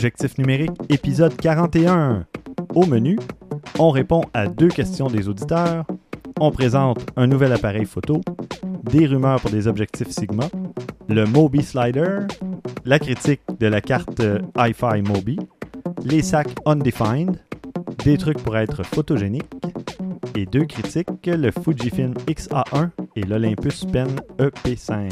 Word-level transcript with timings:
Objectif 0.00 0.38
numérique, 0.38 0.70
épisode 0.88 1.36
41. 1.36 2.24
Au 2.74 2.86
menu, 2.86 3.18
on 3.78 3.90
répond 3.90 4.22
à 4.32 4.46
deux 4.46 4.68
questions 4.68 5.08
des 5.08 5.28
auditeurs, 5.28 5.84
on 6.40 6.50
présente 6.50 7.04
un 7.16 7.26
nouvel 7.26 7.52
appareil 7.52 7.84
photo, 7.84 8.22
des 8.82 9.04
rumeurs 9.04 9.42
pour 9.42 9.50
des 9.50 9.68
objectifs 9.68 10.08
Sigma, 10.08 10.48
le 11.10 11.26
Mobi 11.26 11.62
Slider, 11.62 12.20
la 12.86 12.98
critique 12.98 13.42
de 13.58 13.66
la 13.66 13.82
carte 13.82 14.22
Hi-Fi 14.56 15.02
Mobi, 15.06 15.38
les 16.02 16.22
sacs 16.22 16.54
Undefined, 16.64 17.36
des 18.02 18.16
trucs 18.16 18.42
pour 18.42 18.56
être 18.56 18.82
photogénique, 18.82 19.52
et 20.34 20.46
deux 20.46 20.64
critiques, 20.64 21.26
le 21.26 21.50
Fujifilm 21.50 22.14
X-A1 22.26 22.88
et 23.16 23.22
l'Olympus 23.24 23.84
Pen 23.84 24.08
EP5. 24.38 25.10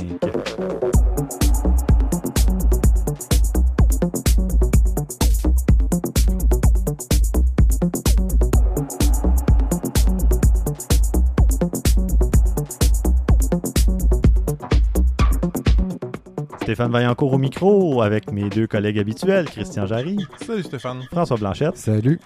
Stéphane 16.68 16.92
Vaillancourt 16.92 17.32
au 17.32 17.38
micro 17.38 18.02
avec 18.02 18.30
mes 18.30 18.50
deux 18.50 18.66
collègues 18.66 18.98
habituels, 18.98 19.46
Christian 19.46 19.86
Jarry. 19.86 20.18
Salut 20.44 20.62
Stéphane. 20.62 21.00
François 21.10 21.38
Blanchette. 21.38 21.78
Salut. 21.78 22.20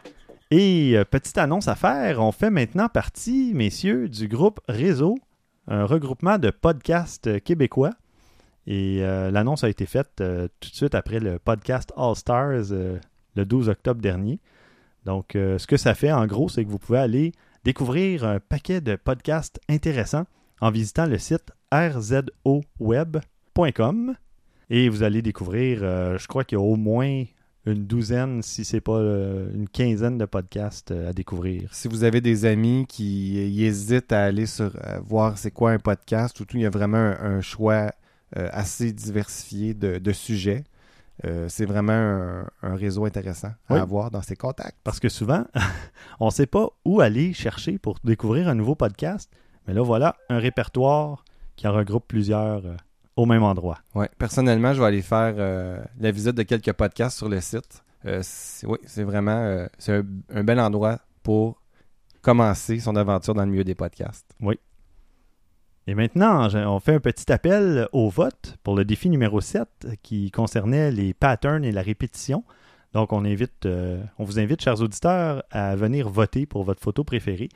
Et 0.51 0.95
euh, 0.97 1.05
petite 1.05 1.39
annonce 1.39 1.69
à 1.69 1.77
faire, 1.77 2.21
on 2.21 2.33
fait 2.33 2.51
maintenant 2.51 2.89
partie, 2.89 3.53
messieurs, 3.55 4.09
du 4.09 4.27
groupe 4.27 4.59
Réseau, 4.67 5.17
un 5.69 5.85
regroupement 5.85 6.39
de 6.39 6.51
podcasts 6.51 7.41
québécois. 7.45 7.93
Et 8.67 9.05
euh, 9.05 9.31
l'annonce 9.31 9.63
a 9.63 9.69
été 9.69 9.87
faite 9.87 10.21
euh, 10.21 10.49
tout 10.59 10.71
de 10.71 10.75
suite 10.75 10.97
après 10.97 11.21
le 11.21 11.39
podcast 11.39 11.93
All 11.97 12.17
Stars 12.17 12.73
le 13.37 13.45
12 13.45 13.69
octobre 13.69 14.01
dernier. 14.01 14.41
Donc, 15.05 15.35
ce 15.35 15.65
que 15.69 15.77
ça 15.77 15.95
fait, 15.95 16.11
en 16.11 16.27
gros, 16.27 16.49
c'est 16.49 16.65
que 16.65 16.71
vous 16.71 16.81
pouvez 16.81 16.99
aller 16.99 17.31
découvrir 17.63 18.25
un 18.25 18.41
paquet 18.41 18.81
de 18.81 18.97
podcasts 18.97 19.61
intéressants 19.69 20.25
en 20.61 20.73
visitant 20.73 21.07
le 21.07 21.19
site 21.19 21.53
rzoweb.com. 21.73 22.57
Et 24.75 24.89
vous 24.89 25.03
allez 25.03 25.21
découvrir, 25.21 25.81
euh, 25.83 26.17
je 26.17 26.27
crois 26.27 26.45
qu'il 26.45 26.57
y 26.57 26.59
a 26.59 26.65
au 26.65 26.77
moins 26.77 27.25
une 27.67 27.85
douzaine, 27.85 28.41
si 28.41 28.65
c'est 28.65 28.81
pas 28.81 28.97
euh, 28.97 29.53
une 29.53 29.69
quinzaine 29.69 30.17
de 30.17 30.25
podcasts 30.25 30.93
euh, 30.93 31.11
à 31.11 31.13
découvrir. 31.13 31.69
Si 31.75 31.89
vous 31.89 32.05
avez 32.05 32.23
des 32.23 32.47
amis 32.47 32.87
qui 32.89 33.63
hésitent 33.63 34.13
à 34.13 34.25
aller 34.25 34.47
sur 34.47 34.73
voir 35.05 35.37
c'est 35.37 35.51
quoi 35.51 35.73
un 35.73 35.79
podcast, 35.79 36.35
tout, 36.35 36.47
il 36.55 36.61
y 36.61 36.67
a 36.67 36.71
vraiment 36.71 36.97
un, 37.21 37.43
choix 37.43 37.93
assez 38.35 38.93
diversifié 38.93 39.75
de, 39.75 40.13
sujets. 40.13 40.65
c'est 41.49 41.67
vraiment 41.67 41.93
un, 42.63 42.75
réseau 42.75 43.05
intéressant 43.05 43.53
à 43.69 43.83
avoir 43.83 44.11
dans 44.11 44.23
ses 44.23 44.37
contacts. 44.37 44.79
Parce 44.85 45.01
que 45.01 45.11
souvent, 45.11 45.45
on 46.19 46.27
ne 46.27 46.31
sait 46.31 46.47
pas 46.47 46.71
où 46.87 47.03
aller 47.03 47.35
chercher 47.35 47.77
pour 47.77 47.99
découvrir 48.05 48.49
un 48.49 48.55
nouveau 48.55 48.75
podcast. 48.75 49.31
Mais 49.67 49.75
là, 49.75 49.83
voilà 49.83 50.17
un 50.31 50.39
répertoire 50.39 51.27
qui 51.57 51.69
en 51.69 51.75
regroupe 51.75 52.07
plusieurs 52.09 52.63
au 53.17 53.27
même 53.27 53.43
endroit. 53.43 53.79
Oui, 53.95 54.07
personnellement, 54.19 54.73
je 54.73 54.81
vais 54.81 54.87
aller 54.87 55.03
faire 55.03 55.35
euh, 55.37 55.83
la 56.01 56.11
visite 56.11 56.35
de 56.35 56.43
quelques 56.43 56.73
podcasts 56.73 57.19
sur 57.19 57.29
le 57.29 57.41
site. 57.41 57.85
Euh, 58.07 58.23
oui, 58.65 58.79
c'est 58.85 59.05
vraiment 59.05 59.37
euh, 59.37 59.67
c'est 59.79 60.03
un, 60.31 60.45
bel 60.45 60.59
endroit 60.59 60.99
pour 61.23 61.61
commencer 62.21 62.81
son 62.81 62.97
aventure 62.97 63.35
dans 63.35 63.45
le 63.45 63.51
milieu 63.51 63.65
des 63.65 63.75
podcasts. 63.75 64.35
Oui. 64.41 64.59
Et 65.87 65.95
maintenant, 65.95 66.49
on 66.55 66.79
fait 66.79 66.95
un 66.95 67.01
petit 67.01 67.31
appel 67.33 67.89
au 67.93 68.09
vote 68.09 68.57
pour 68.63 68.77
le 68.77 68.85
défi 68.85 69.11
numéro 69.11 69.41
7 69.41 69.69
qui 70.03 70.31
concernait 70.31 70.93
les 70.93 71.13
patterns 71.13 71.65
et 71.65 71.73
la 71.73 71.83
répétition. 71.83 72.45
Donc, 72.93 73.13
on, 73.13 73.25
invite, 73.25 73.67
on 73.67 74.25
vous 74.25 74.39
invite, 74.39 74.63
chers 74.63 74.81
auditeurs, 74.81 75.43
à 75.51 75.75
venir 75.75 76.09
voter 76.09 76.47
pour 76.47 76.63
votre 76.63 76.81
photo 76.81 77.03
préférée. 77.03 77.49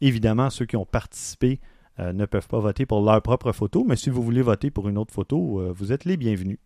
Évidemment, 0.00 0.50
ceux 0.50 0.66
qui 0.66 0.76
ont 0.76 0.84
participé 0.84 1.60
euh, 2.00 2.12
ne 2.12 2.24
peuvent 2.24 2.48
pas 2.48 2.60
voter 2.60 2.86
pour 2.86 3.02
leur 3.02 3.20
propre 3.20 3.52
photo, 3.52 3.84
mais 3.86 3.96
si 3.96 4.08
vous 4.08 4.22
voulez 4.22 4.42
voter 4.42 4.70
pour 4.70 4.88
une 4.88 4.96
autre 4.96 5.12
photo, 5.12 5.60
euh, 5.60 5.72
vous 5.76 5.92
êtes 5.92 6.06
les 6.06 6.16
bienvenus. 6.16 6.58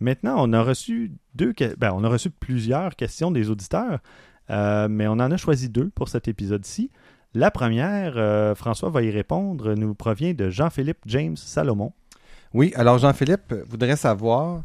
Maintenant, 0.00 0.34
on 0.38 0.52
a 0.52 0.62
reçu 0.62 1.12
deux, 1.34 1.54
ben, 1.78 1.92
on 1.94 2.02
a 2.02 2.08
reçu 2.08 2.30
plusieurs 2.30 2.96
questions 2.96 3.30
des 3.30 3.50
auditeurs, 3.50 4.00
euh, 4.50 4.88
mais 4.88 5.06
on 5.06 5.12
en 5.12 5.30
a 5.30 5.36
choisi 5.36 5.68
deux 5.68 5.90
pour 5.90 6.08
cet 6.08 6.26
épisode-ci. 6.28 6.90
La 7.34 7.50
première, 7.50 8.56
François 8.56 8.88
va 8.88 9.02
y 9.02 9.10
répondre, 9.10 9.74
nous 9.74 9.94
provient 9.94 10.32
de 10.32 10.48
Jean-Philippe 10.48 11.00
James 11.04 11.36
Salomon. 11.36 11.92
Oui, 12.54 12.72
alors 12.76 12.96
Jean-Philippe 12.96 13.54
voudrait 13.68 13.96
savoir 13.96 14.62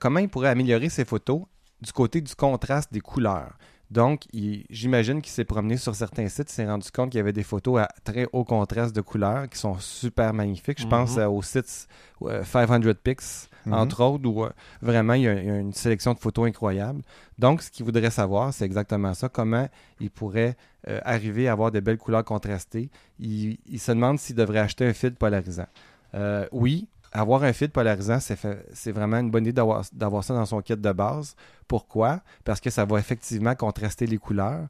comment 0.00 0.18
il 0.18 0.28
pourrait 0.28 0.48
améliorer 0.48 0.88
ses 0.88 1.04
photos 1.04 1.42
du 1.80 1.92
côté 1.92 2.20
du 2.20 2.34
contraste 2.34 2.92
des 2.92 3.00
couleurs. 3.00 3.52
Donc, 3.90 4.22
j'imagine 4.70 5.20
qu'il 5.20 5.32
s'est 5.32 5.44
promené 5.44 5.76
sur 5.76 5.96
certains 5.96 6.28
sites, 6.28 6.48
il 6.50 6.54
s'est 6.54 6.66
rendu 6.66 6.88
compte 6.92 7.10
qu'il 7.10 7.18
y 7.18 7.20
avait 7.20 7.32
des 7.32 7.42
photos 7.42 7.80
à 7.80 7.88
très 8.04 8.28
haut 8.32 8.44
contraste 8.44 8.94
de 8.94 9.00
couleurs 9.00 9.48
qui 9.48 9.58
sont 9.58 9.78
super 9.80 10.32
magnifiques. 10.32 10.80
Je 10.80 10.86
pense 10.86 11.16
mhm. 11.16 11.24
au 11.24 11.42
site 11.42 11.88
500 12.20 12.80
Pics, 13.02 13.20
mhm. 13.66 13.72
entre 13.72 14.04
autres, 14.04 14.28
où 14.28 14.44
euh, 14.44 14.50
vraiment 14.80 15.14
il 15.14 15.22
y, 15.22 15.28
a, 15.28 15.32
une 15.32 15.72
sélection 15.72 16.14
de 16.14 16.20
photos 16.20 16.48
incroyable. 16.48 17.02
Donc, 17.38 17.62
ce 17.62 17.70
qu'il 17.70 17.84
voudrait 17.84 18.10
savoir, 18.10 18.54
c'est 18.54 18.64
exactement 18.64 19.12
ça, 19.12 19.28
comment 19.28 19.68
il 19.98 20.10
pourrait 20.10 20.56
euh, 20.88 21.00
arriver 21.04 21.48
à 21.48 21.52
avoir 21.52 21.72
de 21.72 21.80
belles 21.80 21.98
couleurs 21.98 22.24
contrastées. 22.24 22.90
Il, 23.18 23.58
se 23.76 23.90
demande 23.90 24.20
s'il 24.20 24.36
devrait 24.36 24.60
acheter 24.60 24.86
un 24.86 24.92
fil 24.92 25.14
polarisant. 25.14 25.66
Euh, 26.14 26.46
oui, 26.52 26.86
avoir 27.12 27.42
un 27.42 27.52
fil 27.52 27.70
polarisant, 27.70 28.18
c'est 28.20 28.92
vraiment 28.92 29.18
une 29.18 29.30
bonne 29.30 29.44
idée 29.46 29.62
d'avoir 29.92 30.24
ça 30.24 30.34
dans 30.34 30.46
son 30.46 30.60
kit 30.60 30.76
de 30.76 30.92
base. 30.92 31.34
Pourquoi? 31.66 32.20
Parce 32.44 32.60
que 32.60 32.70
ça 32.70 32.84
va 32.84 32.98
effectivement 32.98 33.54
contraster 33.54 34.06
les 34.06 34.18
couleurs 34.18 34.68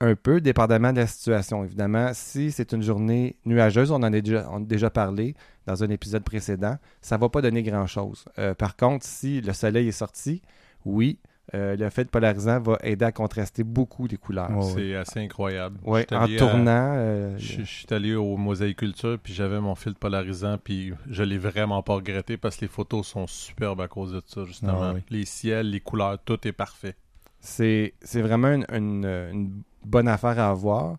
un 0.00 0.14
peu, 0.16 0.40
dépendamment 0.40 0.92
de 0.92 1.00
la 1.00 1.06
situation. 1.06 1.64
Évidemment, 1.64 2.10
si 2.14 2.52
c'est 2.52 2.72
une 2.72 2.82
journée 2.82 3.36
nuageuse, 3.44 3.90
on 3.90 3.96
en 3.96 4.12
a 4.12 4.20
déjà, 4.60 4.90
parlé 4.90 5.34
dans 5.66 5.82
un 5.82 5.90
épisode 5.90 6.24
précédent, 6.24 6.76
ça 7.00 7.16
ne 7.16 7.20
va 7.20 7.28
pas 7.28 7.40
donner 7.40 7.62
grand-chose. 7.62 8.24
Euh, 8.38 8.54
par 8.54 8.76
contre, 8.76 9.04
si 9.06 9.40
le 9.40 9.52
soleil 9.52 9.88
est 9.88 9.92
sorti, 9.92 10.42
oui, 10.84 11.18
euh, 11.52 11.76
le 11.76 11.90
fait 11.90 12.10
polarisant 12.10 12.58
va 12.58 12.78
aider 12.82 13.04
à 13.04 13.12
contraster 13.12 13.64
beaucoup 13.64 14.06
les 14.06 14.16
couleurs. 14.16 14.50
c'est 14.74 14.94
assez 14.94 15.20
incroyable. 15.20 15.78
Ouais, 15.84 16.06
en 16.12 16.26
tournant. 16.26 16.94
Euh, 16.96 17.36
je, 17.36 17.62
suis 17.62 17.86
allé 17.90 18.14
au 18.14 18.36
Mosaïculture, 18.38 19.18
puis 19.22 19.34
j'avais 19.34 19.60
mon 19.60 19.74
fil 19.74 19.94
polarisant, 19.94 20.56
puis 20.56 20.94
je 21.08 21.22
l'ai 21.22 21.36
vraiment 21.36 21.82
pas 21.82 21.94
regretté 21.94 22.38
parce 22.38 22.56
que 22.56 22.62
les 22.62 22.68
photos 22.68 23.06
sont 23.06 23.26
superbes 23.26 23.82
à 23.82 23.88
cause 23.88 24.12
de 24.12 24.22
ça, 24.24 24.44
justement. 24.44 24.94
Ah 24.94 24.94
les 25.10 25.26
ciels, 25.26 25.70
les 25.70 25.80
couleurs, 25.80 26.18
tout 26.24 26.48
est 26.48 26.52
parfait. 26.52 26.96
C'est 27.40 27.92
vraiment 28.14 28.58
une, 28.72 29.62
bonne 29.84 30.08
affaire 30.08 30.38
à 30.38 30.48
avoir 30.48 30.96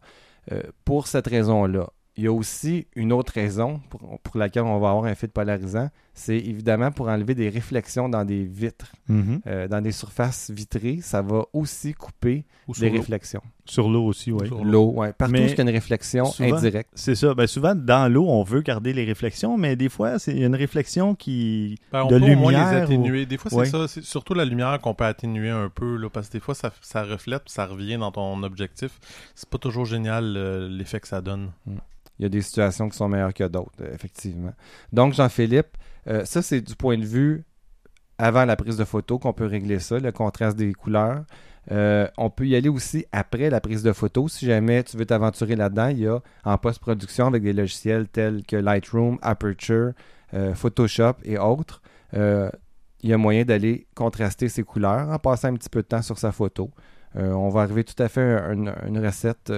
euh, 0.51 0.61
pour 0.85 1.07
cette 1.07 1.27
raison-là. 1.27 1.89
Il 2.17 2.23
y 2.23 2.27
a 2.27 2.31
aussi 2.31 2.87
une 2.95 3.11
autre 3.11 3.33
raison 3.33 3.81
pour, 3.89 4.37
laquelle 4.37 4.63
on 4.63 4.79
va 4.79 4.91
avoir 4.91 5.05
un 5.05 5.15
fil 5.15 5.29
polarisant, 5.29 5.89
c'est 6.17 6.37
évidemment 6.37 6.91
pour 6.91 7.09
enlever 7.09 7.35
des 7.35 7.49
réflexions 7.49 8.07
dans 8.07 8.23
des 8.23 8.45
vitres. 8.45 8.93
Mhm. 9.09 9.41
Euh, 9.47 9.67
dans 9.67 9.81
des 9.81 9.91
surfaces 9.91 10.49
vitrées, 10.49 10.99
ça 11.01 11.21
va 11.21 11.43
aussi 11.51 11.93
couper 11.93 12.45
des 12.79 12.87
réflexions. 12.87 13.41
Sur 13.65 13.89
l'eau 13.89 14.05
aussi, 14.05 14.31
oui. 14.31 14.47
L'eau, 14.63 14.93
oui. 14.95 15.07
Partout 15.17 15.33
où 15.33 15.37
il 15.37 15.49
y 15.49 15.59
a 15.59 15.61
une 15.61 15.69
réflexion 15.69 16.25
indirecte. 16.39 16.91
C'est 16.95 17.15
ça. 17.15 17.33
Ben, 17.33 17.47
souvent, 17.47 17.75
dans 17.75 18.11
l'eau, 18.11 18.27
on 18.29 18.43
veut 18.43 18.61
garder 18.61 18.93
les 18.93 19.03
réflexions, 19.03 19.57
mais 19.57 19.75
des 19.75 19.89
fois, 19.89 20.17
c'est 20.17 20.37
une 20.37 20.55
réflexion 20.55 21.15
qui. 21.15 21.77
Ben, 21.91 22.03
on 22.03 22.07
de 22.07 22.17
peut 22.17 22.25
lumière. 22.25 22.71
les 22.71 22.77
atténuer. 22.77 23.25
Des 23.25 23.37
fois, 23.37 23.51
c'est 23.51 23.71
ça. 23.71 23.87
C'est 23.87 24.03
surtout 24.03 24.33
la 24.35 24.45
lumière 24.45 24.79
qu'on 24.79 24.93
peut 24.93 25.03
atténuer 25.05 25.49
un 25.49 25.69
peu, 25.69 25.97
là, 25.97 26.09
parce 26.09 26.27
que 26.27 26.33
des 26.33 26.39
fois, 26.39 26.55
ça, 26.55 26.71
ça 26.81 27.03
reflète, 27.03 27.43
ça 27.47 27.65
revient 27.65 27.97
dans 27.97 28.11
ton 28.11 28.41
objectif. 28.43 28.99
C'est 29.35 29.49
pas 29.49 29.57
toujours 29.57 29.85
génial 29.85 30.35
euh, 30.37 30.69
l'effet 30.69 31.01
que 31.01 31.09
ça 31.09 31.19
donne. 31.19 31.51
Mm. 31.65 31.75
Il 32.19 32.23
y 32.23 32.25
a 32.25 32.29
des 32.29 32.41
situations 32.41 32.87
qui 32.87 32.95
sont 32.95 33.09
meilleures 33.09 33.33
que 33.33 33.43
d'autres, 33.43 33.83
effectivement. 33.93 34.53
Donc, 34.93 35.13
Jean-Philippe, 35.13 35.75
euh, 36.07 36.25
ça, 36.25 36.41
c'est 36.41 36.61
du 36.61 36.75
point 36.75 36.97
de 36.97 37.05
vue 37.05 37.43
avant 38.17 38.45
la 38.45 38.55
prise 38.55 38.77
de 38.77 38.85
photo 38.85 39.19
qu'on 39.19 39.33
peut 39.33 39.45
régler 39.45 39.79
ça, 39.79 39.99
le 39.99 40.11
contraste 40.11 40.57
des 40.57 40.73
couleurs. 40.73 41.25
Euh, 41.71 42.07
on 42.17 42.29
peut 42.29 42.47
y 42.47 42.55
aller 42.55 42.69
aussi 42.69 43.05
après 43.11 43.49
la 43.49 43.59
prise 43.59 43.83
de 43.83 43.91
photo. 43.91 44.27
Si 44.27 44.45
jamais 44.45 44.83
tu 44.83 44.97
veux 44.97 45.05
t'aventurer 45.05 45.55
là-dedans, 45.55 45.87
il 45.87 45.99
y 45.99 46.07
a 46.07 46.19
en 46.43 46.57
post-production 46.57 47.27
avec 47.27 47.43
des 47.43 47.53
logiciels 47.53 48.07
tels 48.07 48.43
que 48.45 48.55
Lightroom, 48.55 49.17
Aperture, 49.21 49.93
Photoshop 50.53 51.15
et 51.23 51.37
autres. 51.37 51.81
il 52.13 53.09
y 53.09 53.13
a 53.13 53.17
moyen 53.17 53.45
d'aller 53.45 53.87
contraster 53.95 54.49
ces 54.49 54.63
couleurs 54.63 55.09
en 55.09 55.17
passant 55.17 55.47
un 55.47 55.53
petit 55.53 55.69
peu 55.69 55.81
de 55.81 55.87
temps 55.87 56.01
sur 56.01 56.17
sa 56.17 56.31
photo. 56.31 56.71
on 57.15 57.49
va 57.49 57.61
arriver 57.61 57.83
tout 57.83 58.01
à 58.03 58.09
fait 58.09 58.21
à 58.21 58.51
une 58.51 58.99
recette 58.99 59.51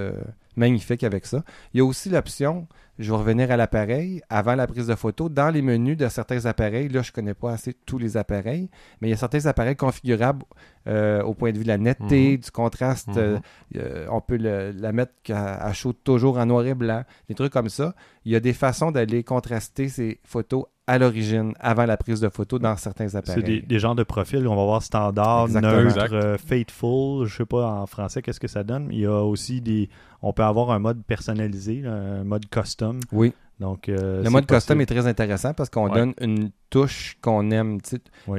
magnifique 0.58 1.04
avec 1.04 1.26
ça. 1.26 1.44
Il 1.74 1.78
y 1.78 1.82
a 1.82 1.86
aussi 1.86 2.10
l'option 2.10 2.68
je 3.00 3.12
vais 3.12 3.18
revenir 3.18 3.52
à 3.52 3.58
l'appareil 3.58 4.22
avant 4.30 4.56
la 4.56 4.68
prise 4.68 4.88
de 4.88 4.96
photo. 4.96 5.30
Dans 5.30 5.50
les 5.50 5.62
menus 5.62 5.98
de 5.98 6.08
certains 6.08 6.46
appareils, 6.46 6.90
là, 6.90 7.02
je 7.02 7.12
ne 7.12 7.14
connais 7.14 7.34
pas 7.34 7.52
assez 7.52 7.74
tous 7.74 7.98
les 7.98 8.18
appareils, 8.18 8.70
mais 9.02 9.08
il 9.08 9.12
y 9.12 9.14
a 9.14 9.18
certains 9.18 9.46
appareils 9.46 9.76
configurables 9.76 10.44
euh, 10.88 11.22
au 11.24 11.34
point 11.34 11.52
de 11.52 11.58
vue 11.58 11.64
de 11.64 11.70
la 11.70 11.78
netteté, 11.78 12.32
mhm. 12.32 12.38
du 12.38 12.52
contraste. 12.52 13.10
Mhm. 13.10 13.18
Euh, 13.18 13.40
euh, 13.76 14.08
on 14.10 14.22
peut 14.22 14.38
la 14.38 14.92
mettre 14.92 15.14
à, 15.30 15.72
chaud 15.74 15.94
toujours 15.94 16.38
en 16.38 16.46
noir 16.46 16.66
et 16.66 16.76
blanc, 16.76 17.04
des 17.28 17.36
trucs 17.36 17.54
comme 17.54 17.70
ça. 17.70 17.94
Il 18.26 18.32
y 18.32 18.36
a 18.36 18.40
des 18.40 18.54
façons 18.54 18.92
d'aller 18.92 19.24
contraster 19.24 19.90
ces 19.90 20.20
photos 20.24 20.66
à 20.88 20.98
l'origine, 20.98 21.54
avant 21.60 21.86
la 21.86 21.98
prise 21.98 22.22
de 22.22 22.30
photo 22.30 22.60
dans 22.60 22.78
certains 22.78 23.14
appareils. 23.16 23.44
C'est 23.46 23.68
des, 23.68 23.80
genres 23.80 23.96
de 23.96 24.04
profils, 24.04 24.48
on 24.48 24.56
va 24.56 24.64
voir 24.64 24.82
standard, 24.82 25.50
neutre, 25.50 26.38
faithful, 26.40 27.26
je 27.28 27.36
sais 27.36 27.46
pas 27.46 27.82
en 27.82 27.86
français 27.86 28.22
qu'est-ce 28.22 28.40
que 28.40 28.48
ça 28.48 28.64
donne. 28.64 28.88
Il 28.92 29.00
y 29.00 29.06
a 29.06 29.22
aussi 29.22 29.60
des, 29.60 29.90
on 30.22 30.32
peut 30.32 30.44
avoir 30.44 30.72
un 30.72 30.80
mode 30.80 31.04
personnalisé, 31.04 31.84
un 31.86 32.24
mode 32.24 32.48
custom. 32.50 32.87
Oui. 33.12 33.34
Donc, 33.60 33.90
euh, 33.90 34.24
le 34.24 34.30
mode 34.30 34.46
custom 34.46 34.80
est 34.82 34.86
très 34.86 35.08
intéressant 35.08 35.54
parce 35.54 35.70
qu'on 35.70 35.90
donne 35.90 36.14
une 36.22 36.52
touche 36.70 37.18
qu'on 37.22 37.50
aime 37.50 37.80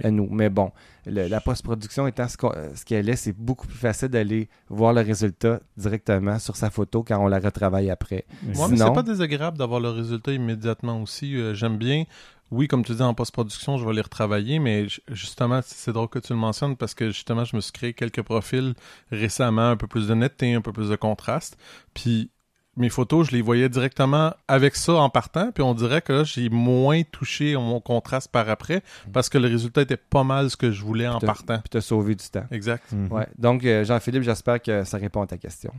à 0.04 0.10
nous. 0.10 0.28
Mais 0.30 0.48
bon, 0.48 0.70
la 1.06 1.40
post-production 1.40 2.06
étant 2.06 2.28
ce 2.28 2.84
qu'elle 2.84 3.08
est, 3.08 3.16
c'est 3.16 3.32
beaucoup 3.32 3.66
plus 3.66 3.78
facile 3.78 4.08
d'aller 4.08 4.48
voir 4.68 4.92
le 4.92 5.00
résultat 5.00 5.60
directement 5.76 6.38
sur 6.38 6.54
sa 6.54 6.70
photo 6.70 7.02
quand 7.02 7.18
on 7.18 7.26
la 7.26 7.40
retravaille 7.40 7.90
après. 7.90 8.26
Moi, 8.54 8.68
mais 8.68 8.76
c'est 8.76 8.92
pas 8.92 9.02
désagréable 9.02 9.58
d'avoir 9.58 9.80
le 9.80 9.90
résultat 9.90 10.32
immédiatement 10.32 11.02
aussi. 11.02 11.36
Euh, 11.36 11.54
j'aime 11.54 11.78
bien 11.78 12.04
oui, 12.50 12.66
comme 12.66 12.82
tu 12.82 12.94
dis, 12.94 13.02
en 13.02 13.12
post-production, 13.12 13.76
je 13.76 13.84
vais 13.84 13.92
les 13.92 14.00
retravailler, 14.00 14.58
mais 14.58 14.86
justement, 15.08 15.60
c'est 15.62 15.92
drôle 15.92 16.08
que 16.08 16.18
tu 16.18 16.32
le 16.32 16.38
mentionnes 16.38 16.76
parce 16.76 16.94
que 16.94 17.10
justement, 17.10 17.44
je 17.44 17.54
me 17.54 17.60
suis 17.60 17.72
créé 17.72 17.92
quelques 17.92 18.22
profils 18.22 18.74
récemment, 19.10 19.68
un 19.68 19.76
peu 19.76 19.86
plus 19.86 20.08
de 20.08 20.14
netteté, 20.14 20.54
un 20.54 20.62
peu 20.62 20.72
plus 20.72 20.88
de 20.88 20.96
contraste. 20.96 21.58
Puis 21.92 22.30
mes 22.78 22.88
photos, 22.88 23.28
je 23.28 23.32
les 23.32 23.42
voyais 23.42 23.68
directement 23.68 24.32
avec 24.46 24.76
ça 24.76 24.94
en 24.94 25.10
partant, 25.10 25.50
puis 25.52 25.62
on 25.62 25.74
dirait 25.74 26.00
que 26.00 26.24
j'ai 26.24 26.48
moins 26.48 27.02
touché 27.02 27.56
mon 27.56 27.80
contraste 27.80 28.30
par 28.30 28.48
après 28.48 28.82
parce 29.12 29.28
que 29.28 29.38
le 29.38 29.48
résultat 29.48 29.82
était 29.82 29.96
pas 29.96 30.24
mal 30.24 30.48
ce 30.50 30.56
que 30.56 30.70
je 30.70 30.82
voulais 30.82 31.08
en 31.08 31.18
partant. 31.18 31.58
Puis 31.58 31.70
t'as 31.70 31.80
sauvé 31.80 32.14
du 32.14 32.24
temps. 32.28 32.46
Exact. 32.50 32.92
Mhm. 32.92 33.12
ouais. 33.12 33.26
Donc, 33.38 33.64
euh, 33.64 33.84
Jean-Philippe, 33.84 34.22
j'espère 34.22 34.62
que 34.62 34.84
ça 34.84 34.96
répond 34.96 35.22
à 35.22 35.26
ta 35.26 35.36
question. 35.36 35.72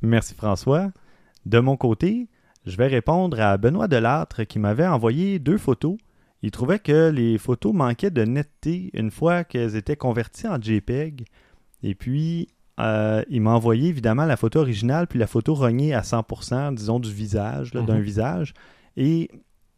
Merci 0.00 0.34
François. 0.34 0.90
De 1.44 1.58
mon 1.58 1.76
côté, 1.76 2.28
je 2.66 2.76
vais 2.76 2.86
répondre 2.86 3.40
à 3.40 3.56
Benoît 3.56 3.88
Delattre 3.88 4.44
qui 4.44 4.58
m'avait 4.58 4.86
envoyé 4.86 5.38
deux 5.38 5.58
photos. 5.58 5.96
Il 6.42 6.50
trouvait 6.52 6.78
que 6.78 7.10
les 7.10 7.38
photos 7.38 7.72
manquaient 7.72 8.10
de 8.10 8.24
netteté 8.24 8.90
une 8.94 9.10
fois 9.10 9.42
qu'elles 9.42 9.74
étaient 9.74 9.96
converties 9.96 10.46
en 10.46 10.60
JPEG. 10.60 11.24
Et 11.82 11.94
puis, 11.94 12.48
euh, 12.78 13.22
il 13.28 13.40
m'a 13.40 13.50
envoyé 13.50 13.88
évidemment 13.88 14.24
la 14.24 14.36
photo 14.36 14.60
originale 14.60 15.06
puis 15.06 15.18
la 15.18 15.26
photo 15.26 15.54
rognée 15.54 15.94
à 15.94 16.02
100%, 16.02 16.74
disons, 16.74 17.00
du 17.00 17.12
visage, 17.12 17.72
d'un 17.72 17.82
mhm. 17.82 18.00
visage. 18.00 18.54
Et 18.96 19.30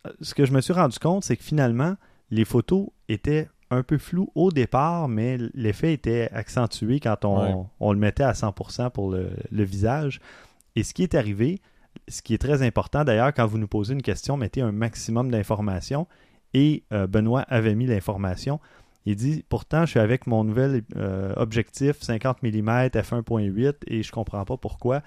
euh, 0.06 0.11
ce 0.20 0.35
que 0.35 0.44
je 0.44 0.52
me 0.52 0.61
suis 0.61 0.73
rendu 0.73 0.99
compte, 0.99 1.25
c'est 1.25 1.37
que 1.37 1.44
finalement, 1.44 1.94
les 2.31 2.44
photos 2.44 2.88
étaient 3.08 3.49
un 3.70 3.82
peu 3.82 3.99
floues 3.99 4.31
au 4.35 4.50
départ, 4.50 5.08
mais 5.08 5.38
l'effet 5.55 5.93
était 5.93 6.29
accentué 6.32 6.99
quand 7.00 7.25
on, 7.25 7.93
le 7.93 7.99
mettait 7.99 8.25
à 8.25 8.32
100% 8.32 8.91
pour 8.91 9.11
le, 9.11 9.31
visage. 9.64 10.20
Et 10.75 10.82
ce 10.82 10.93
qui 10.93 11.05
est 11.05 11.14
arrivé, 11.14 11.61
ce 12.08 12.20
qui 12.20 12.35
est 12.35 12.38
très 12.38 12.62
important 12.62 13.05
d'ailleurs, 13.05 13.32
quand 13.32 13.47
vous 13.47 13.58
nous 13.58 13.69
posez 13.69 13.94
une 13.94 14.02
question, 14.02 14.37
mettez 14.37 14.61
un 14.61 14.73
maximum 14.73 15.31
d'informations. 15.31 16.08
Et 16.52 16.82
euh, 16.93 17.06
Benoît 17.06 17.43
avait 17.43 17.76
mis 17.76 17.87
l'information. 17.87 18.58
Il 19.06 19.17
dit 19.17 19.44
Pourtant, 19.49 19.87
je 19.87 19.91
suis 19.91 20.00
avec 20.00 20.26
mon 20.26 20.44
nouvel 20.44 20.82
euh, 20.97 21.32
objectif 21.37 22.00
50 22.00 22.43
mm 22.43 22.88
f1.8 22.88 23.75
et 23.87 24.02
je 24.02 24.12
comprends 24.12 24.44
pas 24.44 24.56
pourquoi. 24.56 25.02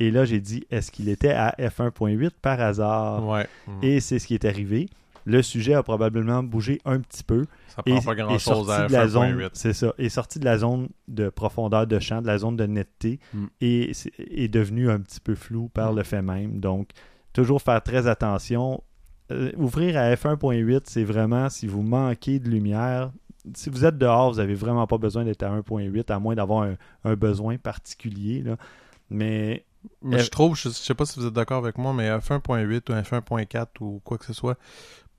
Et 0.00 0.10
là, 0.10 0.24
j'ai 0.24 0.40
dit 0.40 0.64
Est-ce 0.70 0.90
qu'il 0.90 1.08
était 1.08 1.32
à 1.32 1.54
f1.8 1.58 2.30
par 2.42 2.60
hasard? 2.60 3.26
Ouais. 3.26 3.46
Et 3.82 4.00
c'est 4.00 4.18
ce 4.18 4.26
qui 4.26 4.34
est 4.34 4.44
arrivé. 4.44 4.88
Le 5.24 5.42
sujet 5.42 5.74
a 5.74 5.82
probablement 5.82 6.42
bougé 6.42 6.80
un 6.86 7.00
petit 7.00 7.22
peu. 7.22 7.44
Ça 7.68 7.82
prend 7.82 8.00
pas 8.00 8.14
grand 8.14 8.38
chose 8.38 8.70
à 8.70 8.86
f1.8. 8.86 9.50
C'est 9.52 9.74
ça. 9.74 9.92
Est 9.98 10.08
sorti 10.08 10.38
de 10.38 10.46
la 10.46 10.58
zone 10.58 10.88
de 11.06 11.28
profondeur 11.28 11.86
de 11.86 11.98
champ, 11.98 12.22
de 12.22 12.26
la 12.26 12.38
zone 12.38 12.56
de 12.56 12.64
netteté 12.64 13.20
mm. 13.34 13.46
et 13.60 13.92
est, 14.18 14.48
devenu 14.48 14.90
un 14.90 15.00
petit 15.00 15.20
peu 15.20 15.34
flou 15.34 15.68
par 15.68 15.92
mm. 15.92 15.96
le 15.96 16.02
fait 16.02 16.22
même. 16.22 16.60
Donc, 16.60 16.88
toujours 17.34 17.60
faire 17.60 17.82
très 17.82 18.06
attention. 18.06 18.82
Euh, 19.30 19.52
ouvrir 19.58 19.98
à 19.98 20.14
f1.8, 20.14 20.80
c'est 20.84 21.04
vraiment 21.04 21.50
si 21.50 21.66
vous 21.66 21.82
manquez 21.82 22.38
de 22.38 22.48
lumière, 22.48 23.12
si 23.54 23.70
vous 23.70 23.84
êtes 23.84 23.98
dehors, 23.98 24.32
vous 24.32 24.38
n'avez 24.38 24.54
vraiment 24.54 24.86
pas 24.86 24.98
besoin 24.98 25.24
d'être 25.24 25.42
à 25.42 25.50
1.8, 25.50 26.12
à 26.12 26.18
moins 26.18 26.34
d'avoir 26.34 26.68
un, 27.04 27.14
besoin 27.14 27.56
particulier. 27.56 28.44
Mais, 29.10 29.64
je 30.02 30.28
trouve, 30.28 30.56
je, 30.56 30.68
ne 30.68 30.74
sais 30.74 30.94
pas 30.94 31.06
si 31.06 31.18
vous 31.18 31.26
êtes 31.26 31.32
d'accord 31.32 31.58
avec 31.58 31.78
moi, 31.78 31.92
mais 31.92 32.08
F1.8 32.10 32.90
ou 32.90 32.94
F1.4 32.94 33.66
ou 33.80 34.00
quoi 34.04 34.18
que 34.18 34.24
ce 34.24 34.32
soit, 34.32 34.58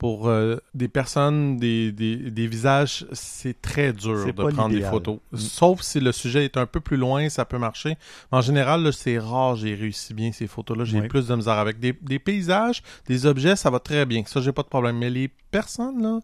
pour 0.00 0.28
euh, 0.28 0.56
des 0.72 0.88
personnes, 0.88 1.58
des, 1.58 2.46
visages, 2.50 3.06
c'est 3.12 3.60
très 3.60 3.92
dur 3.92 4.24
de 4.24 4.32
prendre 4.32 4.70
des 4.70 4.80
photos. 4.80 5.18
Mm. 5.32 5.36
Sauf 5.36 5.82
si 5.82 6.00
le 6.00 6.10
sujet 6.10 6.46
est 6.46 6.56
un 6.56 6.64
peu 6.64 6.80
plus 6.80 6.96
loin, 6.96 7.28
ça 7.28 7.44
peut 7.44 7.58
marcher. 7.58 7.98
En 8.32 8.40
général, 8.40 8.90
c'est 8.94 9.18
rare, 9.18 9.56
j'ai 9.56 9.74
réussi 9.74 10.14
bien 10.14 10.32
ces 10.32 10.46
photos-là. 10.46 10.84
J'ai 10.84 11.02
plus 11.02 11.28
de 11.28 11.34
misère 11.34 11.58
avec. 11.58 11.78
Des, 11.80 12.18
paysages, 12.18 12.82
des 13.06 13.26
objets, 13.26 13.56
ça 13.56 13.68
va 13.68 13.78
très 13.78 14.06
bien. 14.06 14.22
Ça, 14.26 14.40
j'ai 14.40 14.52
pas 14.52 14.62
de 14.62 14.68
problème. 14.68 14.96
Mais 14.96 15.10
les 15.10 15.28
personnes, 15.50 16.02
là, 16.02 16.20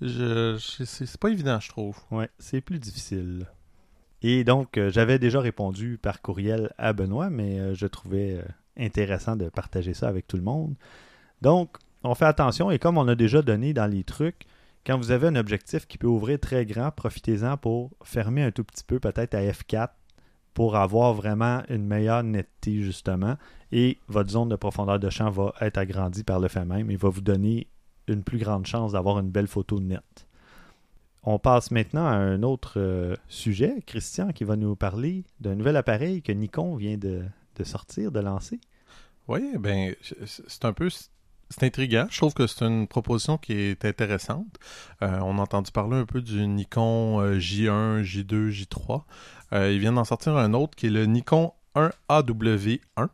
c'est 0.00 1.16
pas 1.18 1.28
évident, 1.28 1.60
je 1.60 1.68
trouve. 1.68 1.96
Ouais, 2.10 2.28
c'est 2.38 2.60
plus 2.60 2.78
difficile. 2.78 3.46
Et 4.22 4.44
donc, 4.44 4.76
euh, 4.76 4.90
j'avais 4.90 5.18
déjà 5.18 5.40
répondu 5.40 5.98
par 6.00 6.20
courriel 6.20 6.72
à 6.78 6.92
Benoît, 6.92 7.30
mais 7.30 7.58
euh, 7.58 7.74
je 7.74 7.86
trouvais 7.86 8.42
intéressant 8.78 9.36
de 9.36 9.48
partager 9.48 9.94
ça 9.94 10.08
avec 10.08 10.26
tout 10.26 10.36
le 10.36 10.42
monde. 10.42 10.74
Donc, 11.42 11.76
on 12.02 12.14
fait 12.14 12.26
attention 12.26 12.70
et 12.70 12.78
comme 12.78 12.98
on 12.98 13.08
a 13.08 13.14
déjà 13.14 13.42
donné 13.42 13.72
dans 13.72 13.86
les 13.86 14.04
trucs, 14.04 14.46
quand 14.86 14.96
vous 14.96 15.10
avez 15.10 15.28
un 15.28 15.36
objectif 15.36 15.86
qui 15.86 15.98
peut 15.98 16.06
ouvrir 16.06 16.40
très 16.40 16.64
grand, 16.64 16.90
profitez-en 16.90 17.56
pour 17.56 17.90
fermer 18.02 18.42
un 18.42 18.50
tout 18.50 18.64
petit 18.64 18.84
peu, 18.84 18.98
peut-être 18.98 19.34
à 19.34 19.42
F4, 19.42 19.90
pour 20.54 20.76
avoir 20.76 21.14
vraiment 21.14 21.62
une 21.68 21.86
meilleure 21.86 22.22
netteté 22.22 22.82
justement. 22.82 23.36
Et 23.72 23.98
votre 24.08 24.30
zone 24.30 24.48
de 24.48 24.56
profondeur 24.56 24.98
de 24.98 25.10
champ 25.10 25.30
va 25.30 25.54
être 25.60 25.78
agrandie 25.78 26.24
par 26.24 26.40
le 26.40 26.48
fait 26.48 26.64
même 26.64 26.90
et 26.90 26.96
va 26.96 27.08
vous 27.08 27.20
donner 27.20 27.68
une 28.08 28.22
plus 28.22 28.38
grande 28.38 28.66
chance 28.66 28.92
d'avoir 28.92 29.18
une 29.18 29.30
belle 29.30 29.46
photo 29.46 29.80
nette. 29.80 30.26
On 31.22 31.38
passe 31.38 31.70
maintenant 31.70 32.06
à 32.06 32.12
un 32.14 32.42
autre 32.42 32.74
euh, 32.78 33.14
sujet, 33.28 33.82
Christian, 33.86 34.32
qui 34.32 34.44
va 34.44 34.56
nous 34.56 34.74
parler 34.74 35.24
d'un 35.38 35.54
nouvel 35.54 35.76
appareil 35.76 36.22
que 36.22 36.32
Nikon 36.32 36.76
vient 36.76 36.96
de, 36.96 37.22
sortir, 37.62 38.10
de 38.10 38.20
lancer. 38.20 38.58
Oui, 39.28 39.52
ben 39.58 39.94
c'est 40.24 40.64
un 40.64 40.72
peu 40.72 40.88
c'est 40.90 41.64
intriguant. 41.64 42.06
Je 42.10 42.16
trouve 42.16 42.32
que 42.32 42.46
c'est 42.46 42.64
une 42.64 42.86
proposition 42.86 43.36
qui 43.36 43.52
est 43.52 43.84
intéressante. 43.84 44.46
Euh, 45.02 45.18
on 45.22 45.38
a 45.38 45.42
entendu 45.42 45.70
parler 45.72 45.96
un 45.96 46.06
peu 46.06 46.22
du 46.22 46.46
Nikon 46.46 47.36
J1, 47.36 48.02
J2, 48.02 48.50
J3. 48.50 49.02
Euh, 49.52 49.72
ils 49.72 49.78
viennent 49.78 49.96
d'en 49.96 50.04
sortir 50.04 50.36
un 50.36 50.54
autre 50.54 50.76
qui 50.76 50.86
est 50.86 50.90
le 50.90 51.06
Nikon 51.06 51.52
1AW1. 51.74 53.08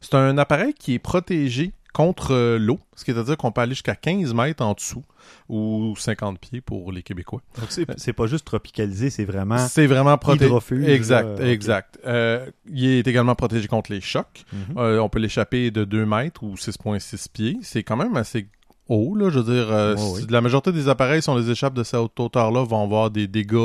C'est 0.00 0.14
un 0.14 0.36
appareil 0.38 0.74
qui 0.74 0.94
est 0.94 0.98
protégé 0.98 1.72
contre 1.92 2.32
euh, 2.32 2.58
l'eau, 2.58 2.80
ce 2.96 3.04
qui 3.04 3.10
à 3.10 3.22
dire 3.22 3.36
qu'on 3.36 3.52
peut 3.52 3.60
aller 3.60 3.72
jusqu'à 3.72 3.94
15 3.94 4.32
mètres 4.34 4.64
en 4.64 4.72
dessous 4.72 5.04
ou 5.48 5.94
50 5.96 6.38
pieds 6.38 6.60
pour 6.60 6.90
les 6.92 7.02
Québécois. 7.02 7.42
Donc 7.58 7.70
c'est 7.96 8.12
pas 8.12 8.26
juste 8.26 8.44
tropicalisé, 8.46 9.10
c'est 9.10 9.24
vraiment 9.24 9.58
c'est 9.58 9.86
vraiment 9.86 10.16
protégé. 10.18 10.50
Exact, 10.88 11.40
exact. 11.40 11.98
Euh, 12.06 12.46
il 12.66 12.86
est 12.86 13.06
également 13.06 13.34
protégé 13.34 13.68
contre 13.68 13.92
les 13.92 14.00
chocs. 14.00 14.44
Mhm. 14.52 14.78
Euh, 14.78 14.98
on 15.00 15.08
peut 15.08 15.18
l'échapper 15.18 15.70
de 15.70 15.84
2 15.84 16.06
mètres 16.06 16.42
ou 16.42 16.56
6,6 16.56 17.28
pieds. 17.32 17.58
C'est 17.62 17.82
quand 17.82 17.96
même 17.96 18.16
assez 18.16 18.46
haut, 18.88 19.14
là. 19.14 19.30
Je 19.30 19.38
veux 19.38 19.54
dire, 19.54 20.28
la 20.30 20.40
majorité 20.40 20.72
des 20.72 20.88
appareils, 20.88 21.22
si 21.22 21.28
on 21.28 21.36
les 21.36 21.50
échappe 21.50 21.74
de 21.74 21.82
cette 21.82 22.18
hauteur-là, 22.18 22.64
vont 22.64 22.82
avoir 22.82 23.10
des 23.10 23.26
dégâts 23.28 23.56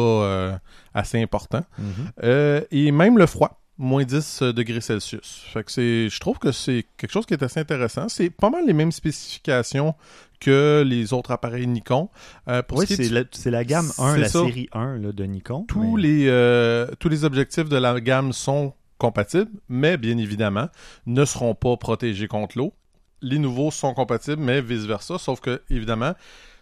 assez 0.94 1.22
importants. 1.22 1.64
Mhm. 1.78 2.64
et 2.72 2.92
même 2.92 3.18
le 3.18 3.26
froid 3.26 3.62
moins 3.78 4.04
10 4.04 4.42
euh, 4.42 4.54
degrés 4.54 4.82
Celsius. 4.82 5.44
Fait 5.54 5.64
que 5.64 5.72
c'est, 5.72 6.10
je 6.10 6.20
trouve 6.20 6.40
que 6.40 6.52
c'est 6.52 6.86
quelque 6.98 7.12
chose 7.12 7.26
qui 7.26 7.34
est 7.34 7.44
assez 7.44 7.60
intéressant. 7.60 8.10
C'est 8.10 8.30
pas 8.30 8.50
mal 8.50 8.66
les 8.66 8.74
mêmes 8.74 8.92
spécifications 8.92 9.96
que 10.40 10.84
les 10.86 11.14
autres 11.14 11.32
appareils 11.32 11.68
Nikon. 11.68 12.10
Euh, 12.48 12.62
oui, 12.72 12.86
c'est 12.88 13.50
la, 13.50 13.64
gamme 13.64 13.92
1, 13.98 14.18
la 14.18 14.30
série 14.30 14.70
1 14.74 15.00
de 15.00 15.24
Nikon. 15.24 15.66
Tous, 15.68 15.98
les, 15.98 16.28
euh, 16.28 16.88
tous 17.00 17.10
les 17.10 17.24
objectifs 17.24 17.70
de 17.70 17.78
la 17.78 18.00
gamme 18.00 18.34
sont 18.34 18.74
compatibles, 18.98 19.52
mais 19.70 19.98
bien 19.98 20.18
évidemment, 20.18 20.70
ne 21.06 21.26
seront 21.26 21.56
pas 21.56 21.78
protégés 21.78 22.28
contre 22.28 22.58
l'eau. 22.58 22.74
Les 23.22 23.40
nouveaux 23.40 23.72
sont 23.72 23.94
compatibles, 23.94 24.42
mais 24.42 24.62
vice-versa, 24.62 25.18
sauf 25.18 25.40
que, 25.40 25.62
évidemment, 25.70 26.14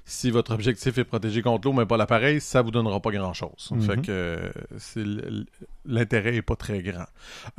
si 0.06 0.30
votre 0.30 0.54
objectif 0.54 0.98
est 1.00 1.04
protégé 1.04 1.42
contre 1.42 1.68
l'eau, 1.68 1.74
mais 1.74 1.88
pas 1.88 1.98
l'appareil, 1.98 2.40
ça 2.40 2.62
vous 2.62 2.70
donnera 2.70 3.00
pas 3.00 3.12
grand-chose. 3.12 3.72
Mhm. 3.72 3.82
Fait 3.82 4.02
que 4.02 4.52
l'intérêt 5.86 6.36
est 6.36 6.42
pas 6.44 6.56
très 6.56 6.82
grand. 6.82 7.06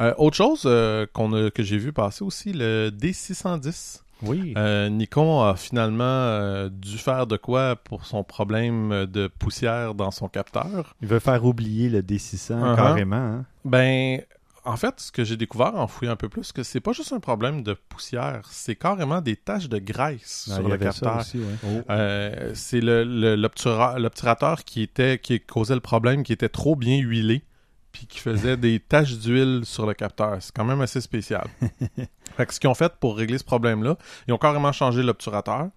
Euh, 0.01 0.15
autre 0.17 0.37
chose 0.37 0.63
euh, 0.65 1.07
qu'on 1.13 1.51
que 1.51 1.63
j'ai 1.63 1.79
vu 1.79 1.93
passer 1.93 2.23
aussi, 2.23 2.53
le 2.53 2.91
D610. 2.91 4.03
Oui. 4.23 4.55
Euh, 4.57 4.89
Nikon 4.89 5.43
a 5.43 5.57
finalement 5.57 6.69
dû 6.71 6.97
faire 6.97 7.27
de 7.27 7.37
quoi 7.37 7.77
pour 7.77 8.07
son 8.07 8.23
problème 8.25 9.07
de 9.07 9.27
poussière 9.27 9.95
dans 9.95 10.11
son 10.11 10.29
capteur. 10.29 10.95
Il 11.03 11.09
veut 11.09 11.19
faire 11.19 11.45
oublier 11.45 11.91
le 11.91 12.01
D600 12.01 12.53
uh-huh. 12.53 12.77
carrément. 12.77 13.17
Hein? 13.17 13.45
Ben, 13.65 14.23
en 14.67 14.77
fait, 14.77 15.01
ce 15.01 15.13
que 15.13 15.25
j'ai 15.25 15.37
découvert 15.37 15.77
en 15.77 15.87
fouillant 15.87 16.13
un 16.13 16.17
peu 16.17 16.29
plus, 16.29 16.53
que 16.53 16.63
c'est 16.63 16.81
pas 16.81 16.93
juste 16.93 17.13
un 17.13 17.21
problème 17.21 17.63
de 17.63 17.75
poussière, 17.75 18.43
c'est 18.51 18.75
carrément 18.75 19.21
des 19.21 19.37
taches 19.37 19.69
de 19.69 19.79
graisse 19.79 20.49
ah, 20.51 20.57
sur 20.57 20.69
le 20.69 20.77
capteur. 20.77 21.25
Oh. 21.65 21.67
Euh, 21.89 22.51
c'est 22.55 22.81
l'obturateur 22.81 24.65
qui 24.65 24.83
était 24.83 25.19
qui 25.19 25.41
causait 25.41 25.75
le 25.75 25.81
problème, 25.81 26.25
qui 26.25 26.33
était 26.33 26.49
trop 26.49 26.75
bien 26.77 26.99
huilé 26.99 27.45
puis 27.93 28.07
qui 28.07 28.19
faisait 28.19 28.57
des 28.59 28.79
taches 28.79 29.17
d'huile 29.17 29.63
sur 29.65 29.87
le 29.87 29.95
capteur. 29.95 30.37
C'est 30.41 30.55
quand 30.55 30.65
même 30.65 30.81
assez 30.81 31.01
spécial. 31.01 31.47
fait 32.37 32.47
que 32.47 32.55
ce 32.55 32.61
qu'ils 32.61 32.71
ont 32.71 32.75
fait 32.75 32.93
pour 33.01 33.17
régler 33.17 33.39
ce 33.39 33.45
problème-là, 33.45 33.97
ils 34.29 34.35
ont 34.35 34.39
carrément 34.39 34.73
changé 34.73 35.03
l'obturateur. 35.03 35.69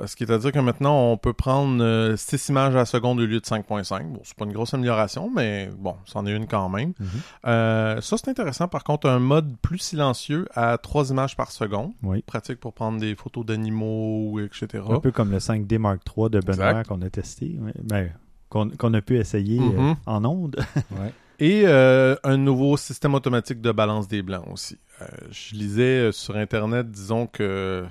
Euh, 0.00 0.06
ce 0.06 0.16
qui 0.16 0.24
est 0.24 0.30
à 0.30 0.38
dire 0.38 0.52
que 0.52 0.58
maintenant, 0.58 1.10
on 1.10 1.16
peut 1.16 1.32
prendre 1.32 2.14
6 2.16 2.50
euh, 2.50 2.52
images 2.52 2.74
à 2.74 2.78
la 2.78 2.84
seconde 2.84 3.18
au 3.20 3.26
lieu 3.26 3.40
de 3.40 3.44
5.5. 3.44 4.12
Bon, 4.12 4.20
c'est 4.24 4.36
pas 4.36 4.44
une 4.44 4.52
grosse 4.52 4.74
amélioration, 4.74 5.30
mais 5.34 5.70
bon, 5.76 5.96
c'en 6.04 6.26
est 6.26 6.32
une 6.32 6.46
quand 6.46 6.68
même. 6.68 6.92
Mhm. 6.98 7.08
Euh, 7.46 8.00
ça, 8.00 8.16
c'est 8.16 8.28
intéressant. 8.28 8.68
Par 8.68 8.84
contre, 8.84 9.08
un 9.08 9.18
mode 9.18 9.56
plus 9.62 9.78
silencieux 9.78 10.46
à 10.54 10.78
3 10.78 11.10
images 11.10 11.36
par 11.36 11.50
seconde. 11.50 11.92
Pratique 12.26 12.60
pour 12.60 12.72
prendre 12.72 13.00
des 13.00 13.14
photos 13.14 13.44
d'animaux, 13.44 14.38
etc. 14.40 14.84
Un 14.88 15.00
peu 15.00 15.10
comme 15.10 15.30
le 15.30 15.38
5D 15.38 15.78
Mark 15.78 16.00
III 16.16 16.30
de 16.30 16.40
Benoît 16.40 16.84
qu'on 16.84 17.02
a 17.02 17.10
testé. 17.10 17.58
Ben, 17.82 18.10
qu'on 18.48 18.94
a 18.94 19.00
pu 19.00 19.18
essayer 19.18 19.60
mhm. 19.60 19.96
en 20.06 20.24
ondes. 20.24 20.56
Et 21.40 21.62
euh, 21.64 22.16
un 22.22 22.36
nouveau 22.36 22.76
système 22.76 23.14
automatique 23.14 23.62
de 23.62 23.72
balance 23.72 24.06
des 24.08 24.22
blancs 24.22 24.46
aussi. 24.52 24.78
Euh, 25.00 25.06
je 25.30 25.54
lisais 25.54 25.82
euh, 25.82 26.12
sur 26.12 26.36
Internet, 26.36 26.90
disons 26.90 27.26
que 27.26 27.84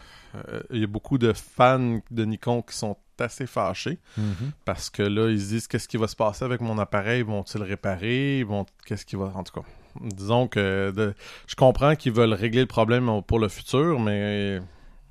il 0.69 0.79
y 0.79 0.83
a 0.83 0.87
beaucoup 0.87 1.17
de 1.17 1.33
fans 1.33 2.01
de 2.11 2.23
Nikon 2.23 2.61
qui 2.61 2.75
sont 2.75 2.95
assez 3.17 3.47
fâchés 3.47 3.97
mm-hmm. 4.15 4.51
parce 4.63 4.91
que 4.91 5.01
là, 5.01 5.27
ils 5.27 5.41
se 5.41 5.47
disent 5.47 5.67
qu'est-ce 5.67 5.87
qui 5.87 5.97
va 5.97 6.07
se 6.07 6.15
passer 6.15 6.45
avec 6.45 6.61
mon 6.61 6.77
appareil? 6.77 7.23
Vont-ils 7.23 7.63
réparer? 7.63 8.43
Vont 8.43 8.67
Qu'est-ce 8.85 9.07
qui 9.07 9.15
va. 9.15 9.31
En 9.33 9.43
tout 9.43 9.59
cas, 9.59 9.65
disons 9.99 10.47
que 10.47 10.93
je 11.47 11.55
comprends 11.55 11.95
qu'ils 11.95 12.11
veulent 12.11 12.33
régler 12.33 12.61
le 12.61 12.67
problème 12.67 13.23
pour 13.23 13.39
le 13.39 13.47
futur, 13.47 13.99
mais 13.99 14.59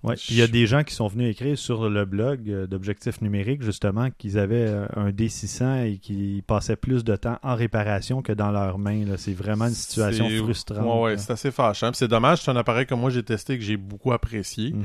Ouais. 0.04 0.14
Il 0.28 0.36
y 0.36 0.42
a 0.42 0.46
des 0.46 0.66
gens 0.66 0.84
qui 0.84 0.94
sont 0.94 1.08
venus 1.08 1.30
écrire 1.32 1.58
sur 1.58 1.88
le 1.90 2.04
blog 2.04 2.48
euh, 2.48 2.66
d'objectifs 2.68 3.20
numériques 3.20 3.62
justement 3.62 4.10
qu'ils 4.16 4.38
avaient 4.38 4.68
euh, 4.68 4.86
un 4.94 5.10
D600 5.10 5.86
et 5.86 5.98
qu'ils 5.98 6.42
passaient 6.44 6.76
plus 6.76 7.02
de 7.02 7.16
temps 7.16 7.38
en 7.42 7.56
réparation 7.56 8.22
que 8.22 8.32
dans 8.32 8.52
leurs 8.52 8.78
mains. 8.78 9.04
C'est 9.16 9.32
vraiment 9.32 9.66
une 9.66 9.74
situation 9.74 10.28
frustrante. 10.44 11.02
Ouais, 11.02 11.18
c'est 11.18 11.32
assez 11.32 11.50
fâchant. 11.50 11.90
C'est 11.94 12.08
dommage, 12.08 12.42
c'est 12.42 12.50
un 12.50 12.56
appareil 12.56 12.86
que 12.86 12.94
moi 12.94 13.10
j'ai 13.10 13.24
testé 13.24 13.54
et 13.54 13.58
que 13.58 13.64
j'ai 13.64 13.76
beaucoup 13.76 14.12
apprécié. 14.12 14.72
Mm 14.72 14.84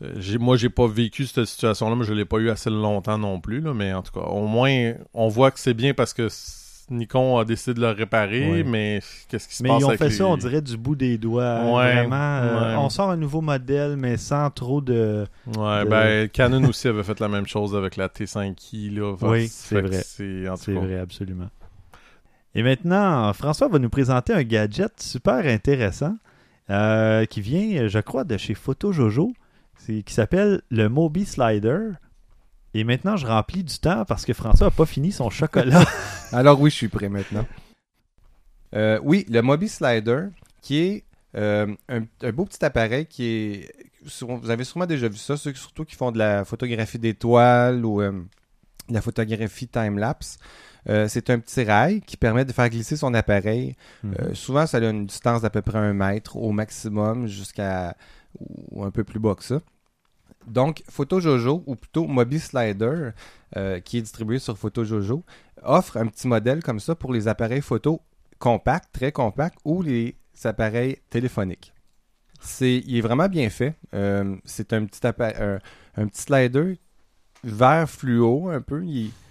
-hmm. 0.00 0.38
moi, 0.38 0.56
j'ai 0.56 0.70
pas 0.70 0.88
vécu 0.88 1.26
cette 1.26 1.44
situation-là, 1.44 1.94
mais 1.94 2.04
je 2.04 2.12
l'ai 2.12 2.24
pas 2.24 2.38
eu 2.38 2.50
assez 2.50 2.70
longtemps 2.70 3.18
non 3.18 3.40
plus. 3.40 3.60
mais 3.60 3.92
en 3.92 4.02
tout 4.02 4.12
cas, 4.12 4.26
au 4.26 4.46
moins, 4.46 4.94
on 5.14 5.28
voit 5.28 5.52
que 5.52 5.60
c'est 5.60 5.74
bien 5.74 5.94
parce 5.94 6.12
que 6.12 6.28
Nikon 6.92 7.38
a 7.38 7.44
décidé 7.44 7.74
de 7.74 7.80
le 7.80 7.90
réparer, 7.90 8.64
mais 8.64 9.00
qu'est-ce 9.28 9.48
qui 9.48 9.56
se 9.56 9.62
passe 9.62 9.72
Mais 9.72 9.78
ils 9.78 9.84
ont 9.84 9.96
fait 9.96 10.10
ça, 10.10 10.26
on 10.26 10.36
dirait, 10.36 10.62
du 10.62 10.76
bout 10.76 10.94
des 10.94 11.18
doigts. 11.18 11.60
vraiment. 11.60 12.38
Euh, 12.42 12.76
on 12.76 12.88
sort 12.88 13.10
un 13.10 13.16
nouveau 13.16 13.40
modèle, 13.40 13.96
mais 13.96 14.16
sans 14.16 14.50
trop 14.50 14.80
de. 14.80 15.26
Ouais, 15.56 15.84
ben 15.84 16.28
Canon 16.28 16.64
aussi 16.68 16.88
avait 16.88 17.02
fait 17.02 17.20
la 17.20 17.28
même 17.28 17.46
chose 17.46 17.74
avec 17.74 17.96
la 17.96 18.08
T5i. 18.08 18.94
Là. 18.94 19.14
oui, 19.22 19.48
c'est 19.48 19.80
vrai. 19.80 20.02
C'est 20.02 20.72
vrai, 20.72 20.98
absolument. 20.98 21.48
Et 22.54 22.62
maintenant, 22.62 23.32
François 23.32 23.68
va 23.68 23.78
nous 23.78 23.88
présenter 23.88 24.34
un 24.34 24.42
gadget 24.42 25.00
super 25.00 25.46
intéressant 25.46 26.16
euh, 26.70 27.24
qui 27.24 27.40
vient, 27.40 27.88
je 27.88 27.98
crois, 27.98 28.24
de 28.24 28.36
chez 28.36 28.54
PhotoJojo, 28.54 29.32
qui 29.86 30.14
s'appelle 30.14 30.62
le 30.70 30.88
Mobi 30.88 31.24
Slider. 31.24 31.90
Et 32.74 32.84
maintenant, 32.84 33.16
je 33.16 33.26
remplis 33.26 33.64
du 33.64 33.78
temps 33.78 34.04
parce 34.04 34.24
que 34.24 34.32
François 34.32 34.68
n'a 34.68 34.70
pas 34.70 34.86
fini 34.86 35.12
son 35.12 35.30
chocolat. 35.30 35.84
Alors 36.32 36.60
oui, 36.60 36.70
je 36.70 36.76
suis 36.76 36.88
prêt 36.88 37.08
maintenant. 37.08 37.46
Euh, 38.74 38.98
oui, 39.02 39.26
le 39.28 39.42
Mobi 39.42 39.68
Slider, 39.68 40.28
qui 40.62 40.78
est 40.78 41.04
euh, 41.36 41.74
un, 41.88 42.32
beau 42.32 42.46
petit 42.46 42.64
appareil 42.64 43.06
qui 43.06 43.24
est... 43.24 43.72
Vous 44.20 44.50
avez 44.50 44.64
sûrement 44.64 44.86
déjà 44.86 45.08
vu 45.08 45.18
ça, 45.18 45.36
ceux 45.36 45.54
surtout 45.54 45.84
qui 45.84 45.94
font 45.94 46.10
de 46.10 46.18
la 46.18 46.44
photographie 46.44 46.98
d'étoiles 46.98 47.84
ou 47.84 48.00
euh, 48.00 48.10
de 48.88 48.94
la 48.94 49.00
photographie 49.00 49.68
time-lapse. 49.68 50.38
c'est 50.86 51.30
un 51.30 51.38
petit 51.38 51.62
rail 51.62 52.00
qui 52.00 52.16
permet 52.16 52.44
de 52.44 52.52
faire 52.52 52.68
glisser 52.68 52.96
son 52.96 53.14
appareil. 53.14 53.76
Mhm. 54.02 54.34
souvent, 54.34 54.66
ça 54.66 54.78
a 54.78 54.80
une 54.80 55.06
distance 55.06 55.42
d'à 55.42 55.50
peu 55.50 55.62
près 55.62 55.78
un 55.78 55.92
mètre 55.92 56.36
au 56.36 56.50
maximum 56.50 57.28
jusqu'à 57.28 57.94
ou 58.70 58.82
un 58.82 58.90
peu 58.90 59.04
plus 59.04 59.20
bas 59.20 59.34
que 59.36 59.44
ça. 59.44 59.60
Donc, 60.46 60.82
PhotoJojo, 60.88 61.62
ou 61.66 61.76
plutôt 61.76 62.06
Mobi 62.06 62.40
Slider, 62.40 63.10
euh, 63.56 63.80
qui 63.80 63.98
est 63.98 64.02
distribué 64.02 64.38
sur 64.38 64.56
PhotoJojo, 64.58 65.24
offre 65.62 65.96
un 65.96 66.06
petit 66.06 66.26
modèle 66.28 66.62
comme 66.62 66.80
ça 66.80 66.94
pour 66.94 67.12
les 67.12 67.28
appareils 67.28 67.62
photo 67.62 68.00
compacts, 68.38 68.92
très 68.92 69.12
compacts, 69.12 69.58
ou 69.64 69.82
les 69.82 70.16
appareils 70.44 70.98
téléphoniques. 71.10 71.72
C'est, 72.40 72.78
il 72.78 72.96
est 72.96 73.00
vraiment 73.00 73.28
bien 73.28 73.48
fait. 73.50 73.76
Euh, 73.94 74.36
c'est 74.44 74.72
un 74.72 74.84
petit, 74.84 75.00
un, 75.06 75.58
un 75.96 76.08
slider 76.12 76.78
vert 77.44 77.88
fluo 77.88 78.48
un 78.48 78.60
peu. 78.60 78.84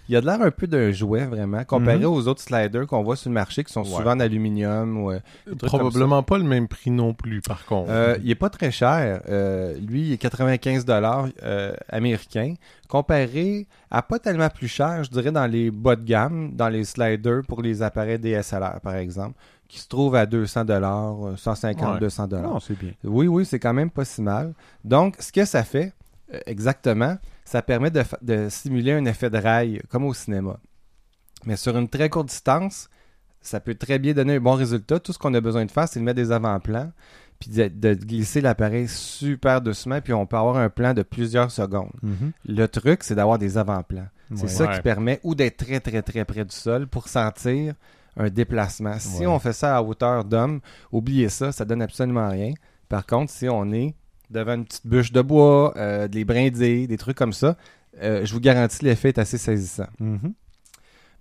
Il 0.08 0.16
a 0.16 0.20
de 0.20 0.26
l'air 0.26 0.42
un 0.42 0.50
peu 0.50 0.66
d'un 0.66 0.90
jouet, 0.90 1.24
vraiment, 1.24 1.64
comparé 1.64 1.98
mhm. 1.98 2.06
aux 2.06 2.26
autres 2.26 2.40
sliders 2.40 2.86
qu'on 2.86 3.02
voit 3.02 3.16
sur 3.16 3.30
le 3.30 3.34
marché 3.34 3.62
qui 3.62 3.72
sont 3.72 3.84
souvent 3.84 4.12
en 4.12 4.20
aluminium. 4.20 5.04
Ou, 5.04 5.12
euh, 5.12 5.20
Probablement 5.58 6.22
pas 6.22 6.38
le 6.38 6.44
même 6.44 6.66
prix 6.66 6.90
non 6.90 7.14
plus, 7.14 7.40
par 7.40 7.64
contre. 7.64 7.90
Euh, 7.90 8.16
il 8.22 8.30
est 8.30 8.36
pas 8.36 8.50
très 8.50 8.70
cher. 8.70 9.22
Euh, 9.28 9.78
lui, 9.78 10.08
il 10.08 10.12
est 10.12 10.18
95 10.18 10.84
dollars 10.84 11.28
américains, 11.88 12.54
comparé 12.88 13.66
à 13.90 14.02
pas 14.02 14.18
tellement 14.18 14.48
plus 14.48 14.68
cher, 14.68 15.04
je 15.04 15.10
dirais, 15.10 15.30
dans 15.30 15.46
les 15.46 15.70
bas 15.70 15.96
de 15.96 16.04
gamme, 16.04 16.52
dans 16.54 16.68
les 16.68 16.84
sliders 16.84 17.42
pour 17.46 17.62
les 17.62 17.82
appareils 17.82 18.18
DSLR, 18.18 18.80
par 18.82 18.96
exemple 18.96 19.38
qui 19.68 19.78
se 19.78 19.88
trouvent 19.88 20.16
à 20.16 20.26
200 20.26 20.66
dollars, 20.66 21.16
150, 21.34 21.98
200 21.98 22.26
dollars. 22.26 22.60
c'est 22.60 22.78
bien. 22.78 22.92
Oui, 23.04 23.26
oui, 23.26 23.46
c'est 23.46 23.58
quand 23.58 23.72
même 23.72 23.88
pas 23.88 24.04
si 24.04 24.20
mal. 24.20 24.52
Donc, 24.84 25.16
ce 25.18 25.32
que 25.32 25.46
ça 25.46 25.64
fait, 25.64 25.94
exactement, 26.44 27.16
ça 27.52 27.60
permet 27.60 27.90
de, 27.90 28.48
simuler 28.48 28.92
un 28.92 29.04
effet 29.04 29.28
de 29.28 29.36
rail, 29.36 29.82
comme 29.90 30.04
au 30.04 30.14
cinéma. 30.14 30.58
Mais 31.44 31.56
sur 31.56 31.76
une 31.76 31.86
très 31.86 32.08
courte 32.08 32.28
distance, 32.28 32.88
ça 33.42 33.60
peut 33.60 33.74
très 33.74 33.98
bien 33.98 34.14
donner 34.14 34.36
un 34.36 34.40
bon 34.40 34.54
résultat. 34.54 34.98
Tout 35.00 35.12
ce 35.12 35.18
qu'on 35.18 35.34
a 35.34 35.40
besoin 35.42 35.66
de 35.66 35.70
faire, 35.70 35.86
c'est 35.86 36.00
de 36.00 36.04
mettre 36.04 36.16
des 36.16 36.32
avant-plans, 36.32 36.90
puis 37.38 37.50
de, 37.50 37.92
glisser 37.92 38.40
l'appareil 38.40 38.88
super 38.88 39.60
doucement, 39.60 40.00
puis 40.00 40.14
on 40.14 40.24
peut 40.24 40.38
avoir 40.38 40.56
un 40.56 40.70
plan 40.70 40.94
de 40.94 41.02
plusieurs 41.02 41.50
secondes. 41.50 41.92
Mm-hmm. 42.02 42.30
Le 42.46 42.68
truc, 42.68 43.02
c'est 43.02 43.16
d'avoir 43.16 43.38
des 43.38 43.58
avant-plans. 43.58 44.08
C'est 44.34 44.48
ça 44.48 44.68
qui 44.68 44.80
permet 44.80 45.20
ou 45.22 45.34
d'être 45.34 45.58
très, 45.58 45.80
très, 45.80 46.00
très 46.00 46.24
près 46.24 46.46
du 46.46 46.56
sol 46.56 46.86
pour 46.86 47.08
sentir 47.08 47.74
un 48.16 48.30
déplacement. 48.30 48.98
Si 48.98 49.26
on 49.26 49.38
fait 49.38 49.52
ça 49.52 49.76
à 49.76 49.82
hauteur 49.82 50.24
d'homme, 50.24 50.60
oubliez 50.90 51.28
ça, 51.28 51.52
ça 51.52 51.66
donne 51.66 51.82
absolument 51.82 52.30
rien. 52.30 52.54
Par 52.88 53.04
contre, 53.04 53.30
si 53.30 53.46
on 53.50 53.70
est 53.72 53.94
devant 54.30 54.54
une 54.54 54.64
petite 54.64 54.86
bûche 54.86 55.12
de 55.12 55.20
bois, 55.20 55.74
euh, 55.76 56.08
des 56.08 56.24
brindilles, 56.24 56.86
des 56.86 56.96
trucs 56.96 57.16
comme 57.16 57.32
ça, 57.32 57.56
euh, 58.02 58.24
je 58.24 58.32
vous 58.32 58.40
garantis 58.40 58.84
l'effet 58.84 59.08
est 59.08 59.18
assez 59.18 59.38
saisissant. 59.38 59.88
Mm-hmm. 60.00 60.32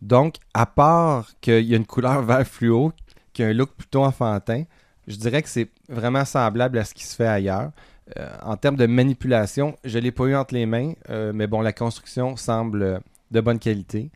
Donc, 0.01 0.35
à 0.53 0.65
part 0.65 1.29
qu'il 1.41 1.65
y 1.65 1.73
a 1.73 1.77
une 1.77 1.85
couleur 1.85 2.21
vert 2.25 2.47
fluo, 2.47 2.93
qui 3.33 3.43
a 3.43 3.47
un 3.47 3.53
look 3.53 3.71
plutôt 3.71 4.03
enfantin, 4.03 4.63
je 5.07 5.15
dirais 5.15 5.41
que 5.41 5.49
c'est 5.49 5.69
vraiment 5.89 6.25
semblable 6.25 6.77
à 6.77 6.83
ce 6.83 6.93
qui 6.93 7.05
se 7.05 7.15
fait 7.15 7.27
ailleurs. 7.27 7.71
Euh, 8.17 8.29
en 8.43 8.57
termes 8.57 8.75
de 8.75 8.85
manipulation, 8.85 9.77
je 9.85 9.97
ne 9.97 10.03
l'ai 10.03 10.11
pas 10.11 10.25
eu 10.25 10.35
entre 10.35 10.53
les 10.53 10.65
mains, 10.65 10.93
mais 11.33 11.47
bon, 11.47 11.61
la 11.61 11.73
construction 11.73 12.35
semble 12.35 13.01
de 13.31 13.41
bonne 13.41 13.59
qualité. 13.59 14.11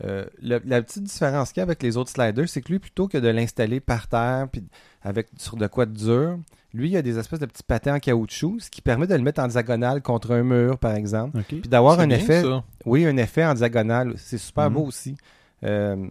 la 0.00 0.82
petite 0.82 1.02
différence 1.02 1.52
qu'il 1.52 1.60
y 1.60 1.62
a 1.62 1.64
avec 1.64 1.82
les 1.82 1.96
autres 1.96 2.10
sliders, 2.10 2.48
c'est 2.48 2.60
que 2.60 2.72
lui, 2.72 2.78
plutôt 2.78 3.08
que 3.08 3.18
de 3.18 3.28
l'installer 3.28 3.80
par 3.80 4.06
terre, 4.06 4.48
puis 4.52 4.62
avec 5.02 5.28
sur 5.38 5.56
de 5.56 5.66
quoi 5.66 5.86
de 5.86 5.92
dur, 5.92 6.38
lui, 6.74 6.90
il 6.90 6.96
a 6.96 7.02
des 7.02 7.18
espèces 7.18 7.40
de 7.40 7.46
petits 7.46 7.62
patins 7.62 7.94
en 7.94 7.98
caoutchouc, 7.98 8.60
ce 8.60 8.70
qui 8.70 8.82
permet 8.82 9.06
de 9.06 9.14
le 9.14 9.22
mettre 9.22 9.40
en 9.40 9.48
diagonale 9.48 10.02
contre 10.02 10.32
un 10.32 10.42
mur, 10.42 10.78
par 10.78 10.94
exemple. 10.94 11.42
Puis 11.42 11.62
d'avoir 11.62 12.00
un 12.00 12.10
effet. 12.10 12.42
Oui, 12.84 13.06
un 13.06 13.16
effet 13.16 13.44
en 13.44 13.54
diagonale. 13.54 14.14
C'est 14.16 14.38
super 14.38 14.70
mhm. 14.70 14.76
beau 14.76 14.84
aussi. 14.84 15.16
Euh, 15.64 16.06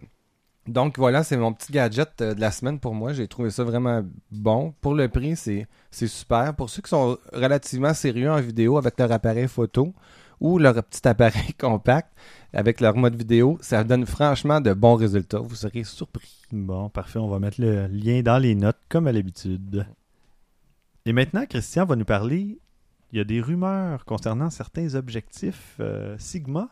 donc 0.66 0.98
voilà, 0.98 1.24
c'est 1.24 1.36
mon 1.36 1.52
petit 1.52 1.72
gadget 1.72 2.20
euh, 2.20 2.34
de 2.34 2.40
la 2.40 2.50
semaine 2.50 2.78
pour 2.78 2.94
moi. 2.94 3.12
J'ai 3.12 3.26
trouvé 3.26 3.50
ça 3.50 3.64
vraiment 3.64 4.02
bon. 4.30 4.74
Pour 4.80 4.94
le 4.94 5.08
prix, 5.08 5.36
c'est 5.36 5.66
super. 6.06 6.54
Pour 6.54 6.68
ceux 6.68 6.82
qui 6.82 6.90
sont 6.90 7.16
relativement 7.32 7.94
sérieux 7.94 8.30
en 8.30 8.40
vidéo 8.40 8.76
avec 8.76 8.98
leur 8.98 9.10
appareil 9.10 9.48
photo 9.48 9.94
ou 10.40 10.58
leur 10.58 10.74
petit 10.84 11.06
appareil 11.08 11.54
compact 11.58 12.12
avec 12.52 12.80
leur 12.80 12.96
mode 12.96 13.14
vidéo, 13.14 13.58
ça 13.60 13.82
donne 13.84 14.06
franchement 14.06 14.60
de 14.60 14.74
bons 14.74 14.96
résultats. 14.96 15.38
Vous 15.38 15.54
serez 15.54 15.84
surpris. 15.84 16.42
Bon, 16.52 16.90
parfait. 16.90 17.18
On 17.18 17.28
va 17.28 17.38
mettre 17.38 17.60
le 17.60 17.86
lien 17.86 18.22
dans 18.22 18.38
les 18.38 18.54
notes 18.54 18.78
comme 18.88 19.06
à 19.06 19.12
l'habitude. 19.12 19.86
Et 21.08 21.14
maintenant, 21.14 21.46
Christian 21.46 21.86
va 21.86 21.96
nous 21.96 22.04
parler. 22.04 22.58
Il 23.12 23.16
y 23.16 23.20
a 23.22 23.24
des 23.24 23.40
rumeurs 23.40 24.04
concernant 24.04 24.50
certains 24.50 24.94
objectifs 24.94 25.76
euh, 25.80 26.14
Sigma. 26.18 26.68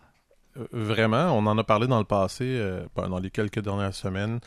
Euh, 0.59 0.67
vraiment, 0.73 1.31
on 1.31 1.47
en 1.47 1.57
a 1.57 1.65
parlé 1.65 1.87
dans 1.87 1.99
le 1.99 2.05
passé, 2.05 2.45
euh, 2.45 2.85
dans 2.95 3.19
les 3.19 3.31
quelques 3.31 3.61
dernières 3.61 3.95
semaines. 3.95 4.41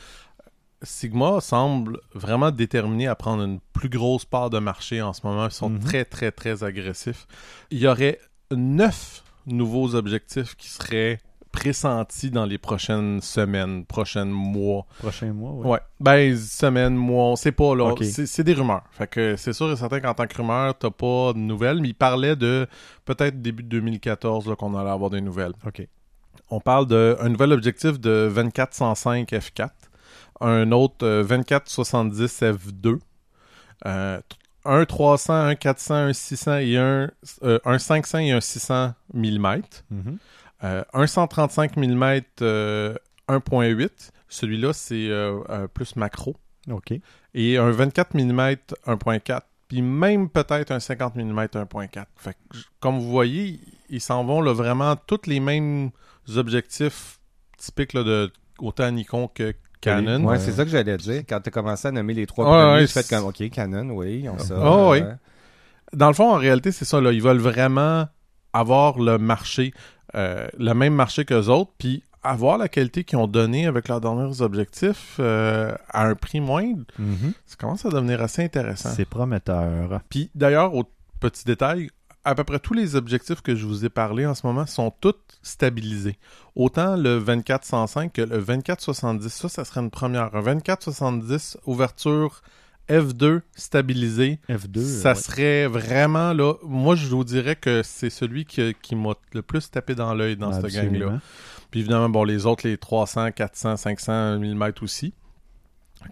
Sigma 0.84 1.42
semble 1.42 2.00
vraiment 2.14 2.52
déterminé 2.52 3.08
à 3.08 3.16
prendre 3.16 3.42
une 3.42 3.60
plus 3.74 3.90
grosse 3.90 4.26
part 4.26 4.52
de 4.52 4.60
marché 4.60 5.02
en 5.02 5.12
ce 5.12 5.26
moment. 5.26 5.46
Ils 5.48 5.52
sont 5.52 5.72
mhm. 5.72 5.80
très, 5.80 6.06
très, 6.06 6.32
très 6.32 6.64
agressifs. 6.64 7.26
Il 7.72 7.80
y 7.80 7.88
aurait 7.88 8.20
neuf 8.52 9.24
nouveaux 9.48 9.96
objectifs 9.96 10.54
qui 10.54 10.70
seraient 10.70 11.18
pressenti 11.52 12.32
dans 12.32 12.46
les 12.46 12.58
prochaines 12.58 13.22
semaines, 13.22 13.86
prochains 13.86 14.26
mois. 14.26 14.86
Prochains 15.00 15.34
mois, 15.34 15.52
oui. 15.54 15.68
Ouais. 15.68 15.80
Ben, 16.00 16.38
semaines, 16.38 16.96
mois, 16.96 17.26
on 17.26 17.36
sait 17.36 17.52
pas, 17.52 17.76
là. 17.76 17.94
C'est 18.02 18.44
des 18.44 18.54
rumeurs. 18.54 18.84
Fait 18.92 19.08
que 19.08 19.36
c'est 19.36 19.54
sûr 19.54 19.72
et 19.72 19.76
certain 19.76 20.00
qu'en 20.00 20.14
tant 20.14 20.28
que 20.28 20.38
rumeur, 20.38 20.78
t'as 20.78 20.92
pas 20.92 21.34
de 21.34 21.40
nouvelles, 21.40 21.82
mais 21.82 21.90
il 21.90 21.96
parlait 21.96 22.36
de 22.36 22.68
peut-être 23.06 23.42
début 23.42 23.64
de 23.64 23.70
2014 23.70 24.56
qu'on 24.58 24.76
allait 24.78 24.90
avoir 24.90 25.10
des 25.10 25.22
nouvelles. 25.22 25.54
OK. 25.66 25.88
On 26.52 26.60
parle 26.60 26.88
d'un 26.88 27.30
nouvel 27.30 27.52
objectif 27.52 28.00
de 28.00 28.32
2405 28.34 29.30
f4, 29.32 29.70
un 30.42 30.72
autre 30.72 31.06
2470 31.06 32.42
f2, 32.42 33.00
euh, 33.86 34.20
un 34.66 34.86
300, 34.86 35.34
un 35.34 35.56
400, 35.56 35.94
un 35.94 36.14
600 36.14 36.58
et 36.58 36.78
un, 36.78 37.12
euh, 37.44 37.60
un 37.66 37.78
500 37.78 38.20
et 38.20 38.32
un 38.32 38.42
600 38.42 38.94
mm. 39.14 39.62
Un 40.62 41.08
135 41.08 41.78
mm 41.78 42.22
1.8. 43.30 43.90
Celui-là, 44.28 44.74
c'est 44.74 45.08
euh, 45.10 45.68
plus 45.74 45.96
macro. 45.96 46.36
OK. 46.70 46.94
Et 47.34 47.58
un 47.58 47.72
24 47.72 48.14
mm 48.16 48.56
1.4. 48.88 49.42
Puis 49.68 49.82
même 49.82 50.30
peut-être 50.30 50.72
un 50.72 50.80
50 50.80 51.16
mm 51.16 51.40
1.4. 51.40 52.06
Fait 52.16 52.36
comme 52.80 53.00
vous 53.00 53.10
voyez, 53.10 53.60
ils 53.90 54.02
s'en 54.02 54.24
vont 54.24 54.42
là, 54.42 54.54
vraiment 54.54 54.96
tous 54.96 55.28
les 55.28 55.40
mêmes 55.40 55.92
objectifs 56.36 57.20
typiques 57.58 57.96
de 57.96 58.32
autant 58.60 58.92
Nikon 58.92 59.30
que 59.34 59.54
Canon. 59.82 60.24
Ouais, 60.26 60.40
c'est 60.40 60.52
ça 60.52 60.66
que 60.66 60.72
j'allais 60.72 60.98
dire. 60.98 61.24
Quand 61.28 61.40
tu 61.40 61.50
as 61.50 61.52
commencé 61.52 61.88
à 61.88 61.92
nommer 61.92 62.14
les 62.14 62.26
trois 62.26 62.46
premiers, 62.46 62.86
tu 62.86 62.94
fais 62.94 63.04
comme 63.04 63.26
OK, 63.26 63.50
Canon, 63.50 63.90
oui, 63.92 64.28
on 64.28 64.38
ça. 64.38 64.56
Oh, 64.60 64.92
oui. 64.92 65.02
Dans 65.94 66.08
le 66.08 66.14
fond, 66.14 66.32
en 66.32 66.38
réalité, 66.38 66.72
c'est 66.72 66.86
ça. 66.86 67.00
Là. 67.00 67.12
Ils 67.12 67.22
veulent 67.22 67.38
vraiment 67.38 68.08
avoir 68.54 69.00
le 69.00 69.18
marché, 69.18 69.74
euh, 70.16 70.48
le 70.58 70.74
même 70.74 70.94
marché 70.94 71.26
que 71.26 71.34
les 71.34 71.50
autres, 71.50 71.72
puis 71.78 72.04
avoir 72.24 72.58
la 72.58 72.68
qualité 72.68 73.04
qu'ils 73.04 73.18
ont 73.18 73.28
donnée 73.28 73.66
avec 73.66 73.88
leurs 73.88 74.02
derniers 74.02 74.42
objectifs 74.42 75.16
euh, 75.20 75.74
à 75.90 76.06
un 76.06 76.16
prix 76.16 76.42
moindre, 76.42 76.84
mm-hmm. 77.00 77.34
ça 77.46 77.56
commence 77.58 77.86
à 77.86 77.90
devenir 77.90 78.22
assez 78.22 78.44
intéressant. 78.44 78.90
C'est 78.90 79.06
prometteur. 79.06 80.02
Puis 80.10 80.30
d'ailleurs, 80.36 80.76
au 80.76 80.84
petit 81.20 81.46
détail, 81.46 81.90
à 82.26 82.36
peu 82.36 82.44
près 82.44 82.60
tous 82.60 82.74
les 82.74 82.96
objectifs 82.96 83.42
que 83.42 83.56
je 83.56 83.66
vous 83.66 83.86
ai 83.86 83.90
parlé 83.90 84.26
en 84.26 84.36
ce 84.36 84.46
moment 84.46 84.66
sont 84.66 84.92
tous 85.00 85.16
stabilisés. 85.42 86.18
Autant 86.56 86.96
le 86.96 87.20
24-105 87.20 88.12
que 88.12 88.22
le 88.22 88.44
24-70, 88.44 89.30
ça, 89.30 89.50
ça 89.50 89.66
serait 89.66 89.82
une 89.82 89.90
première. 89.90 90.36
Un 90.36 90.42
24-70, 90.42 91.58
ouverture 91.66 92.42
F2 92.90 93.42
stabilisé. 93.56 94.40
F2. 94.50 94.80
Ça 94.80 95.16
serait 95.16 95.68
vraiment 95.68 96.34
là. 96.34 96.56
Moi, 96.64 96.96
je 96.96 97.08
vous 97.08 97.24
dirais 97.24 97.56
que 97.56 97.82
c'est 97.84 98.10
celui 98.10 98.46
qui, 98.46 98.76
qui 98.82 98.96
m'a 98.96 99.14
le 99.34 99.42
plus 99.42 99.70
tapé 99.70 99.96
dans 99.96 100.14
l'œil 100.14 100.38
dans 100.38 100.52
cette 100.54 100.74
gang-là. 100.74 101.20
Puis 101.72 101.82
évidemment, 101.82 102.10
bon, 102.10 102.24
les 102.24 102.46
autres, 102.46 102.68
les 102.68 102.78
300, 102.78 103.32
400, 103.32 103.78
500 103.78 104.40
mm 104.40 104.72
aussi 104.82 105.14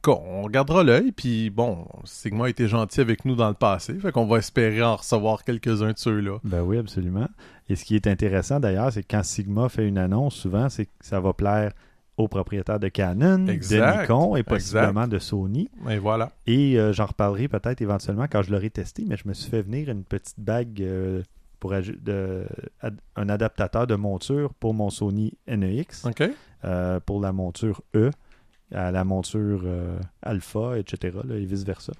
on 0.07 0.43
regardera 0.43 0.83
l'œil, 0.83 1.11
puis 1.11 1.49
bon, 1.49 1.87
Sigma 2.03 2.45
a 2.45 2.49
été 2.49 2.67
gentil 2.67 3.01
avec 3.01 3.25
nous 3.25 3.35
dans 3.35 3.47
le 3.47 3.53
passé, 3.53 3.95
fait 3.95 4.11
qu'on 4.11 4.25
va 4.25 4.37
espérer 4.37 4.83
en 4.83 4.95
recevoir 4.95 5.43
quelques-uns 5.43 5.93
de 5.93 5.97
ceux-là. 5.97 6.39
Ben 6.43 6.61
oui, 6.61 6.77
absolument. 6.77 7.27
Et 7.69 7.75
ce 7.75 7.85
qui 7.85 7.95
est 7.95 8.07
intéressant 8.07 8.59
d'ailleurs, 8.59 8.91
c'est 8.91 9.03
que 9.03 9.07
quand 9.09 9.23
Sigma 9.23 9.69
fait 9.69 9.87
une 9.87 9.97
annonce, 9.97 10.35
souvent, 10.35 10.69
c'est 10.69 10.85
que 10.85 10.91
ça 11.01 11.19
va 11.19 11.33
plaire 11.33 11.73
aux 12.17 12.27
propriétaires 12.27 12.79
de 12.79 12.89
Canon, 12.89 13.37
de 13.45 13.51
Nikon 13.51 14.35
et 14.35 14.43
possiblement 14.43 15.07
de 15.07 15.19
Sony. 15.19 15.69
Et 15.89 15.99
voilà. 15.99 16.31
Et 16.47 16.77
euh, 16.79 16.91
j'en 16.91 17.05
reparlerai 17.05 17.47
peut-être 17.47 17.81
éventuellement 17.81 18.25
quand 18.29 18.41
je 18.41 18.51
l'aurai 18.51 18.71
testé, 18.71 19.05
mais 19.07 19.15
je 19.17 19.27
me 19.27 19.33
suis 19.33 19.49
fait 19.49 19.61
venir 19.61 19.89
une 19.89 20.03
petite 20.03 20.39
bague 20.39 20.81
euh, 20.81 21.21
pour 21.59 21.71
de, 21.71 22.45
un 23.15 23.29
adaptateur 23.29 23.85
de 23.87 23.95
monture 23.95 24.53
pour 24.55 24.73
mon 24.73 24.89
Sony 24.89 25.37
NEX. 25.47 26.05
Euh, 26.65 26.99
pour 26.99 27.21
la 27.21 27.31
monture 27.31 27.81
E 27.95 28.09
à 28.73 28.91
la 28.91 29.03
monture 29.05 29.63
alpha, 30.21 30.77
etc. 30.77 31.17
et 31.29 31.45
vice-versa. 31.45 31.93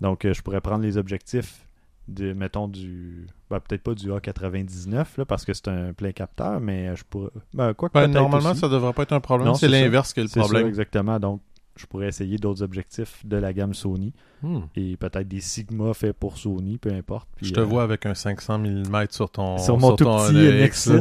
Donc, 0.00 0.26
je 0.26 0.40
pourrais 0.40 0.62
prendre 0.62 0.82
les 0.82 0.96
objectifs 0.96 1.66
de, 2.08 2.32
mettons, 2.32 2.68
du. 2.68 3.26
Ben, 3.50 3.60
peut-être 3.60 3.82
pas 3.82 3.94
du 3.94 4.10
A99, 4.10 5.24
parce 5.24 5.44
que 5.44 5.54
c'est 5.54 5.68
un 5.68 5.92
plein 5.92 6.12
capteur, 6.12 6.60
mais 6.60 6.94
je 6.96 7.04
pourrais. 7.04 7.30
Ben, 7.52 7.74
quoi 7.74 7.88
que 7.88 7.94
ben, 7.94 8.08
normalement, 8.08 8.54
ça 8.54 8.68
devrait 8.68 8.92
pas 8.92 9.02
être 9.02 9.12
un 9.12 9.20
problème. 9.20 9.54
C'est 9.54 9.68
l'inverse 9.68 10.12
qui 10.12 10.20
est 10.20 10.24
le 10.24 10.40
problème. 10.40 10.62
Ça, 10.62 10.68
exactement. 10.68 11.18
Donc, 11.18 11.40
je 11.76 11.86
pourrais 11.86 12.08
essayer 12.08 12.38
d'autres 12.38 12.62
objectifs 12.62 13.24
de 13.24 13.36
la 13.36 13.52
gamme 13.52 13.74
Sony. 13.74 14.12
Hmm. 14.42 14.60
Et 14.76 14.96
peut-être 14.98 15.26
des 15.26 15.40
Sigma 15.40 15.94
faits 15.94 16.12
pour 16.12 16.36
Sony, 16.36 16.76
peu 16.76 16.92
importe. 16.92 17.26
je 17.40 17.50
te 17.52 17.60
euh, 17.60 17.64
vois 17.64 17.82
avec 17.82 18.04
un 18.04 18.14
500 18.14 18.58
mm 18.58 19.06
sur 19.10 19.30
ton 19.30 19.56
Sur 19.56 19.78
mon 19.78 19.96
tout 19.96 20.04
petit 20.04 20.34
NX. 20.34 20.92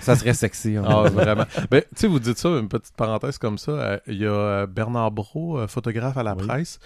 Ça 0.00 0.16
serait 0.16 0.34
sexy. 0.34 0.76
Hein. 0.76 0.84
Ah, 0.84 1.02
vraiment. 1.08 1.44
Ben, 1.70 1.82
tu 1.82 2.00
sais, 2.00 2.06
vous 2.08 2.18
dites 2.18 2.38
ça, 2.38 2.48
une 2.48 2.68
petite 2.68 2.96
parenthèse 2.96 3.38
comme 3.38 3.58
ça. 3.58 3.72
Euh, 3.72 3.98
il 4.08 4.18
y 4.18 4.26
a 4.26 4.30
euh, 4.30 4.66
Bernard 4.66 5.12
Brault, 5.12 5.66
photographe 5.68 6.16
à 6.16 6.24
la 6.24 6.34
presse. 6.34 6.80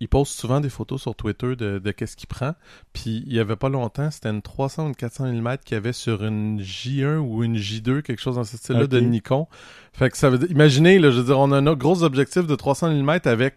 il 0.00 0.08
poste 0.08 0.32
souvent 0.32 0.60
des 0.60 0.70
photos 0.70 1.02
sur 1.02 1.14
Twitter 1.14 1.54
de, 1.54 1.90
qu'est-ce 1.90 2.16
qu'il 2.16 2.28
prend. 2.28 2.54
Puis 2.94 3.22
il 3.26 3.34
y 3.34 3.40
avait 3.40 3.56
pas 3.56 3.68
longtemps, 3.68 4.10
c'était 4.10 4.30
une 4.30 4.42
300 4.42 4.84
ou 4.84 4.88
une 4.88 4.96
400 4.96 5.32
mm 5.34 5.58
qu'il 5.64 5.74
y 5.74 5.78
avait 5.78 5.92
sur 5.92 6.24
une 6.24 6.60
J1 6.60 7.18
ou 7.18 7.44
une 7.44 7.56
J2, 7.56 8.00
quelque 8.00 8.20
chose 8.20 8.36
dans 8.36 8.44
ce 8.44 8.56
style-là 8.56 8.86
de 8.86 9.00
Nikon. 9.00 9.46
Fait 9.92 10.10
que 10.10 10.16
ça 10.16 10.30
veut 10.30 10.38
dire, 10.38 10.50
imaginez, 10.50 10.98
là, 10.98 11.10
je 11.10 11.18
veux 11.18 11.24
dire, 11.24 11.38
on 11.38 11.52
a 11.52 11.58
un 11.58 11.74
gros 11.74 12.02
objectif 12.02 12.46
de 12.46 12.54
300 12.54 13.02
mm 13.02 13.20
avec 13.24 13.54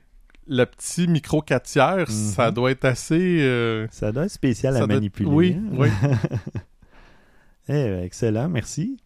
le 0.47 0.65
petit 0.65 1.07
micro 1.07 1.41
4 1.41 1.63
tiers, 1.63 2.09
ça 2.09 2.49
mhm. 2.49 2.53
doit 2.53 2.71
être 2.71 2.85
assez. 2.85 3.39
Euh, 3.41 3.87
ça 3.91 4.11
doit 4.11 4.25
être 4.25 4.31
spécial 4.31 4.75
à 4.75 4.85
manipuler. 4.85 5.29
Oui, 5.29 5.57
hein? 5.57 5.75
oui. 5.77 5.89
eh, 7.69 8.03
excellent, 8.03 8.49
merci. 8.49 8.97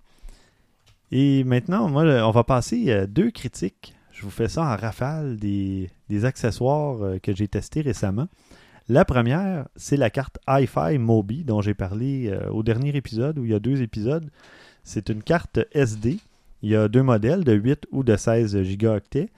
Et 1.11 1.43
maintenant, 1.43 1.89
moi, 1.89 2.03
on 2.03 2.31
va 2.31 2.43
passer 2.43 2.91
à 2.91 3.07
deux 3.07 3.31
critiques. 3.31 3.95
Je 4.11 4.23
vous 4.23 4.31
fais 4.31 4.47
ça 4.47 4.63
en 4.63 4.75
rafale 4.75 5.37
des, 5.37 5.89
accessoires 6.23 7.03
euh, 7.03 7.19
que 7.19 7.35
j'ai 7.35 7.47
testés 7.47 7.81
récemment. 7.81 8.27
La 8.89 9.05
première, 9.05 9.67
c'est 9.75 9.97
la 9.97 10.09
carte 10.09 10.39
Hi-Fi 10.47 10.97
Mobi 10.97 11.43
dont 11.43 11.61
j'ai 11.61 11.73
parlé 11.73 12.29
euh, 12.29 12.49
au 12.49 12.63
dernier 12.63 12.95
épisode, 12.95 13.37
où 13.37 13.45
il 13.45 13.51
y 13.51 13.53
a 13.53 13.59
deux 13.59 13.81
épisodes. 13.81 14.29
C'est 14.83 15.09
une 15.09 15.21
carte 15.21 15.59
SD. 15.73 16.19
Il 16.61 16.69
y 16.69 16.75
a 16.75 16.87
deux 16.87 17.03
modèles, 17.03 17.43
de 17.43 17.53
8 17.53 17.87
ou 17.91 18.03
de 18.03 18.15
16 18.15 18.63
gigaoctets. 18.63 19.29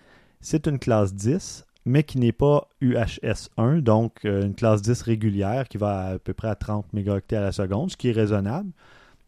C'est 0.41 0.67
une 0.67 0.79
classe 0.79 1.13
10 1.13 1.65
mais 1.86 2.03
qui 2.03 2.19
n'est 2.19 2.32
pas 2.32 2.67
UHS-1, 2.82 3.82
donc 3.82 4.25
euh, 4.25 4.45
une 4.45 4.53
classe 4.53 4.82
10 4.82 5.01
régulière 5.01 5.67
qui 5.67 5.77
va 5.77 6.10
à, 6.10 6.19
peu 6.19 6.34
près 6.34 6.49
à 6.49 6.55
30 6.55 6.93
mégaoctets 6.93 7.38
à 7.38 7.41
la 7.41 7.51
seconde, 7.51 7.89
ce 7.89 7.97
qui 7.97 8.10
est 8.10 8.13
raisonnable. 8.13 8.69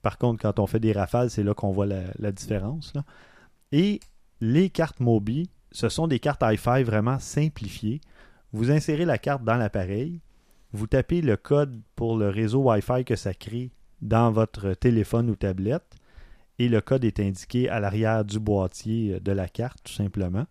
Par 0.01 0.17
contre, 0.17 0.41
quand 0.41 0.59
on 0.59 0.67
fait 0.67 0.79
des 0.79 0.91
rafales, 0.91 1.29
c'est 1.29 1.43
là 1.43 1.53
qu'on 1.53 1.71
voit 1.71 1.87
la, 1.87 2.31
différence. 2.31 2.93
Et 3.71 3.99
les 4.41 4.69
cartes 4.69 4.99
Mobi, 4.99 5.49
ce 5.71 5.89
sont 5.89 6.07
des 6.07 6.19
cartes 6.19 6.43
Hi-Fi 6.43 6.83
vraiment 6.83 7.19
simplifiées. 7.19 8.01
Vous 8.51 8.71
insérez 8.71 9.05
la 9.05 9.17
carte 9.17 9.43
dans 9.43 9.57
l'appareil, 9.57 10.19
vous 10.73 10.87
tapez 10.87 11.21
le 11.21 11.37
code 11.37 11.79
pour 11.95 12.17
le 12.17 12.29
réseau 12.29 12.61
Wi-Fi 12.69 13.05
que 13.05 13.15
ça 13.15 13.33
crée 13.33 13.71
dans 14.01 14.31
votre 14.31 14.73
téléphone 14.73 15.29
ou 15.29 15.35
tablette, 15.35 15.95
et 16.61 16.69
le 16.69 16.79
code 16.79 17.03
est 17.05 17.19
indiqué 17.19 17.69
à 17.69 17.79
l'arrière 17.79 18.23
du 18.23 18.39
boîtier 18.39 19.19
de 19.19 19.31
la 19.31 19.47
carte, 19.47 19.79
tout 19.83 19.93
simplement. 19.93 20.45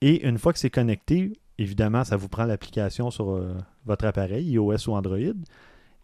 Et 0.00 0.24
une 0.24 0.38
fois 0.38 0.52
que 0.52 0.60
c'est 0.60 0.70
connecté, 0.70 1.32
évidemment, 1.58 2.04
ça 2.04 2.16
vous 2.16 2.28
prend 2.28 2.44
l'application 2.44 3.10
sur 3.10 3.32
euh, 3.32 3.56
votre 3.84 4.04
appareil, 4.04 4.48
iOS 4.48 4.88
ou 4.88 4.92
Android. 4.92 5.34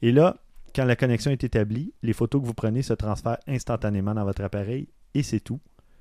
Et 0.03 0.11
là, 0.11 0.37
quand 0.75 0.85
la 0.85 0.97
connexion 0.97 1.31
est 1.31 1.45
établie, 1.45 1.93
les 2.03 2.13
photos 2.13 2.43
que 2.43 2.47
vous 2.49 2.55
prenez 2.55 2.83
se 2.83 2.93
transfèrent 2.93 3.39
instantanément 3.47 4.15
dans 4.15 4.25
votre 4.25 4.43
appareil 4.43 4.89
et 5.15 5.23
c'est 5.23 5.39
tout. 5.39 5.61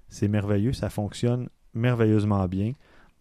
C'est 0.10 0.28
merveilleux, 0.28 0.73
ça 0.73 0.89
fonctionne 0.89 1.49
merveilleusement 1.76 2.47
bien. 2.47 2.71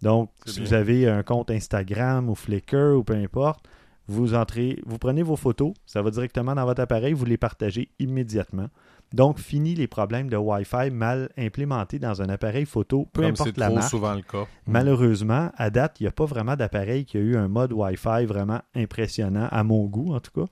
Donc, 0.00 0.30
si 0.46 0.60
vous 0.60 0.72
avez 0.72 1.06
un 1.06 1.22
compte 1.22 1.50
Instagram 1.50 2.30
ou 2.30 2.34
Flickr 2.34 2.96
ou 2.96 3.04
peu 3.04 3.14
importe, 3.14 3.68
vous 4.08 4.32
entrez, 4.32 4.80
vous 4.86 4.96
prenez 4.96 5.22
vos 5.22 5.36
photos, 5.36 5.74
ça 5.84 6.00
va 6.00 6.10
directement 6.10 6.54
dans 6.54 6.64
votre 6.64 6.80
appareil, 6.80 7.12
vous 7.12 7.26
les 7.26 7.36
partagez 7.36 7.90
immédiatement. 7.98 8.68
Donc, 9.12 9.38
fini 9.38 9.74
les 9.74 9.86
problèmes 9.86 10.28
de 10.28 10.36
Wi-Fi 10.36 10.90
mal 10.90 11.30
implémentés 11.36 11.98
dans 11.98 12.22
un 12.22 12.28
appareil 12.28 12.64
photo, 12.64 13.08
peu 13.12 13.24
importe 13.24 13.58
la 13.58 13.70
marque. 13.70 13.90
souvent 13.90 14.14
le 14.14 14.22
cas. 14.22 14.46
Malheureusement, 14.66 15.50
à 15.56 15.70
date, 15.70 16.00
il 16.00 16.04
n'y 16.04 16.08
a 16.08 16.12
pas 16.12 16.24
vraiment 16.24 16.56
d'appareil 16.56 17.04
qui 17.04 17.18
a 17.18 17.20
eu 17.20 17.36
un 17.36 17.48
mode 17.48 17.72
Wi-Fi 17.72 18.24
vraiment 18.26 18.60
impressionnant, 18.74 19.48
à 19.50 19.64
mon 19.64 19.84
goût 19.86 20.14
en 20.14 20.20
tout 20.20 20.30
cas. 20.32 20.50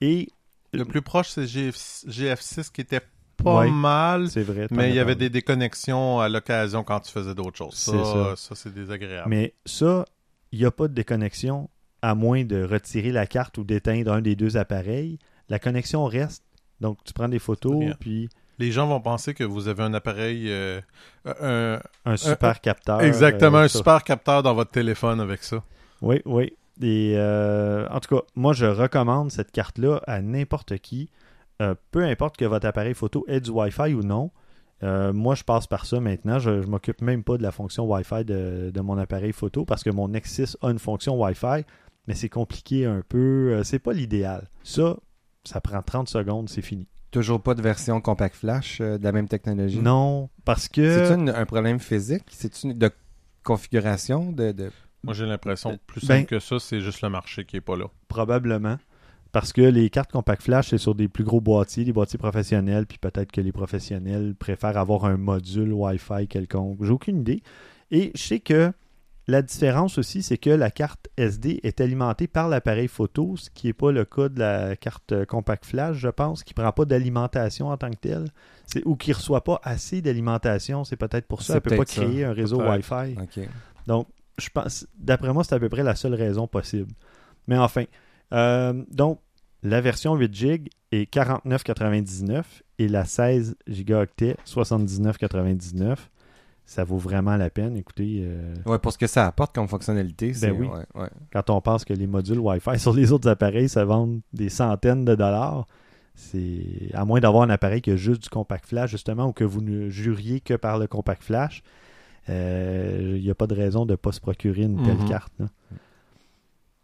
Et 0.00 0.28
le 0.72 0.84
plus 0.84 1.02
proche, 1.02 1.30
c'est 1.30 1.46
GF, 1.46 1.76
6 2.40 2.70
qui 2.70 2.80
était 2.80 3.00
pas 3.36 3.66
mal. 3.66 4.28
C'est 4.30 4.42
vrai. 4.42 4.66
Mais 4.70 4.90
il 4.90 4.96
y 4.96 5.00
avait 5.00 5.14
des 5.14 5.30
déconnexions 5.30 6.20
à 6.20 6.28
l'occasion 6.28 6.84
quand 6.84 7.00
tu 7.00 7.12
faisais 7.12 7.34
d'autres 7.34 7.56
choses. 7.56 7.74
Ça, 7.74 8.34
ça, 8.36 8.54
c'est 8.54 8.72
désagréable. 8.72 9.28
Mais 9.28 9.54
ça, 9.64 10.04
il 10.52 10.58
n'y 10.58 10.64
a 10.64 10.70
pas 10.70 10.88
de 10.88 10.94
déconnexion 10.94 11.70
à 12.02 12.14
moins 12.14 12.44
de 12.44 12.62
retirer 12.62 13.12
la 13.12 13.26
carte 13.26 13.58
ou 13.58 13.64
d'éteindre 13.64 14.12
un 14.12 14.20
des 14.20 14.36
deux 14.36 14.56
appareils. 14.56 15.18
La 15.48 15.58
connexion 15.58 16.04
reste 16.04 16.44
donc, 16.80 16.98
tu 17.04 17.12
prends 17.12 17.28
des 17.28 17.38
photos, 17.38 17.84
puis... 17.98 18.28
Les 18.60 18.72
gens 18.72 18.88
vont 18.88 19.00
penser 19.00 19.34
que 19.34 19.44
vous 19.44 19.68
avez 19.68 19.84
un 19.84 19.94
appareil... 19.94 20.46
Euh, 20.48 20.80
un, 22.04 22.16
super 22.16 22.60
capteur. 22.60 23.00
Exactement, 23.02 23.58
euh, 23.58 23.64
un 23.64 23.68
super 23.68 24.02
capteur 24.02 24.42
dans 24.42 24.54
votre 24.54 24.70
téléphone 24.70 25.20
avec 25.20 25.42
ça. 25.44 25.62
Oui, 26.02 26.22
oui. 26.24 26.52
Et 26.80 27.14
euh, 27.16 27.88
en 27.88 28.00
tout 28.00 28.16
cas, 28.16 28.22
moi, 28.34 28.52
je 28.52 28.66
recommande 28.66 29.30
cette 29.30 29.52
carte-là 29.52 30.00
à 30.06 30.22
n'importe 30.22 30.78
qui. 30.78 31.10
peu 31.90 32.04
importe 32.04 32.36
que 32.36 32.44
votre 32.44 32.66
appareil 32.66 32.94
photo 32.94 33.24
ait 33.28 33.40
du 33.40 33.50
Wi-Fi 33.50 33.94
ou 33.94 34.02
non, 34.02 34.30
moi, 34.82 35.34
je 35.34 35.44
passe 35.44 35.66
par 35.66 35.86
ça 35.86 36.00
maintenant. 36.00 36.38
Je 36.38 36.50
ne 36.50 36.66
m'occupe 36.66 37.00
même 37.00 37.24
pas 37.24 37.36
de 37.36 37.42
la 37.42 37.52
fonction 37.52 37.84
Wi-Fi 37.84 38.24
de, 38.24 38.70
de, 38.72 38.80
mon 38.80 38.98
appareil 38.98 39.32
photo 39.32 39.64
parce 39.64 39.84
que 39.84 39.90
mon 39.90 40.08
Nexus 40.08 40.56
a 40.62 40.70
une 40.70 40.78
fonction 40.78 41.20
Wi-Fi, 41.20 41.64
mais 42.06 42.14
c'est 42.14 42.28
compliqué 42.28 42.86
un 42.86 43.02
peu. 43.08 43.62
c'est 43.64 43.80
pas 43.80 43.92
l'idéal. 43.92 44.48
Ça, 44.62 44.96
ça 45.48 45.60
prend 45.60 45.82
30 45.82 46.08
secondes, 46.08 46.48
c'est 46.48 46.62
fini. 46.62 46.86
Toujours 47.10 47.42
pas 47.42 47.54
de 47.54 47.62
version 47.62 48.00
compact 48.00 48.36
flash 48.36 48.80
de 48.80 49.02
la 49.02 49.12
même 49.12 49.28
technologie? 49.28 49.78
Non, 49.78 50.28
parce 50.44 50.68
que... 50.68 51.06
C'est 51.06 51.30
un 51.30 51.46
problème 51.46 51.80
physique? 51.80 52.24
C'est 52.30 52.66
de 52.66 52.90
configuration? 53.42 54.30
de... 54.32 54.70
Moi, 55.04 55.14
j'ai 55.14 55.26
l'impression 55.26 55.78
plus 55.86 56.06
ben, 56.06 56.18
simple 56.18 56.26
que 56.28 56.38
ça, 56.40 56.58
c'est 56.58 56.80
juste 56.80 57.02
le 57.02 57.08
marché 57.08 57.44
qui 57.44 57.56
est 57.56 57.60
pas 57.60 57.76
là. 57.76 57.86
Probablement. 58.08 58.78
Parce 59.32 59.52
que 59.52 59.60
les 59.60 59.90
cartes 59.90 60.10
Compact 60.10 60.42
Flash, 60.42 60.70
c'est 60.70 60.78
sur 60.78 60.94
des 60.94 61.08
plus 61.08 61.24
gros 61.24 61.40
boîtiers, 61.40 61.84
des 61.84 61.92
boîtiers 61.92 62.18
professionnels, 62.18 62.86
puis 62.86 62.98
peut-être 62.98 63.30
que 63.30 63.40
les 63.40 63.52
professionnels 63.52 64.34
préfèrent 64.34 64.78
avoir 64.78 65.04
un 65.04 65.16
module 65.16 65.72
Wi-Fi 65.72 66.26
quelconque. 66.28 66.82
J'ai 66.82 66.90
aucune 66.90 67.20
idée. 67.20 67.42
Et 67.90 68.10
je 68.14 68.22
sais 68.22 68.40
que 68.40 68.72
la 69.28 69.42
différence 69.42 69.98
aussi, 69.98 70.22
c'est 70.22 70.38
que 70.38 70.48
la 70.48 70.70
carte 70.70 71.08
SD 71.18 71.60
est 71.62 71.82
alimentée 71.82 72.26
par 72.26 72.48
l'appareil 72.48 72.88
photo, 72.88 73.36
ce 73.36 73.50
qui 73.50 73.66
n'est 73.66 73.74
pas 73.74 73.92
le 73.92 74.06
cas 74.06 74.30
de 74.30 74.38
la 74.38 74.74
carte 74.74 75.26
Compact 75.26 75.66
Flash, 75.66 75.98
je 75.98 76.08
pense, 76.08 76.42
qui 76.42 76.54
ne 76.56 76.62
prend 76.62 76.72
pas 76.72 76.86
d'alimentation 76.86 77.68
en 77.68 77.76
tant 77.76 77.90
que 77.90 77.96
telle, 77.96 78.24
ou 78.86 78.96
qui 78.96 79.10
ne 79.10 79.16
reçoit 79.16 79.44
pas 79.44 79.60
assez 79.62 80.00
d'alimentation. 80.00 80.82
C'est 80.84 80.96
peut-être 80.96 81.26
pour 81.26 81.42
ça 81.42 81.60
qu'elle 81.60 81.74
ne 81.74 81.76
peut 81.78 81.84
pas 81.84 81.84
créer 81.84 82.24
un 82.24 82.32
réseau 82.32 82.62
Wi-Fi. 82.62 83.16
Donc, 83.86 84.06
je 84.38 84.48
pense, 84.48 84.86
d'après 84.98 85.32
moi, 85.34 85.44
c'est 85.44 85.54
à 85.54 85.60
peu 85.60 85.68
près 85.68 85.82
la 85.82 85.94
seule 85.94 86.14
raison 86.14 86.46
possible. 86.46 86.90
Mais 87.48 87.58
enfin, 87.58 87.84
euh, 88.32 88.82
donc, 88.90 89.20
la 89.62 89.82
version 89.82 90.14
8 90.14 90.34
GB 90.34 90.70
est 90.90 91.12
49,99 91.12 92.44
et 92.78 92.88
la 92.88 93.04
16 93.04 93.56
gigaoctets 93.66 94.36
79,99. 94.46 95.96
Ça 96.68 96.84
vaut 96.84 96.98
vraiment 96.98 97.38
la 97.38 97.48
peine. 97.48 97.78
Écoutez. 97.78 98.20
Euh, 98.20 98.54
ouais, 98.66 98.78
pour 98.78 98.92
ce 98.92 98.98
que 98.98 99.06
ça 99.06 99.26
apporte 99.26 99.54
comme 99.54 99.66
fonctionnalité. 99.68 100.34
Ben 100.38 100.52
oui. 100.52 100.68
Quand 101.32 101.48
on 101.48 101.62
pense 101.62 101.82
que 101.86 101.94
les 101.94 102.06
modules 102.06 102.38
Wi-Fi 102.38 102.78
sur 102.78 102.92
les 102.92 103.10
autres 103.10 103.26
appareils, 103.26 103.70
ça 103.70 103.86
vend 103.86 104.18
des 104.34 104.50
centaines 104.50 105.06
de 105.06 105.14
dollars. 105.14 105.66
C'est 106.14 106.90
à 106.92 107.06
moins 107.06 107.20
d'avoir 107.20 107.44
un 107.44 107.48
appareil 107.48 107.80
qui 107.80 107.90
a 107.90 107.96
juste 107.96 108.22
du 108.24 108.28
compact 108.28 108.66
flash, 108.66 108.90
justement, 108.90 109.28
ou 109.28 109.32
que 109.32 109.44
vous 109.44 109.62
ne 109.62 109.88
juriez 109.88 110.40
que 110.40 110.52
par 110.52 110.78
le 110.78 110.86
compact 110.86 111.22
flash. 111.22 111.62
Il 112.28 112.34
euh, 112.34 113.18
n'y 113.18 113.30
a 113.30 113.34
pas 113.34 113.46
de 113.46 113.54
raison 113.54 113.86
de 113.86 113.92
ne 113.92 113.96
pas 113.96 114.12
se 114.12 114.20
procurer 114.20 114.64
une 114.64 114.82
telle 114.82 114.98
mhm. 114.98 115.08
carte. 115.08 115.32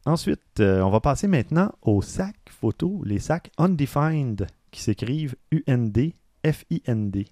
Ensuite, 0.07 0.61
euh, 0.61 0.81
on 0.81 0.89
va 0.89 1.01
passer 1.01 1.27
maintenant 1.29 1.71
aux 1.83 2.01
sacs 2.01 2.37
photo, 2.49 3.03
les 3.05 3.19
sacs 3.19 3.51
Undefined, 3.59 4.47
qui 4.71 4.81
s'écrivent 4.81 5.37
U-N-D, 5.51 6.15
F-I-N-D. 6.43 7.27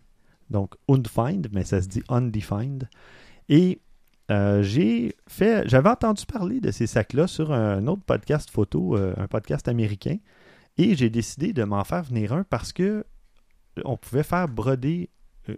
Donc 0.52 0.74
Undefined, 0.88 1.48
mais 1.52 1.64
ça 1.64 1.82
se 1.82 1.88
dit 1.88 2.02
Undefined. 2.08 2.88
Et 3.48 3.80
euh, 4.30 4.62
j'ai 4.62 5.16
fait, 5.26 5.68
j'avais 5.68 5.88
entendu 5.88 6.24
parler 6.26 6.60
de 6.60 6.70
ces 6.70 6.86
sacs-là 6.86 7.26
sur 7.26 7.52
un 7.52 7.86
autre 7.86 8.02
podcast 8.04 8.50
photo, 8.50 8.96
un 8.96 9.26
podcast 9.26 9.66
américain, 9.68 10.18
et 10.78 10.94
j'ai 10.94 11.10
décidé 11.10 11.52
de 11.52 11.64
m'en 11.64 11.84
faire 11.84 12.04
venir 12.04 12.32
un 12.32 12.44
parce 12.44 12.72
que 12.72 13.04
on 13.84 13.96
pouvait 13.96 14.22
faire 14.22 14.48
broder 14.48 15.10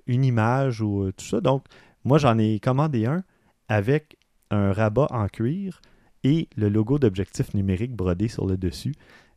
une 0.07 0.25
image 0.25 0.81
ou 0.81 1.11
tout 1.13 1.25
ça. 1.25 1.41
Donc, 1.41 1.67
moi, 2.05 2.19
j'en 2.19 2.39
ai 2.39 2.61
commandé 2.61 3.07
un 3.07 3.23
avec 3.69 4.17
un 4.51 4.73
rabat 4.73 5.07
en 5.11 5.29
cuir 5.29 5.81
et 6.23 6.49
le 6.57 6.69
logo 6.69 6.99
d'objectif 6.99 7.55
numérique 7.55 7.95
brodé 7.95 8.29
sur 8.29 8.47
le 8.47 8.57
dessus. 8.57 8.95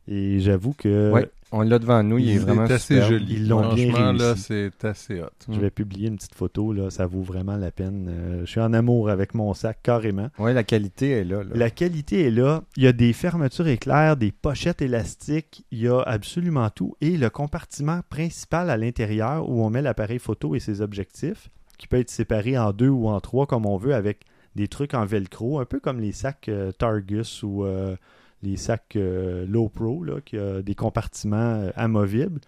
Et 0.08 0.40
j'avoue 0.40 0.72
que. 0.72 1.12
Oui, 1.12 1.22
on 1.52 1.62
l'a 1.62 1.78
devant 1.78 2.02
nous, 2.02 2.18
il, 2.18 2.30
est 2.30 2.38
vraiment 2.38 2.62
assez 2.62 3.00
joli. 3.02 3.34
Ils 3.34 3.48
l'ont 3.48 3.74
bien 3.74 4.12
là, 4.12 4.36
c'est 4.36 4.84
assez 4.84 5.20
hot. 5.20 5.28
Je 5.48 5.58
vais 5.58 5.70
publier 5.70 6.08
une 6.08 6.16
petite 6.16 6.34
photo, 6.34 6.72
là, 6.72 6.90
ça 6.90 7.06
vaut 7.06 7.22
vraiment 7.22 7.56
la 7.56 7.70
peine. 7.70 8.08
Euh, 8.10 8.40
je 8.44 8.50
suis 8.50 8.60
en 8.60 8.72
amour 8.72 9.08
avec 9.08 9.34
mon 9.34 9.54
sac, 9.54 9.78
carrément. 9.82 10.28
Oui, 10.38 10.52
la 10.52 10.64
qualité 10.64 11.10
est 11.10 11.24
là, 11.24 11.42
La 11.54 11.70
qualité 11.70 12.26
est 12.26 12.30
là. 12.30 12.62
Il 12.76 12.82
y 12.82 12.86
a 12.86 12.92
des 12.92 13.12
fermetures 13.12 13.66
éclairs, 13.66 14.16
des 14.16 14.32
pochettes 14.32 14.82
élastiques, 14.82 15.64
il 15.70 15.80
y 15.80 15.88
a 15.88 16.00
absolument 16.00 16.68
tout. 16.70 16.94
Et 17.00 17.16
le 17.16 17.30
compartiment 17.30 18.00
principal 18.10 18.68
à 18.68 18.76
l'intérieur 18.76 19.48
où 19.48 19.64
on 19.64 19.70
met 19.70 19.82
l'appareil 19.82 20.18
photo 20.18 20.54
et 20.54 20.60
ses 20.60 20.82
objectifs, 20.82 21.48
qui 21.78 21.86
peut 21.86 21.98
être 21.98 22.10
séparé 22.10 22.58
en 22.58 22.72
deux 22.72 22.88
ou 22.88 23.08
en 23.08 23.20
trois 23.20 23.46
comme 23.46 23.64
on 23.64 23.76
veut 23.76 23.94
avec 23.94 24.24
des 24.54 24.68
trucs 24.68 24.92
en 24.92 25.06
velcro, 25.06 25.60
un 25.60 25.64
peu 25.64 25.80
comme 25.80 26.00
les 26.00 26.12
sacs 26.12 26.48
euh, 26.48 26.72
Targus 26.72 27.42
ou 27.42 27.64
euh, 27.64 27.96
les 28.42 28.56
sacs 28.56 28.96
euh, 28.96 29.46
Low 29.46 29.68
Pro, 29.68 30.04
là, 30.04 30.20
qui 30.20 30.38
a 30.38 30.62
des 30.62 30.74
compartiments 30.74 31.68
amovibles. 31.74 32.40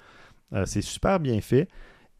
c'est 0.64 0.82
super 0.82 1.20
bien 1.20 1.40
fait. 1.40 1.68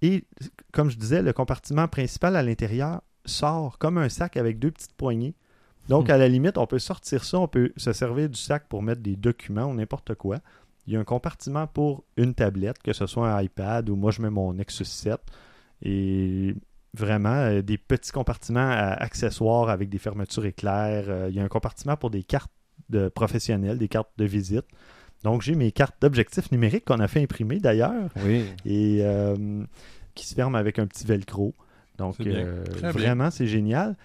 Et 0.02 0.24
comme 0.72 0.90
je 0.90 0.96
disais, 0.96 1.22
le 1.22 1.32
compartiment 1.32 1.88
principal 1.88 2.36
à 2.36 2.42
l'intérieur 2.42 3.02
sort 3.26 3.78
comme 3.78 3.98
un 3.98 4.08
sac 4.08 4.36
avec 4.36 4.58
deux 4.58 4.70
petites 4.70 4.94
poignées. 4.94 5.34
Donc, 5.88 6.08
hmm. 6.08 6.12
à 6.12 6.16
la 6.18 6.28
limite, 6.28 6.58
on 6.58 6.66
peut 6.66 6.78
sortir 6.78 7.24
ça, 7.24 7.38
on 7.38 7.48
peut 7.48 7.72
se 7.76 7.92
servir 7.92 8.28
du 8.28 8.38
sac 8.38 8.66
pour 8.68 8.82
mettre 8.82 9.02
des 9.02 9.16
documents 9.16 9.64
ou 9.64 9.74
n'importe 9.74 10.14
quoi. 10.14 10.38
Il 10.86 10.94
y 10.94 10.96
a 10.96 11.00
un 11.00 11.04
compartiment 11.04 11.66
pour 11.66 12.04
une 12.16 12.34
tablette, 12.34 12.78
que 12.82 12.92
ce 12.92 13.06
soit 13.06 13.30
un 13.32 13.42
iPad 13.42 13.88
ou 13.90 13.96
moi 13.96 14.10
je 14.10 14.22
mets 14.22 14.30
mon 14.30 14.54
Nexus 14.54 14.84
7. 14.86 15.20
Et 15.82 16.54
vraiment 16.94 17.34
euh, 17.34 17.62
des 17.62 17.78
petits 17.78 18.12
compartiments 18.12 18.70
accessoires 18.70 19.68
avec 19.68 19.88
des 19.88 19.98
fermetures 19.98 20.46
éclairs. 20.46 21.04
Euh, 21.08 21.26
il 21.28 21.36
y 21.36 21.40
a 21.40 21.44
un 21.44 21.48
compartiment 21.48 21.96
pour 21.96 22.10
des 22.10 22.22
cartes 22.22 22.50
de 22.88 23.08
professionnels, 23.08 23.78
des 23.78 23.88
cartes 23.88 24.10
de 24.16 24.24
visite. 24.24 24.64
Donc, 25.22 25.42
j'ai 25.42 25.54
mes 25.54 25.70
cartes 25.72 25.96
d'objectifs 26.00 26.50
numériques 26.50 26.86
qu'on 26.86 27.00
a 27.00 27.08
fait 27.08 27.22
imprimer 27.22 27.60
d'ailleurs. 27.60 28.10
Oui. 28.24 28.44
Et 28.64 29.00
euh, 29.02 29.64
qui 30.14 30.26
se 30.26 30.34
ferment 30.34 30.56
avec 30.56 30.78
un 30.78 30.86
petit 30.86 31.06
velcro. 31.06 31.54
Donc, 31.98 32.16
vraiment, 32.20 33.30
c'est 33.30 33.46
génial. 33.46 33.96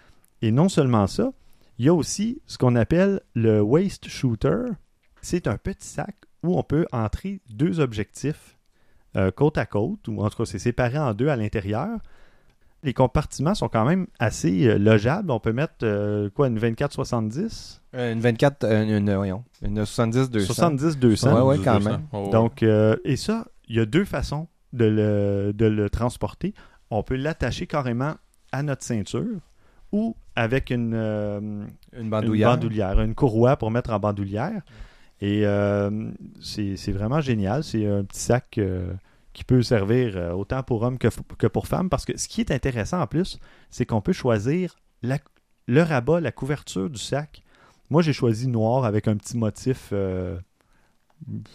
Et 0.41 0.51
non 0.51 0.67
seulement 0.67 1.07
ça, 1.07 1.31
il 1.79 1.85
y 1.85 1.89
a 1.89 1.93
aussi 1.93 2.41
ce 2.45 2.57
qu'on 2.57 2.75
appelle 2.75 3.21
le 3.33 3.61
waste 3.61 4.09
shooter. 4.09 4.65
C'est 5.21 5.47
un 5.47 5.57
petit 5.57 5.87
sac 5.87 6.15
où 6.43 6.57
on 6.57 6.63
peut 6.63 6.85
entrer 6.91 7.39
deux 7.49 7.79
objectifs 7.79 8.57
côte 9.35 9.57
à 9.57 9.65
côte, 9.65 10.09
ou 10.09 10.21
en 10.21 10.29
tout 10.29 10.37
cas, 10.37 10.45
c'est 10.45 10.59
séparé 10.59 10.97
en 10.97 11.13
deux 11.13 11.29
à 11.29 11.37
l'intérieur 11.37 11.99
les 12.85 12.93
compartiments 12.93 13.55
sont 13.55 13.67
quand 13.67 13.83
même 13.83 14.07
assez 14.19 14.67
euh, 14.67 14.77
logeables. 14.77 15.31
On 15.31 15.39
peut 15.39 15.51
mettre 15.51 15.73
euh, 15.83 16.29
quoi, 16.29 16.47
une 16.47 16.59
24-70 16.59 17.79
euh, 17.95 18.13
Une 18.13 18.19
24, 18.19 18.63
une, 18.63 19.13
voyons, 19.13 19.43
une 19.63 19.83
70-200. 19.83 20.99
70-200. 20.99 21.33
Oui, 21.33 21.41
ouais, 21.41 21.63
quand 21.63 21.83
même. 21.83 22.03
Donc, 22.31 22.63
et 22.63 23.15
ça, 23.17 23.47
il 23.67 23.75
y 23.75 23.79
a 23.79 23.85
deux 23.85 24.05
façons 24.05 24.47
de 24.71 24.85
le, 24.85 25.53
de 25.53 25.65
le 25.65 25.89
transporter. 25.89 26.53
On 26.91 27.01
peut 27.01 27.15
l'attacher 27.15 27.65
carrément 27.65 28.13
à 28.51 28.61
notre 28.61 28.83
ceinture 28.83 29.39
ou 29.91 30.15
avec 30.35 30.69
une, 30.69 30.93
une, 30.93 32.09
bandoulière. 32.09 32.49
une, 32.49 32.55
bandoulière. 32.55 33.01
une 33.01 33.15
courroie 33.15 33.57
pour 33.57 33.71
mettre 33.71 33.89
en 33.91 33.99
bandoulière. 33.99 34.61
Et 35.21 35.43
c'est 36.39 36.91
vraiment 36.91 37.21
génial. 37.21 37.63
C'est 37.63 37.87
un 37.87 38.03
petit 38.03 38.19
sac 38.19 38.59
qui 39.35 39.43
peut 39.43 39.61
servir 39.61 40.15
euh, 40.15 40.31
autant 40.31 40.63
pour 40.63 40.81
hommes 40.81 40.97
que, 40.97 41.47
pour 41.47 41.67
femmes. 41.67 41.89
Parce 41.89 42.05
que 42.05 42.17
ce 42.17 42.27
qui 42.27 42.41
est 42.41 42.51
intéressant 42.51 43.01
en 43.01 43.05
plus, 43.05 43.37
c'est 43.69 43.85
qu'on 43.85 44.01
peut 44.01 44.13
choisir 44.13 44.77
le 45.67 45.81
rabat, 45.83 46.21
la 46.21 46.31
couverture 46.31 46.89
du 46.89 46.99
sac. 46.99 47.43
Moi, 47.89 48.01
j'ai 48.01 48.13
choisi 48.13 48.47
noir 48.47 48.85
avec 48.85 49.07
un 49.07 49.17
petit 49.17 49.37
motif. 49.37 49.89
Euh, 49.91 50.37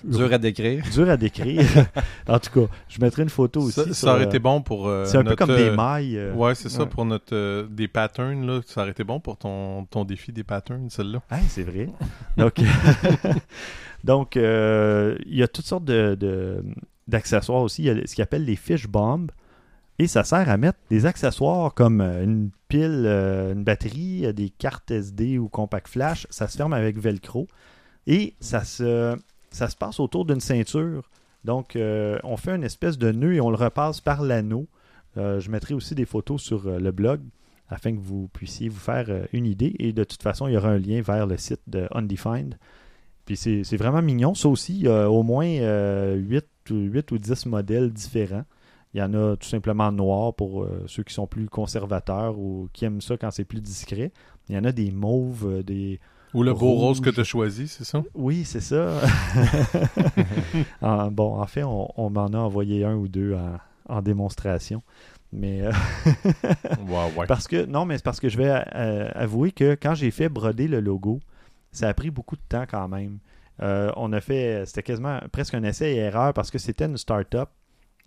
dur 0.05 0.31
à 0.33 0.39
décrire. 0.39 0.85
Dur 0.93 1.09
à 1.09 1.17
décrire. 1.17 1.65
en 2.29 2.39
tout 2.39 2.51
cas, 2.51 2.73
je 2.89 3.01
mettrai 3.01 3.23
une 3.23 3.31
photo 3.31 3.63
aussi. 3.63 3.95
Ça, 3.95 4.15
aurait 4.15 4.25
été 4.25 4.39
bon 4.39 4.61
pour. 4.61 4.87
Euh, 4.87 5.07
c'est 5.07 5.17
un 5.17 5.25
peu 5.25 5.35
comme 5.35 5.57
des 5.57 5.71
mailles. 5.71 6.31
ouais, 6.35 6.55
c'est 6.55 6.69
ça, 6.69 6.85
pour 6.85 7.07
notre. 7.07 7.67
des 7.67 7.89
patterns, 7.89 8.47
là. 8.47 8.61
Ça 8.67 8.83
aurait 8.83 8.91
été 8.91 9.05
bon 9.05 9.21
pour 9.21 9.39
ton, 9.39 9.87
ton 9.87 10.05
défi 10.05 10.33
des 10.33 10.45
patterns, 10.45 10.91
celle-là. 10.91 11.23
Ah, 11.31 11.39
c'est 11.49 11.65
vrai. 11.65 11.89
Donc, 12.37 12.61
donc 14.05 14.37
il 14.37 15.35
y 15.35 15.43
a 15.43 15.49
toutes 15.49 15.67
sortes 15.67 15.87
de 15.87 16.63
d'accessoires 17.11 17.61
aussi. 17.61 17.83
Il 17.83 17.87
y 17.87 17.91
a 17.91 18.07
ce 18.07 18.15
qu'ils 18.15 18.23
appelle 18.23 18.45
les 18.45 18.57
fish 18.57 18.87
bombs. 18.87 19.31
Et 20.01 20.07
ça 20.07 20.25
sert 20.25 20.49
à 20.49 20.57
mettre 20.57 20.79
des 20.89 21.05
accessoires 21.05 21.75
comme 21.75 22.01
euh, 22.01 22.25
une 22.25 22.53
pile, 22.69 23.05
euh, 23.05 23.53
une 23.53 23.65
batterie, 23.65 24.25
euh, 24.25 24.33
des 24.33 24.49
cartes 24.49 24.91
SD 24.91 25.37
ou 25.37 25.51
compact 25.51 25.89
flash. 25.89 26.27
Ça 26.31 26.49
se 26.49 26.57
ferme 26.57 26.73
avec 26.73 26.97
Velcro. 26.97 27.49
Et 28.07 28.33
ça 28.41 28.65
se, 28.65 29.15
ça 29.51 29.69
se 29.69 29.77
passe 29.77 30.01
autour 30.01 30.25
d'une 30.25 30.41
ceinture. 30.41 31.11
Donc, 31.45 31.77
on 31.77 32.37
fait 32.37 32.55
une 32.55 32.65
espèce 32.65 32.99
de 32.99 33.13
nœud 33.13 33.35
et 33.35 33.41
on 33.41 33.51
le 33.51 33.57
repasse 33.57 34.01
par 34.01 34.23
l'anneau. 34.23 34.67
je 35.17 35.51
mettrai 35.51 35.73
aussi 35.73 35.95
des 35.95 36.05
photos 36.05 36.43
sur 36.43 36.69
le 36.69 36.91
blog 36.93 37.21
afin 37.69 37.93
que 37.93 38.01
vous 38.01 38.29
puissiez 38.29 38.69
vous 38.69 38.79
faire 38.79 39.07
une 39.33 39.47
idée. 39.47 39.75
Et 39.79 39.95
de 39.95 40.05
toute 40.05 40.23
façon, 40.23 40.49
il 40.49 40.53
y 40.53 40.57
aura 40.59 40.69
un 40.69 40.79
lien 40.79 41.01
vers 41.01 41.27
le 41.27 41.39
site 41.39 41.63
de 41.67 41.89
Undefined. 41.93 42.59
Puis 43.25 43.37
c'est 43.37 43.77
vraiment 43.77 44.03
mignon. 44.03 44.35
Ça 44.35 44.49
aussi, 44.49 44.75
il 44.75 44.83
y 44.83 44.89
a 44.89 45.11
au 45.11 45.23
moins 45.23 46.15
8 46.15 46.45
8 46.69 47.13
ou 47.13 47.19
10 47.19 47.47
modèles 47.47 47.93
différents. 47.93 48.45
Il 48.93 48.99
y 48.99 49.03
en 49.03 49.15
a 49.15 49.37
tout 49.37 49.49
simplement 49.49 49.93
noir 49.93 50.35
pour 50.35 50.65
euh, 50.65 50.83
ceux 50.87 51.05
qui 51.05 51.15
sont 51.15 51.27
plus 51.27 51.49
conservateurs 51.49 52.39
ou 52.39 52.69
qui 52.73 52.85
aiment 52.85 53.01
ça 53.01 53.17
quand 53.17 53.31
c'est 53.31 53.45
plus 53.45 53.61
discret. 53.61 54.11
Il 54.49 54.57
y 54.57 54.59
en 54.59 54.65
a 54.65 54.73
des 54.73 54.91
mauves, 54.91 55.47
euh, 55.47 55.63
des 55.63 56.01
Ou 56.35 56.43
le 56.43 56.53
beau 56.53 56.73
rose 56.73 57.01
que 57.01 57.11
tu 57.11 57.21
as 57.21 57.25
choisi, 57.25 57.69
c'est 57.69 57.85
ça? 57.85 58.03
Oui, 58.15 58.45
c'est 58.45 58.61
ça. 58.61 59.01
Ah, 60.83 61.09
bon, 61.11 61.41
en 61.41 61.47
fait, 61.47 61.63
on, 61.63 62.11
m'en 62.11 62.27
a 62.27 62.39
envoyé 62.39 62.85
un 62.85 62.95
ou 62.95 63.07
deux 63.07 63.37
en, 63.89 64.03
démonstration. 64.03 64.83
Mais 65.33 65.63
euh, 65.63 65.71
parce 67.29 67.47
que 67.47 67.65
non, 67.67 67.85
mais 67.85 67.99
c'est 67.99 68.05
parce 68.05 68.19
que 68.19 68.29
je 68.29 68.37
vais 68.37 68.51
euh, 68.75 69.09
avouer 69.15 69.53
que 69.53 69.77
quand 69.81 69.95
j'ai 69.95 70.11
fait 70.11 70.29
broder 70.29 70.67
le 70.67 70.81
logo, 70.81 71.21
ça 71.71 71.89
a 71.89 71.95
pris 71.95 72.11
beaucoup 72.11 72.35
de 72.35 72.43
temps 72.49 72.65
quand 72.69 72.89
même. 72.89 73.19
Euh, 73.63 73.93
on 73.97 74.13
a 74.13 74.21
fait, 74.21 74.65
c'était 74.67 74.83
quasiment 74.83 75.21
presque 75.33 75.55
un 75.55 75.63
essai 75.63 75.93
et 75.93 75.97
erreur 75.97 76.33
parce 76.33 76.51
que 76.51 76.59
c'était 76.59 76.87
une 76.87 76.97
start-up 76.97 77.51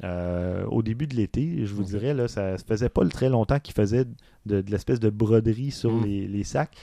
au 0.01 0.81
début 0.81 1.07
de 1.07 1.15
l'été. 1.15 1.65
Je 1.65 1.73
vous 1.73 1.83
dirais, 1.83 2.13
là, 2.13 2.27
ça 2.27 2.53
ne 2.53 2.57
faisait 2.57 2.89
pas 2.89 3.07
très 3.07 3.29
longtemps 3.29 3.59
qu'ils 3.59 3.75
faisaient 3.75 4.05
de, 4.45 4.63
l'espèce 4.67 4.99
de 4.99 5.09
broderie 5.09 5.71
sur 5.71 5.91
mm. 5.91 6.05
les, 6.05 6.43
sacs. 6.43 6.75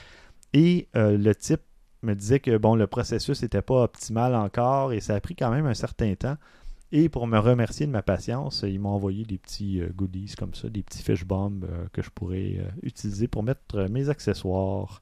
Et 0.53 0.87
le 0.93 1.33
type 1.33 1.61
me 2.01 2.15
disait 2.15 2.39
que 2.39 2.57
bon, 2.57 2.75
le 2.75 2.87
processus 2.87 3.43
n'était 3.43 3.61
pas 3.61 3.83
optimal 3.83 4.33
encore 4.33 4.93
et 4.93 5.01
ça 5.01 5.15
a 5.15 5.19
pris 5.19 5.35
quand 5.35 5.51
même 5.51 5.67
un 5.67 5.73
certain 5.73 6.15
temps. 6.15 6.37
Et 6.93 7.07
pour 7.07 7.25
me 7.25 7.39
remercier 7.39 7.85
de 7.85 7.91
ma 7.91 8.01
patience, 8.01 8.65
ils 8.67 8.79
m'ont 8.79 8.89
envoyé 8.89 9.23
des 9.23 9.37
petits 9.37 9.79
euh, 9.79 9.89
goodies 9.95 10.33
comme 10.37 10.53
ça, 10.53 10.69
des 10.69 10.83
petits 10.83 11.01
fish 11.01 11.23
bombs 11.23 11.63
euh, 11.63 11.85
que 11.93 12.01
je 12.01 12.09
pourrais 12.09 12.57
euh, 12.57 12.69
utiliser 12.83 13.27
pour 13.27 13.43
mettre 13.43 13.87
mes 13.89 14.09
accessoires. 14.09 15.01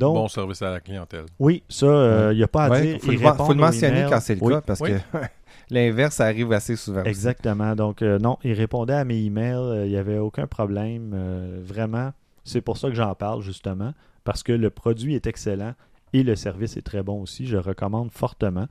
Donc, 0.00 0.14
bon 0.14 0.28
service 0.28 0.62
à 0.62 0.70
la 0.70 0.80
clientèle. 0.80 1.26
Oui, 1.38 1.62
ça, 1.68 2.32
il 2.32 2.36
n'y 2.36 2.42
a 2.42 2.48
pas 2.48 2.64
à 2.64 2.80
dire. 2.80 2.94
Il 2.94 3.00
faut, 3.00 3.52
le, 3.52 3.54
mentionner 3.54 4.06
quand 4.08 4.20
c'est 4.20 4.34
le 4.34 4.48
cas 4.48 4.60
parce 4.60 4.80
que 4.80 4.92
l'inverse 5.70 6.20
arrive 6.20 6.52
assez 6.52 6.76
souvent. 6.76 7.04
Exactement. 7.04 7.74
Donc, 7.76 8.02
non, 8.02 8.38
il 8.42 8.54
répondait 8.54 8.94
à 8.94 9.04
mes 9.04 9.18
emails, 9.18 9.84
il 9.84 9.90
n'y 9.90 9.96
avait 9.96 10.18
aucun 10.18 10.46
problème. 10.46 11.14
vraiment, 11.62 12.12
c'est 12.44 12.60
pour 12.60 12.78
ça 12.78 12.88
que 12.88 12.94
j'en 12.94 13.14
parle 13.14 13.42
justement, 13.42 13.92
parce 14.24 14.42
que 14.42 14.52
le 14.52 14.70
produit 14.70 15.14
est 15.14 15.26
excellent 15.26 15.74
et 16.12 16.22
le 16.22 16.36
service 16.36 16.76
est 16.76 16.82
très 16.82 17.02
bon 17.02 17.22
aussi. 17.22 17.46
Je 17.46 17.56
recommande 17.56 18.10
fortement. 18.10 18.66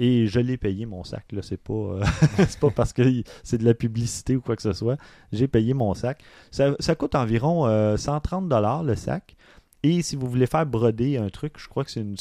Et 0.00 0.28
je 0.28 0.38
l'ai 0.38 0.56
payé 0.56 0.86
mon 0.86 1.02
sac. 1.02 1.24
Là, 1.32 1.42
c'est 1.42 1.56
pas, 1.56 1.72
euh, 1.72 2.04
pas 2.60 2.70
parce 2.70 2.92
que 2.92 3.02
c'est 3.42 3.58
de 3.58 3.64
la 3.64 3.74
publicité 3.74 4.36
ou 4.36 4.40
quoi 4.40 4.54
que 4.54 4.62
ce 4.62 4.72
soit. 4.72 4.96
J'ai 5.32 5.48
payé 5.48 5.74
mon 5.74 5.92
sac. 5.94 6.22
Ça, 6.52 6.94
coûte 6.96 7.16
environ 7.16 7.64
130 7.96 8.44
euh, 8.44 8.48
dollars 8.48 8.84
le 8.84 8.94
sac. 8.94 9.36
Et 9.82 10.02
si 10.02 10.16
vous 10.16 10.28
voulez 10.28 10.46
faire 10.46 10.66
broder 10.66 11.18
un 11.18 11.28
truc, 11.28 11.54
je 11.58 11.68
crois 11.68 11.84
que 11.84 11.90
c'est 11.90 12.00
une 12.00 12.16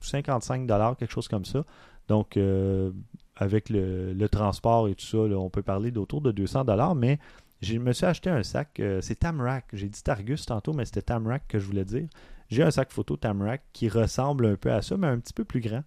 55 0.00 0.66
dollars, 0.66 0.96
quelque 0.96 1.12
chose 1.12 1.28
comme 1.28 1.44
ça. 1.44 1.64
Donc, 2.08 2.36
euh, 2.36 2.90
avec 3.36 3.68
le, 3.70 4.26
transport 4.28 4.88
et 4.88 4.94
tout 4.94 5.06
ça, 5.06 5.18
on 5.18 5.50
peut 5.50 5.62
parler 5.62 5.90
d'autour 5.90 6.20
de 6.20 6.32
200 6.32 6.64
dollars. 6.64 6.94
Mais 6.94 7.18
je 7.62 7.78
me 7.78 7.92
suis 7.92 8.06
acheté 8.06 8.30
un 8.30 8.42
sac. 8.42 8.80
c'est 9.00 9.18
Tamrac. 9.18 9.66
J'ai 9.72 9.88
dit 9.88 10.02
Targus 10.02 10.46
tantôt, 10.46 10.72
mais 10.72 10.84
c'était 10.84 11.02
Tamrac 11.02 11.46
que 11.48 11.58
je 11.58 11.66
voulais 11.66 11.84
dire. 11.84 12.08
J'ai 12.48 12.62
un 12.62 12.70
sac 12.70 12.92
photo 12.92 13.16
Tamrac 13.16 13.62
qui 13.72 13.88
ressemble 13.88 14.46
un 14.46 14.56
peu 14.56 14.72
à 14.72 14.82
ça, 14.82 14.96
mais 14.96 15.08
un 15.08 15.18
petit 15.18 15.32
peu 15.32 15.44
plus 15.44 15.60
grand 15.60 15.82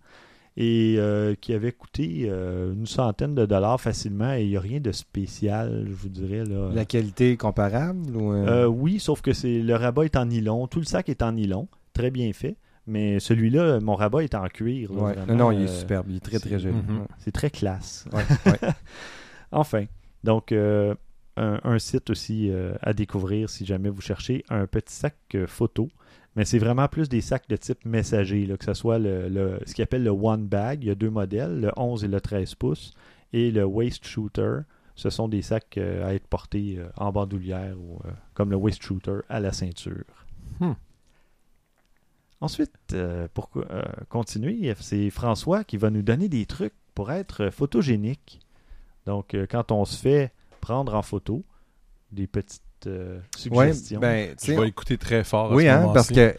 et 0.57 0.95
euh, 0.97 1.35
qui 1.39 1.53
avait 1.53 1.71
coûté 1.71 2.25
euh, 2.27 2.73
une 2.73 2.85
centaine 2.85 3.35
de 3.35 3.45
dollars 3.45 3.79
facilement 3.79 4.33
et 4.33 4.43
il 4.43 4.49
n'y 4.49 4.57
a 4.57 4.59
rien 4.59 4.79
de 4.79 4.91
spécial, 4.91 5.85
je 5.87 5.93
vous 5.93 6.09
dirais. 6.09 6.43
Là. 6.43 6.69
La 6.73 6.85
qualité 6.85 7.31
est 7.31 7.37
comparable 7.37 8.01
euh? 8.17 8.65
Oui, 8.65 8.99
sauf 8.99 9.21
que 9.21 9.33
c'est 9.33 9.61
le 9.61 9.75
rabat 9.75 10.05
est 10.05 10.15
en 10.15 10.25
nylon, 10.25 10.67
tout 10.67 10.79
le 10.79 10.85
sac 10.85 11.09
est 11.09 11.21
en 11.21 11.33
nylon, 11.33 11.67
très 11.93 12.11
bien 12.11 12.31
fait. 12.33 12.57
Mais 12.87 13.19
celui-là, 13.19 13.79
mon 13.81 13.93
rabat 13.93 14.23
est 14.23 14.33
en 14.33 14.47
cuir. 14.47 14.91
non, 14.91 15.35
non, 15.35 15.51
il 15.51 15.63
est 15.63 15.67
superbe, 15.67 16.07
il 16.09 16.15
est 16.15 16.21
très 16.21 16.39
très 16.39 16.57
joli. 16.57 16.75
Mhm. 16.75 17.05
C'est 17.19 17.31
très 17.31 17.51
classe. 17.51 18.05
enfin, 19.51 19.85
donc 20.23 20.51
un, 20.51 21.79
site 21.79 22.09
aussi 22.09 22.51
à 22.81 22.93
découvrir 22.93 23.49
si 23.49 23.65
jamais 23.65 23.89
vous 23.89 24.01
cherchez 24.01 24.43
un 24.49 24.65
petit 24.65 24.93
sac 24.93 25.15
photo 25.45 25.89
mais 26.35 26.45
c'est 26.45 26.59
vraiment 26.59 26.87
plus 26.87 27.09
des 27.09 27.21
sacs 27.21 27.49
de 27.49 27.55
type 27.55 27.85
messager, 27.85 28.47
que 28.57 28.65
ce 28.65 28.73
soit 28.73 28.99
le, 28.99 29.59
ce 29.65 29.73
qu'ils 29.73 29.83
appelle 29.83 30.03
le 30.03 30.11
One 30.11 30.47
Bag. 30.47 30.83
Il 30.83 30.87
y 30.87 30.91
a 30.91 30.95
deux 30.95 31.09
modèles, 31.09 31.59
le 31.59 31.71
11 31.75 32.03
et 32.03 32.07
le 32.07 32.21
13 32.21 32.55
pouces. 32.55 32.93
Et 33.33 33.51
le 33.51 33.65
Waist 33.65 34.05
Shooter, 34.05 34.59
ce 34.95 35.09
sont 35.09 35.27
des 35.27 35.41
sacs 35.41 35.77
euh, 35.77 36.07
à 36.07 36.13
être 36.13 36.27
portés 36.27 36.75
euh, 36.77 36.89
en 36.97 37.11
bandoulière 37.11 37.77
ou 37.79 37.99
euh, 38.05 38.11
comme 38.33 38.51
le 38.51 38.57
Waist 38.57 38.81
Shooter 38.81 39.19
à 39.29 39.39
la 39.39 39.51
ceinture. 39.51 40.25
Hmm. 40.59 40.73
Ensuite, 42.41 42.95
pour 43.33 43.49
continuer, 44.07 44.73
c'est 44.79 45.09
François 45.09 45.65
qui 45.65 45.75
va 45.75 45.89
nous 45.89 46.01
donner 46.01 46.29
des 46.29 46.45
trucs 46.45 46.73
pour 46.95 47.11
être 47.11 47.49
photogénique. 47.49 48.39
Donc, 49.05 49.35
quand 49.49 49.73
on 49.73 49.83
se 49.83 49.97
fait 49.97 50.31
prendre 50.61 50.95
en 50.95 51.01
photo, 51.01 51.43
des 52.13 52.27
petites 52.27 52.63
euh, 52.87 53.19
suggestions. 53.37 53.99
Ben, 53.99 54.35
je 54.43 54.53
vais 54.53 54.67
écouter 54.67 54.97
très 54.97 55.23
fort. 55.23 55.51
oui, 55.51 55.67
hein, 55.67 55.91
parce 55.93 56.09
que 56.09 56.35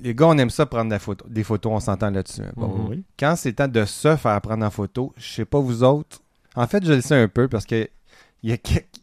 les 0.00 0.14
gars, 0.14 0.26
on 0.26 0.38
aime 0.38 0.50
ça 0.50 0.66
prendre 0.66 0.94
des 1.28 1.44
photos, 1.44 1.72
on 1.72 1.80
s'entend 1.80 2.10
là-dessus. 2.10 2.42
Hein. 2.42 2.90
Quand 3.18 3.34
c'est 3.36 3.54
temps 3.54 3.68
de 3.68 3.84
se 3.84 4.16
faire 4.16 4.40
prendre 4.40 4.64
en 4.64 4.70
photo, 4.70 5.12
je 5.16 5.26
sais 5.26 5.44
pas 5.44 5.60
vous 5.60 5.82
autres. 5.82 6.20
En 6.54 6.66
fait, 6.66 6.84
je 6.84 6.92
le 6.92 7.00
sais 7.00 7.14
un 7.14 7.28
peu 7.28 7.48
parce 7.48 7.64
que 7.64 7.88
il 8.44 8.50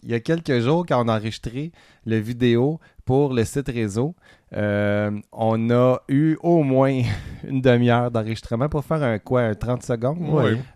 y, 0.03 0.13
a, 0.13 0.19
quelques 0.21 0.59
jours, 0.59 0.85
quand 0.87 1.03
on 1.03 1.09
a 1.09 1.17
enregistré 1.17 1.73
la 2.05 2.19
vidéo 2.21 2.79
pour 3.03 3.33
le 3.33 3.43
site 3.43 3.67
réseau, 3.67 4.15
euh, 4.53 5.11
on 5.31 5.69
a 5.71 5.97
eu 6.07 6.37
au 6.41 6.61
moins 6.61 7.01
une 7.47 7.61
demi-heure 7.61 8.11
d'enregistrement 8.11 8.69
pour 8.69 8.85
faire 8.85 9.01
un 9.01 9.17
quoi, 9.17 9.55
30 9.55 9.83
secondes? 9.83 10.19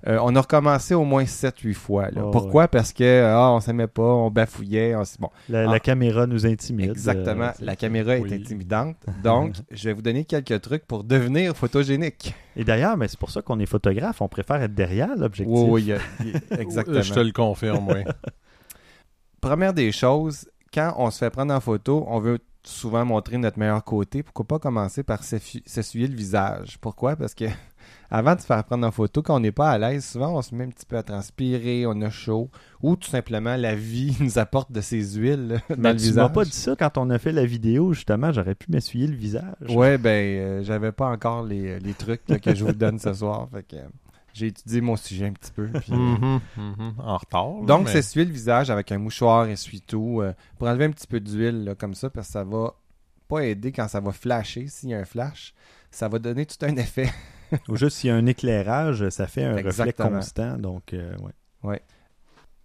Euh, 0.07 0.17
on 0.21 0.35
a 0.35 0.41
recommencé 0.41 0.95
au 0.95 1.03
moins 1.03 1.23
7-8 1.23 1.73
fois. 1.73 2.07
Pourquoi? 2.31 2.67
Parce 2.67 2.91
que 2.91 3.23
ah, 3.23 3.51
on 3.51 3.59
s'aimait 3.59 3.87
pas, 3.87 4.01
on 4.01 4.31
bafouillait. 4.31 4.95
bon. 5.19 5.29
La, 5.47 5.69
ah. 5.69 5.79
caméra 5.79 6.25
nous 6.25 6.45
intimide. 6.45 6.91
Exactement. 6.91 7.45
Euh, 7.45 7.61
la 7.61 7.75
caméra 7.75 8.17
est 8.17 8.33
intimidante. 8.33 8.97
Donc, 9.23 9.55
je 9.71 9.83
vais 9.85 9.93
vous 9.93 10.01
donner 10.01 10.25
quelques 10.25 10.61
trucs 10.61 10.85
pour 10.85 11.03
devenir 11.03 11.55
photogénique. 11.55 12.33
Et 12.55 12.63
d'ailleurs, 12.63 12.97
mais 12.97 13.07
c'est 13.07 13.19
pour 13.19 13.29
ça 13.29 13.41
qu'on 13.41 13.59
est 13.59 13.67
photographe. 13.67 14.21
On 14.21 14.27
préfère 14.27 14.61
être 14.61 14.73
derrière 14.73 15.15
l'objectif. 15.15 15.55
Oui, 15.55 15.93
oui, 16.19 16.33
exactement. 16.57 17.01
je 17.01 17.13
te 17.13 17.19
le 17.19 17.31
confirme, 17.31 17.87
oui. 17.87 18.03
Première 19.39 19.73
des 19.73 19.93
choses, 19.93 20.49
quand 20.73 20.93
on 20.97 21.11
se 21.11 21.19
fait 21.19 21.29
prendre 21.29 21.53
en 21.53 21.61
photo, 21.61 22.05
on 22.09 22.19
veut 22.19 22.39
souvent 22.63 23.05
montrer 23.05 23.37
notre 23.37 23.57
meilleur 23.57 23.83
côté. 23.83 24.23
Pourquoi 24.23 24.45
pas 24.45 24.59
commencer 24.59 25.03
par 25.03 25.23
s'essuyer 25.23 26.07
le 26.07 26.15
visage? 26.15 26.77
Pourquoi? 26.79 27.15
Parce 27.15 27.33
que 27.33 27.45
avant 28.11 28.35
de 28.35 28.41
se 28.41 28.45
faire 28.45 28.63
prendre 28.63 28.85
en 28.85 28.91
photo, 28.91 29.21
quand 29.21 29.35
on 29.35 29.39
n'est 29.39 29.51
pas 29.51 29.71
à 29.71 29.77
l'aise, 29.77 30.05
souvent 30.05 30.37
on 30.37 30.41
se 30.41 30.53
met 30.53 30.65
un 30.65 30.69
petit 30.69 30.85
peu 30.85 30.97
à 30.97 31.03
transpirer, 31.03 31.85
on 31.85 32.01
a 32.01 32.09
chaud, 32.09 32.49
ou 32.81 32.95
tout 32.95 33.09
simplement 33.09 33.55
la 33.55 33.75
vie 33.75 34.15
nous 34.21 34.37
apporte 34.37 34.71
de 34.71 34.81
ces 34.81 35.01
huiles 35.13 35.61
dans 35.69 35.89
le 35.89 35.97
visage. 35.97 36.13
Tu 36.13 36.19
m'as 36.19 36.29
pas 36.29 36.45
dit 36.45 36.51
ça 36.51 36.75
quand 36.77 36.97
on 36.97 37.09
a 37.09 37.17
fait 37.17 37.31
la 37.31 37.45
vidéo, 37.45 37.93
justement, 37.93 38.31
j'aurais 38.31 38.55
pu 38.55 38.71
m'essuyer 38.71 39.07
le 39.07 39.15
visage. 39.15 39.69
Ouais, 39.69 39.97
ben, 39.97 40.09
euh, 40.09 40.63
j'avais 40.63 40.91
pas 40.91 41.09
encore 41.09 41.43
les, 41.43 41.79
trucs 41.97 42.25
que 42.25 42.55
je 42.55 42.63
vous 42.63 42.73
donne 42.73 42.99
ce 42.99 43.13
soir. 43.13 43.47
Fait 43.51 43.63
que, 43.63 43.77
j'ai 44.33 44.47
étudié 44.47 44.81
mon 44.81 44.95
sujet 44.95 45.27
un 45.27 45.33
petit 45.33 45.51
peu. 45.51 45.67
Mm-hmm, 45.67 46.39
mm-hmm. 46.57 46.93
En 46.99 47.17
retard. 47.17 47.61
Donc, 47.63 47.87
c'est 47.87 48.01
s'essuyer 48.01 48.25
le 48.25 48.31
visage 48.31 48.69
avec 48.69 48.91
un 48.91 48.97
mouchoir 48.97 49.47
essuie-tout 49.47 50.21
euh, 50.21 50.33
pour 50.57 50.67
enlever 50.67 50.85
un 50.85 50.91
petit 50.91 51.07
peu 51.07 51.19
d'huile 51.19 51.75
comme 51.77 51.93
ça, 51.93 52.09
parce 52.09 52.27
que 52.27 52.33
ça 52.33 52.43
va 52.43 52.73
pas 53.27 53.45
aider 53.45 53.71
quand 53.71 53.87
ça 53.87 53.99
va 53.99 54.11
flasher. 54.11 54.67
S'il 54.67 54.89
y 54.89 54.93
a 54.93 54.99
un 54.99 55.05
flash, 55.05 55.53
ça 55.91 56.07
va 56.07 56.19
donner 56.19 56.45
tout 56.45 56.63
un 56.65 56.75
effet. 56.77 57.09
Ou 57.67 57.75
juste 57.75 57.97
s'il 57.97 58.09
y 58.09 58.11
a 58.11 58.15
un 58.15 58.25
éclairage, 58.25 59.09
ça 59.09 59.27
fait 59.27 59.43
un 59.43 59.55
reflet 59.55 59.93
constant. 59.93 60.57
Donc, 60.57 60.93
euh, 60.93 61.15
ouais. 61.17 61.33
ouais. 61.63 61.81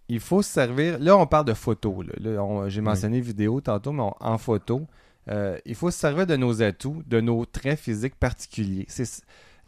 Il 0.07 0.19
faut 0.19 0.41
se 0.41 0.49
servir. 0.49 0.99
Là, 0.99 1.17
on 1.17 1.25
parle 1.25 1.45
de 1.45 1.53
photo. 1.53 2.03
Là. 2.03 2.69
J'ai 2.69 2.81
mentionné 2.81 3.19
vidéo 3.21 3.61
tantôt, 3.61 3.91
mais 3.91 4.03
en 4.19 4.37
photo, 4.37 4.85
euh, 5.29 5.57
il 5.65 5.75
faut 5.75 5.89
se 5.89 5.97
servir 5.97 6.27
de 6.27 6.35
nos 6.35 6.61
atouts, 6.61 7.01
de 7.07 7.19
nos 7.21 7.45
traits 7.45 7.79
physiques 7.79 8.15
particuliers. 8.15 8.85
C'est 8.87 9.07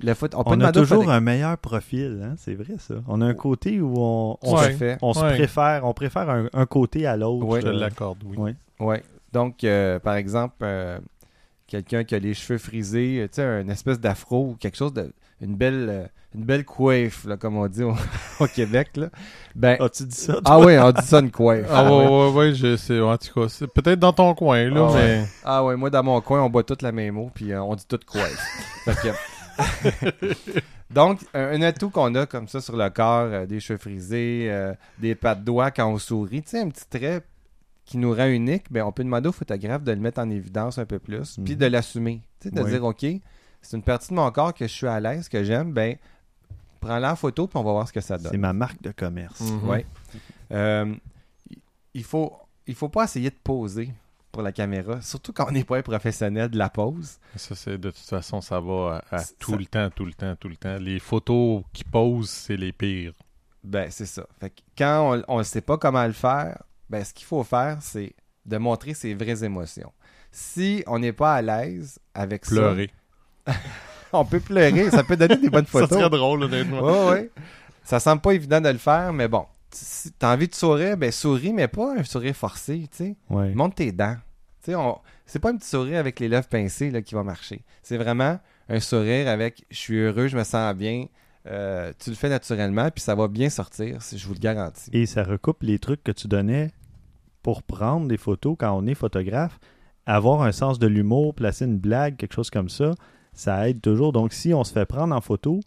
on, 0.03 0.61
a 0.61 0.71
toujours 0.71 1.09
un 1.09 1.19
meilleur 1.19 1.57
profil, 1.57 2.21
hein? 2.23 2.35
c'est 2.37 2.53
vrai 2.53 2.75
ça. 2.77 2.95
On 3.07 3.21
a 3.21 3.25
un 3.25 3.33
côté 3.33 3.81
où 3.81 3.95
on, 3.97 4.37
se, 4.43 4.97
on 5.01 5.13
se 5.13 5.19
préfère, 5.19 5.85
on 5.85 5.93
préfère 5.93 6.29
un, 6.29 6.65
côté 6.65 7.05
à 7.05 7.17
l'autre. 7.17 7.45
Oui, 7.45 7.59
je 7.61 7.67
l'accorde, 7.67 8.23
oui. 8.25 8.53
Ouais. 8.79 9.03
Donc, 9.33 9.63
euh, 9.63 9.99
par 9.99 10.15
exemple, 10.15 10.55
euh, 10.61 10.99
quelqu'un 11.67 12.03
qui 12.03 12.15
a 12.15 12.19
les 12.19 12.33
cheveux 12.33 12.59
frisés, 12.59 13.27
tu 13.31 13.41
sais, 13.41 13.61
une 13.61 13.69
espèce 13.69 13.99
d'afro 13.99 14.51
ou 14.51 14.55
quelque 14.55 14.77
chose 14.77 14.93
de 14.93 15.11
une 15.41 15.55
belle 15.55 15.87
euh, 15.89 16.07
une 16.33 16.43
belle 16.43 16.65
coiffe 16.65 17.25
là, 17.25 17.37
comme 17.37 17.57
on 17.57 17.67
dit 17.67 17.83
au, 17.83 17.93
Québec 18.55 18.97
là. 18.97 19.09
Ben 19.55 19.77
As-tu 19.79 20.05
dit 20.05 20.15
ça 20.15 20.39
Ah 20.45 20.59
oui, 20.59 20.77
on 20.77 20.91
dit 20.91 21.05
ça 21.05 21.19
une 21.19 21.31
coiffe. 21.31 21.67
Ah, 21.69 21.91
ouais 21.91 22.07
ouais 22.07 22.31
ouais, 22.31 22.53
je 22.53 22.75
sais 22.75 22.99
en 22.99 23.17
tout 23.17 23.41
cas, 23.41 23.49
c'est 23.49 23.67
peut-être 23.67 23.99
dans 23.99 24.13
ton 24.13 24.33
coin 24.33 24.69
là 24.69 24.87
ah, 24.89 24.93
mais 24.95 25.25
Ah 25.43 25.63
ouais, 25.63 25.75
moi 25.75 25.89
dans 25.89 26.03
mon 26.03 26.19
coin, 26.21 26.41
on 26.41 26.49
boit 26.49 26.63
toute 26.63 26.81
la 26.81 26.91
même 26.91 27.17
eau 27.17 27.31
puis 27.33 27.55
on 27.55 27.75
dit 27.75 27.85
toute 27.87 28.05
coiffe. 28.05 28.37
fait 28.85 28.95
que 28.95 29.13
Donc, 30.89 31.19
un, 31.33 31.61
atout 31.61 31.89
qu'on 31.89 32.15
a 32.15 32.25
comme 32.25 32.47
ça 32.47 32.61
sur 32.61 32.77
le 32.77 32.89
corps, 32.89 33.27
euh, 33.27 33.45
des 33.45 33.59
cheveux 33.59 33.77
frisés, 33.77 34.47
euh, 34.49 34.73
des 34.99 35.15
pattes 35.15 35.43
doigts 35.43 35.71
quand 35.71 35.91
on 35.91 35.97
sourit, 35.97 36.41
tu 36.41 36.49
sais, 36.49 36.61
un 36.61 36.69
petit 36.69 36.87
trait 36.89 37.21
qui 37.85 37.97
nous 37.97 38.13
rend 38.13 38.27
unique, 38.27 38.71
ben, 38.71 38.83
on 38.83 38.91
peut 38.91 39.03
demander 39.03 39.29
au 39.29 39.33
photographe 39.33 39.83
de 39.83 39.91
le 39.91 39.99
mettre 39.99 40.19
en 40.19 40.29
évidence 40.29 40.77
un 40.77 40.85
peu 40.85 40.99
plus, 40.99 41.37
puis 41.43 41.53
mhm. 41.53 41.59
de 41.59 41.65
l'assumer. 41.65 42.21
Tu 42.39 42.49
sais, 42.49 42.55
de 42.55 42.63
dire, 42.63 42.83
OK, 42.83 43.05
c'est 43.61 43.77
une 43.77 43.83
partie 43.83 44.09
de 44.09 44.15
mon 44.15 44.29
corps 44.31 44.53
que 44.53 44.67
je 44.67 44.73
suis 44.73 44.87
à 44.87 44.99
l'aise, 44.99 45.29
que 45.29 45.43
j'aime, 45.43 45.73
ben, 45.73 45.95
prends-la 46.79 47.13
en 47.13 47.15
photo, 47.15 47.47
puis 47.47 47.57
on 47.57 47.63
va 47.63 47.71
voir 47.71 47.87
ce 47.87 47.93
que 47.93 48.01
ça 48.01 48.17
donne. 48.17 48.31
C'est 48.31 48.37
ma 48.37 48.53
marque 48.53 48.81
de 48.81 48.91
commerce. 48.91 49.41
Mhm. 49.41 49.69
Oui. 49.69 49.85
Euh, 50.51 50.95
il 51.93 52.03
faut, 52.03 52.33
il 52.65 52.75
faut 52.75 52.89
pas 52.89 53.05
essayer 53.05 53.29
de 53.29 53.37
poser 53.43 53.91
pour 54.31 54.41
la 54.41 54.51
caméra, 54.51 55.01
surtout 55.01 55.33
quand 55.33 55.47
on 55.47 55.51
n'est 55.51 55.63
pas 55.63 55.77
un 55.77 55.81
professionnel 55.81 56.49
de 56.49 56.57
la 56.57 56.69
pose. 56.69 57.17
Ça, 57.35 57.55
c'est 57.55 57.77
de 57.77 57.89
toute 57.89 58.05
façon, 58.05 58.41
ça 58.41 58.59
va 58.59 59.03
à, 59.11 59.23
tout 59.39 59.57
le 59.57 59.65
temps, 59.65 59.89
tout 59.89 60.05
le 60.05 60.13
temps, 60.13 60.35
tout 60.35 60.49
le 60.49 60.55
temps. 60.55 60.77
Les 60.77 60.99
photos 60.99 61.63
qui 61.73 61.83
posent, 61.83 62.29
c'est 62.29 62.57
les 62.57 62.71
pires. 62.71 63.13
Ben, 63.63 63.89
c'est 63.89 64.05
ça. 64.05 64.25
Fait 64.39 64.53
quand 64.77 65.21
on 65.27 65.39
ne 65.39 65.43
sait 65.43 65.61
pas 65.61 65.77
comment 65.77 66.05
le 66.05 66.13
faire, 66.13 66.61
ben, 66.89 67.03
ce 67.03 67.13
qu'il 67.13 67.25
faut 67.25 67.43
faire, 67.43 67.77
c'est 67.81 68.13
de 68.45 68.57
montrer 68.57 68.93
ses 68.93 69.13
vraies 69.13 69.43
émotions. 69.43 69.91
Si 70.31 70.83
on 70.87 70.99
n'est 70.99 71.13
pas 71.13 71.35
à 71.35 71.41
l'aise 71.41 71.99
avec 72.13 72.45
ça... 72.45 72.51
Pleurer. 72.51 72.91
on 74.13 74.25
peut 74.25 74.39
pleurer, 74.39 74.89
ça 74.91 75.03
peut 75.03 75.17
donner 75.17 75.37
des 75.37 75.49
bonnes 75.49 75.65
photos. 75.65 75.89
ça 75.91 75.95
serait 75.95 76.09
drôle, 76.09 76.43
honnêtement. 76.43 76.81
Oui, 76.81 77.11
oui. 77.11 77.43
Ça 77.83 77.99
semble 77.99 78.21
pas 78.21 78.33
évident 78.33 78.61
de 78.61 78.69
le 78.69 78.77
faire, 78.77 79.13
mais 79.13 79.27
bon. 79.27 79.45
Si 79.71 80.11
t'as 80.13 80.33
envie 80.33 80.47
de 80.47 80.55
sourire, 80.55 80.97
ben 80.97 81.11
souris, 81.11 81.53
mais 81.53 81.67
pas 81.67 81.95
un 81.97 82.03
sourire 82.03 82.35
forcé, 82.35 82.87
tu 82.91 82.97
sais. 82.97 83.15
Monte 83.29 83.75
tes 83.75 83.91
dents. 83.91 84.15
Tu 84.63 84.71
sais, 84.71 84.77
c'est 85.25 85.39
pas 85.39 85.51
un 85.51 85.57
petit 85.57 85.69
sourire 85.69 85.99
avec 85.99 86.19
les 86.19 86.27
lèvres 86.29 86.47
pincées 86.47 86.91
là, 86.91 87.01
qui 87.01 87.15
va 87.15 87.23
marcher. 87.23 87.63
C'est 87.83 87.97
vraiment 87.97 88.39
un 88.69 88.79
sourire 88.79 89.27
avec 89.27 89.65
«je 89.69 89.77
suis 89.77 89.97
heureux, 89.97 90.27
je 90.27 90.37
me 90.37 90.43
sens 90.43 90.75
bien 90.75 91.07
euh, 91.49 91.93
tu 91.99 92.09
le 92.09 92.15
fais 92.15 92.29
naturellement, 92.29 92.89
puis 92.91 93.01
ça 93.01 93.15
va 93.15 93.27
bien 93.27 93.49
sortir, 93.49 94.01
si 94.01 94.17
je 94.17 94.27
vous 94.27 94.33
le 94.33 94.39
garantis. 94.39 94.89
Et 94.91 95.05
ça 95.05 95.23
recoupe 95.23 95.63
les 95.63 95.79
trucs 95.79 96.03
que 96.03 96.11
tu 96.11 96.27
donnais 96.27 96.71
pour 97.41 97.63
prendre 97.63 98.07
des 98.07 98.17
photos 98.17 98.55
quand 98.59 98.73
on 98.77 98.85
est 98.85 98.95
photographe. 98.95 99.59
Avoir 100.05 100.41
un 100.41 100.51
sens 100.51 100.79
de 100.79 100.87
l'humour, 100.87 101.33
placer 101.33 101.65
une 101.65 101.77
blague, 101.77 102.17
quelque 102.17 102.33
chose 102.33 102.49
comme 102.49 102.69
ça, 102.69 102.95
ça 103.33 103.69
aide 103.69 103.81
toujours. 103.81 104.11
Donc, 104.11 104.33
si 104.33 104.53
on 104.53 104.63
se 104.63 104.73
fait 104.73 104.85
prendre 104.85 105.15
en 105.15 105.21
photo, 105.21 105.59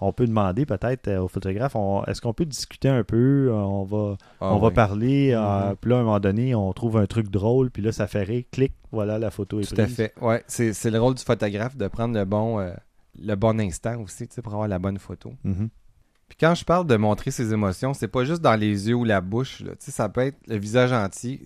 on 0.00 0.12
peut 0.12 0.26
demander 0.26 0.64
peut-être 0.64 1.10
au 1.18 1.28
photographe 1.28 1.76
est-ce 2.06 2.20
qu'on 2.20 2.32
peut 2.32 2.44
discuter 2.44 2.88
un 2.88 3.04
peu 3.04 3.50
on 3.52 3.84
va 3.84 4.16
ah 4.40 4.54
on 4.54 4.58
va 4.58 4.70
parler 4.70 5.32
euh, 5.32 5.38
mm-hmm. 5.38 5.76
puis 5.76 5.90
là 5.90 5.96
à 5.96 6.00
un 6.00 6.02
moment 6.04 6.20
donné 6.20 6.54
on 6.54 6.72
trouve 6.72 6.96
un 6.96 7.06
truc 7.06 7.30
drôle 7.30 7.70
puis 7.70 7.82
là 7.82 7.92
ça 7.92 8.06
fait 8.06 8.22
rire 8.22 8.44
clic 8.52 8.72
voilà 8.92 9.18
la 9.18 9.30
photo 9.30 9.60
est 9.60 9.72
prise 9.72 9.74
tout 9.74 9.80
à 9.80 9.86
fait 9.86 10.12
ouais 10.20 10.42
c'est 10.46 10.90
le 10.90 11.00
rôle 11.00 11.14
du 11.14 11.24
photographe 11.24 11.76
de 11.76 11.88
prendre 11.88 12.14
le 12.14 12.24
bon 12.24 12.60
euh, 12.60 12.72
le 13.20 13.34
bon 13.34 13.60
instant 13.60 14.00
aussi, 14.00 14.26
pour 14.42 14.52
avoir 14.52 14.68
la 14.68 14.78
bonne 14.78 14.98
photo. 14.98 15.32
Mm-hmm. 15.44 15.68
Puis 16.28 16.36
quand 16.38 16.54
je 16.54 16.64
parle 16.64 16.86
de 16.86 16.96
montrer 16.96 17.30
ses 17.30 17.52
émotions, 17.52 17.94
c'est 17.94 18.08
pas 18.08 18.24
juste 18.24 18.42
dans 18.42 18.54
les 18.54 18.88
yeux 18.88 18.94
ou 18.94 19.04
la 19.04 19.20
bouche. 19.20 19.60
Là. 19.60 19.72
Ça 19.78 20.08
peut 20.08 20.20
être 20.22 20.38
le 20.46 20.56
visage 20.56 20.92
entier. 20.92 21.40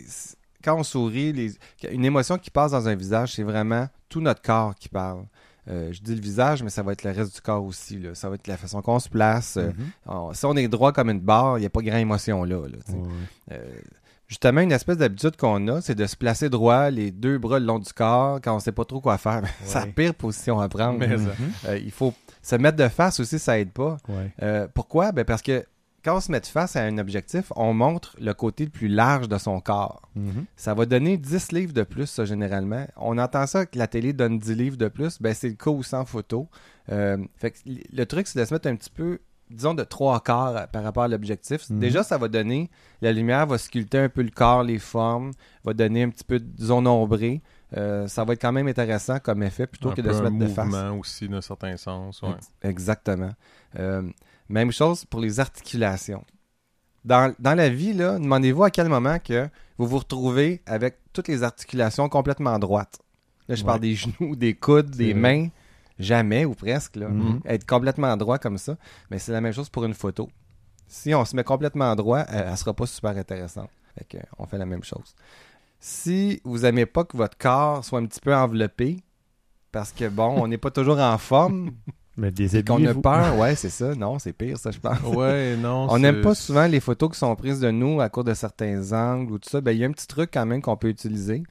Quand 0.63 0.77
on 0.79 0.83
sourit, 0.83 1.33
les... 1.33 1.53
une 1.91 2.05
émotion 2.05 2.39
qui 2.39 2.51
passe 2.51 2.73
dans 2.73 2.89
un 2.89 2.95
visage, 2.95 3.35
c'est 3.35 3.43
vraiment 3.43 3.89
tout 4.09 4.21
notre 4.21 4.43
corps 4.43 4.75
qui 4.75 4.89
parle. 4.89 5.25
Euh, 5.69 5.93
je 5.93 6.01
dis 6.01 6.15
le 6.15 6.21
visage, 6.21 6.63
mais 6.63 6.71
ça 6.71 6.83
va 6.83 6.93
être 6.93 7.05
le 7.05 7.13
reste 7.13 7.35
du 7.35 7.41
corps 7.41 7.65
aussi. 7.65 7.99
Là. 7.99 8.15
Ça 8.15 8.29
va 8.29 8.35
être 8.35 8.47
la 8.47 8.57
façon 8.57 8.83
qu'on 8.83 8.99
se 8.99 9.09
place. 9.09 9.57
Euh, 9.57 9.71
mm-hmm. 10.09 10.35
si 10.35 10.45
on 10.45 10.57
est 10.57 10.69
droit 10.69 10.93
comme 10.93 11.11
une 11.11 11.21
barre, 11.21 11.59
il 11.59 11.61
n'y 11.61 11.67
a 11.67 11.71
pas 11.71 11.83
grand 11.83 11.99
émotion 11.99 12.45
là. 12.45 12.57
Euh, 13.53 13.59
justement, 14.27 14.61
une 14.61 14.73
espèce 14.73 14.97
d'habitude 14.97 15.37
qu'on 15.37 15.69
a, 15.69 15.81
c'est 15.81 15.95
de 15.95 16.07
se 16.07 16.17
placer 16.17 16.49
droit, 16.49 16.91
les 16.91 17.11
deux 17.13 17.39
bras 17.39 17.61
le 17.61 17.67
long 17.67 17.79
du 17.79 17.93
corps, 17.93 18.41
quand 18.43 18.57
on 18.57 18.59
sait 18.59 18.73
pas 18.73 18.85
trop 18.85 19.01
quoi 19.01 19.19
faire. 19.19 19.43
C'est 19.65 19.79
la 19.79 19.87
pire 19.87 20.15
position 20.15 20.59
à 20.59 20.69
prendre. 20.69 21.05
Euh, 21.05 21.79
il 21.79 21.93
faut 21.93 22.13
se 22.43 22.57
mettre 22.57 22.77
de 22.77 22.89
face 22.89 23.21
aussi, 23.21 23.39
ça 23.39 23.59
aide 23.59 23.71
pas. 23.71 23.99
Pourquoi? 24.75 25.13
Ben 25.13 25.25
parce 25.25 25.43
que 25.43 25.65
quand 26.05 26.17
on 26.17 26.21
se 26.21 26.31
met 26.33 26.41
face 26.41 26.77
à 26.77 26.83
un 26.83 26.99
objectif, 26.99 27.53
on 27.57 27.73
montre 27.73 28.17
le 28.21 28.35
côté 28.35 28.65
le 28.65 28.71
plus 28.71 28.89
large 28.89 29.29
de 29.29 29.39
son 29.39 29.61
corps. 29.61 30.09
Mm-hmm. 30.17 30.45
Ça 30.57 30.75
va 30.75 30.87
donner 30.87 31.17
10 31.17 31.53
livres 31.53 31.73
de 31.73 31.83
plus, 31.83 32.07
ça, 32.07 32.25
généralement. 32.25 32.87
On 32.97 33.19
entend 33.19 33.47
ça 33.47 33.67
que 33.67 33.79
la 33.79 33.87
télé 33.87 34.13
donne 34.13 34.39
10 34.39 34.55
livres 34.55 34.77
de 34.77 34.89
plus. 34.89 35.21
Ben, 35.21 35.35
c'est 35.35 35.49
le 35.49 35.55
cas 35.55 35.71
aussi 35.71 35.95
en 35.95 36.05
photo. 36.05 36.49
Euh, 36.91 37.19
fait 37.37 37.55
le 37.65 38.05
truc, 38.05 38.27
c'est 38.27 38.39
de 38.39 38.45
se 38.45 38.53
mettre 38.53 38.69
un 38.69 38.77
petit 38.77 38.91
peu 38.91 39.21
disons, 39.53 39.75
de 39.75 39.85
trois 39.85 40.21
quarts 40.21 40.69
par 40.69 40.83
rapport 40.83 41.05
à 41.05 41.09
l'objectif. 41.09 41.69
Mhm. 41.71 41.79
Déjà, 41.79 42.03
ça 42.03 42.19
va 42.19 42.29
donner, 42.29 42.71
la 43.01 43.13
lumière 43.13 43.47
va 43.47 43.59
sculpter 43.59 43.99
un 43.99 44.09
peu 44.09 44.23
le 44.23 44.31
corps, 44.31 44.63
les 44.63 44.79
formes, 44.79 45.33
va 45.65 45.75
donner 45.75 46.03
un 46.03 46.11
petit 46.11 46.25
peu 46.25 46.41
de 46.41 46.63
zone 46.63 46.87
ombrée. 46.87 47.43
Euh, 47.77 48.07
ça 48.07 48.25
va 48.25 48.35
être 48.35 48.41
quand 48.41 48.53
même 48.53 48.69
intéressant 48.69 49.19
comme 49.19 49.43
effet 49.43 49.67
plutôt 49.67 49.93
que 49.93 50.03
de 50.03 50.13
se 50.13 50.23
mettre 50.23 50.39
de 50.39 50.47
face. 50.47 50.67
mouvement 50.67 50.99
aussi, 50.99 51.29
d'un 51.29 51.41
certain 51.41 51.77
sens. 51.77 52.21
Exactement. 52.63 53.33
Euh, 53.79 54.03
même 54.53 54.71
chose 54.71 55.05
pour 55.05 55.21
les 55.21 55.41
articulations. 55.41 56.25
Dans, 57.05 57.35
la 57.43 57.69
vie, 57.69 57.95
demandez-vous 57.95 58.63
à 58.63 58.71
quel 58.71 58.89
moment 58.89 59.19
que 59.19 59.49
vous 59.77 59.87
vous 59.87 59.99
retrouvez 59.99 60.63
avec 60.67 60.99
toutes 61.13 61.27
les 61.27 61.43
articulations 61.43 62.09
complètement 62.09 62.59
droites. 62.59 63.01
Là, 63.49 63.57
je 63.57 63.65
parle 63.65 63.81
des 63.81 63.95
genoux, 63.97 64.37
des 64.37 64.55
coudes, 64.55 64.91
des 64.91 65.15
mains. 65.15 65.49
Jamais 65.99 66.45
ou 66.45 66.55
presque. 66.55 66.97
Mhm. 66.97 67.41
Être 67.45 67.67
complètement 67.67 68.17
droit 68.17 68.39
comme 68.39 68.59
ça. 68.59 68.77
Mais 69.11 69.19
c'est 69.19 69.33
la 69.33 69.41
même 69.41 69.53
chose 69.53 69.69
pour 69.69 69.85
une 69.85 69.95
photo. 69.95 70.29
Si 70.87 71.15
on 71.15 71.25
se 71.25 71.37
met 71.37 71.45
complètement 71.45 71.95
droit, 71.95 72.21
elle, 72.29 72.51
ne 72.51 72.57
sera 72.57 72.75
pas 72.75 72.87
super 72.87 73.17
intéressante. 73.17 73.71
on 74.39 74.47
fait 74.47 74.59
la 74.59 74.67
même 74.67 74.83
chose. 74.83 75.15
Si 75.81 76.41
vous 76.45 76.61
n'aimez 76.61 76.87
pas 76.87 77.05
que 77.05 77.17
votre 77.17 77.37
corps 77.37 77.85
soit 77.85 77.99
un 77.99 78.07
petit 78.07 78.21
peu 78.21 78.35
enveloppé, 78.35 79.03
parce 79.71 79.93
que 79.93 80.09
bon, 80.09 80.43
on 80.43 80.49
n'est 80.49 80.59
pas 80.59 80.71
toujours 80.71 80.99
en 80.99 81.19
forme. 81.19 81.73
Mais 82.17 82.31
des 82.31 82.63
qu'on 82.63 82.85
a 82.85 82.95
peur, 82.95 83.39
ouais, 83.39 83.55
c'est 83.55 83.71
ça. 83.71 83.95
Non, 83.95 84.19
c'est 84.19 84.35
pire, 84.35 84.59
ça, 84.59 84.71
je 84.71 84.79
pense. 84.79 85.01
Ouais, 85.15 85.57
non. 85.57 85.87
on 85.91 85.99
n'aime 85.99 86.21
pas 86.21 86.35
souvent 86.35 86.67
les 86.67 86.81
photos 86.81 87.13
qui 87.13 87.19
sont 87.19 87.35
prises 87.37 87.61
de 87.61 87.71
nous 87.71 88.01
à 88.01 88.11
cause 88.11 88.25
de 88.25 88.35
certains 88.35 88.93
angles 88.93 89.33
ou 89.33 89.39
tout 89.39 89.49
ça. 89.49 89.61
Ben, 89.61 89.73
il 89.73 89.79
y 89.79 89.85
a 89.85 89.87
un 89.87 89.93
petit 89.93 90.07
truc 90.07 90.31
quand 90.33 90.45
même 90.45 90.61
qu'on 90.61 90.77
peut 90.77 90.89
utiliser. 90.89 91.43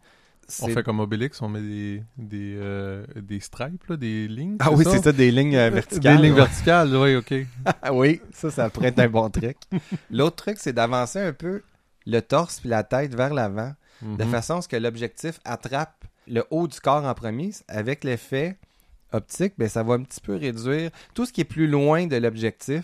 On 0.61 0.67
fait 0.67 0.83
comme 0.83 0.99
Obélix, 0.99 1.41
on 1.41 1.47
met 1.47 1.61
des, 1.61 2.03
des, 2.17 2.57
euh, 2.59 3.05
des 3.15 3.39
stripes, 3.39 3.93
des 3.93 4.27
lignes. 4.27 4.57
Ah 4.59 4.71
oui, 4.71 4.83
c'est 4.85 5.01
ça, 5.01 5.11
des 5.11 5.31
lignes 5.31 5.55
euh, 5.55 5.69
verticales. 5.73 6.17
Des 6.17 6.23
lignes 6.23 6.35
verticales, 6.35 6.95
oui, 6.95 7.15
ok. 7.15 7.33
oui, 7.93 8.21
ça, 8.33 8.51
ça 8.51 8.69
pourrait 8.69 8.89
être 8.89 8.99
un 8.99 9.07
bon 9.07 9.29
truc. 9.29 9.57
L'autre 10.09 10.35
truc, 10.35 10.57
c'est 10.59 10.73
d'avancer 10.73 11.19
un 11.19 11.33
peu 11.33 11.61
le 12.05 12.19
torse 12.19 12.59
puis 12.59 12.69
la 12.69 12.83
tête 12.83 13.15
vers 13.15 13.33
l'avant, 13.33 13.73
de 14.01 14.23
mhm. 14.23 14.29
façon 14.29 14.57
à 14.57 14.61
ce 14.61 14.67
que 14.67 14.75
l'objectif 14.75 15.39
attrape 15.45 16.03
le 16.27 16.43
haut 16.49 16.67
du 16.67 16.79
corps 16.79 17.05
en 17.05 17.13
premier. 17.13 17.51
Avec 17.67 18.03
l'effet 18.03 18.57
optique, 19.11 19.53
ben, 19.57 19.67
ça 19.67 19.83
va 19.83 19.95
un 19.95 20.03
petit 20.03 20.21
peu 20.21 20.35
réduire 20.35 20.91
tout 21.13 21.25
ce 21.25 21.33
qui 21.33 21.41
est 21.41 21.45
plus 21.45 21.67
loin 21.67 22.07
de 22.07 22.17
l'objectif 22.17 22.83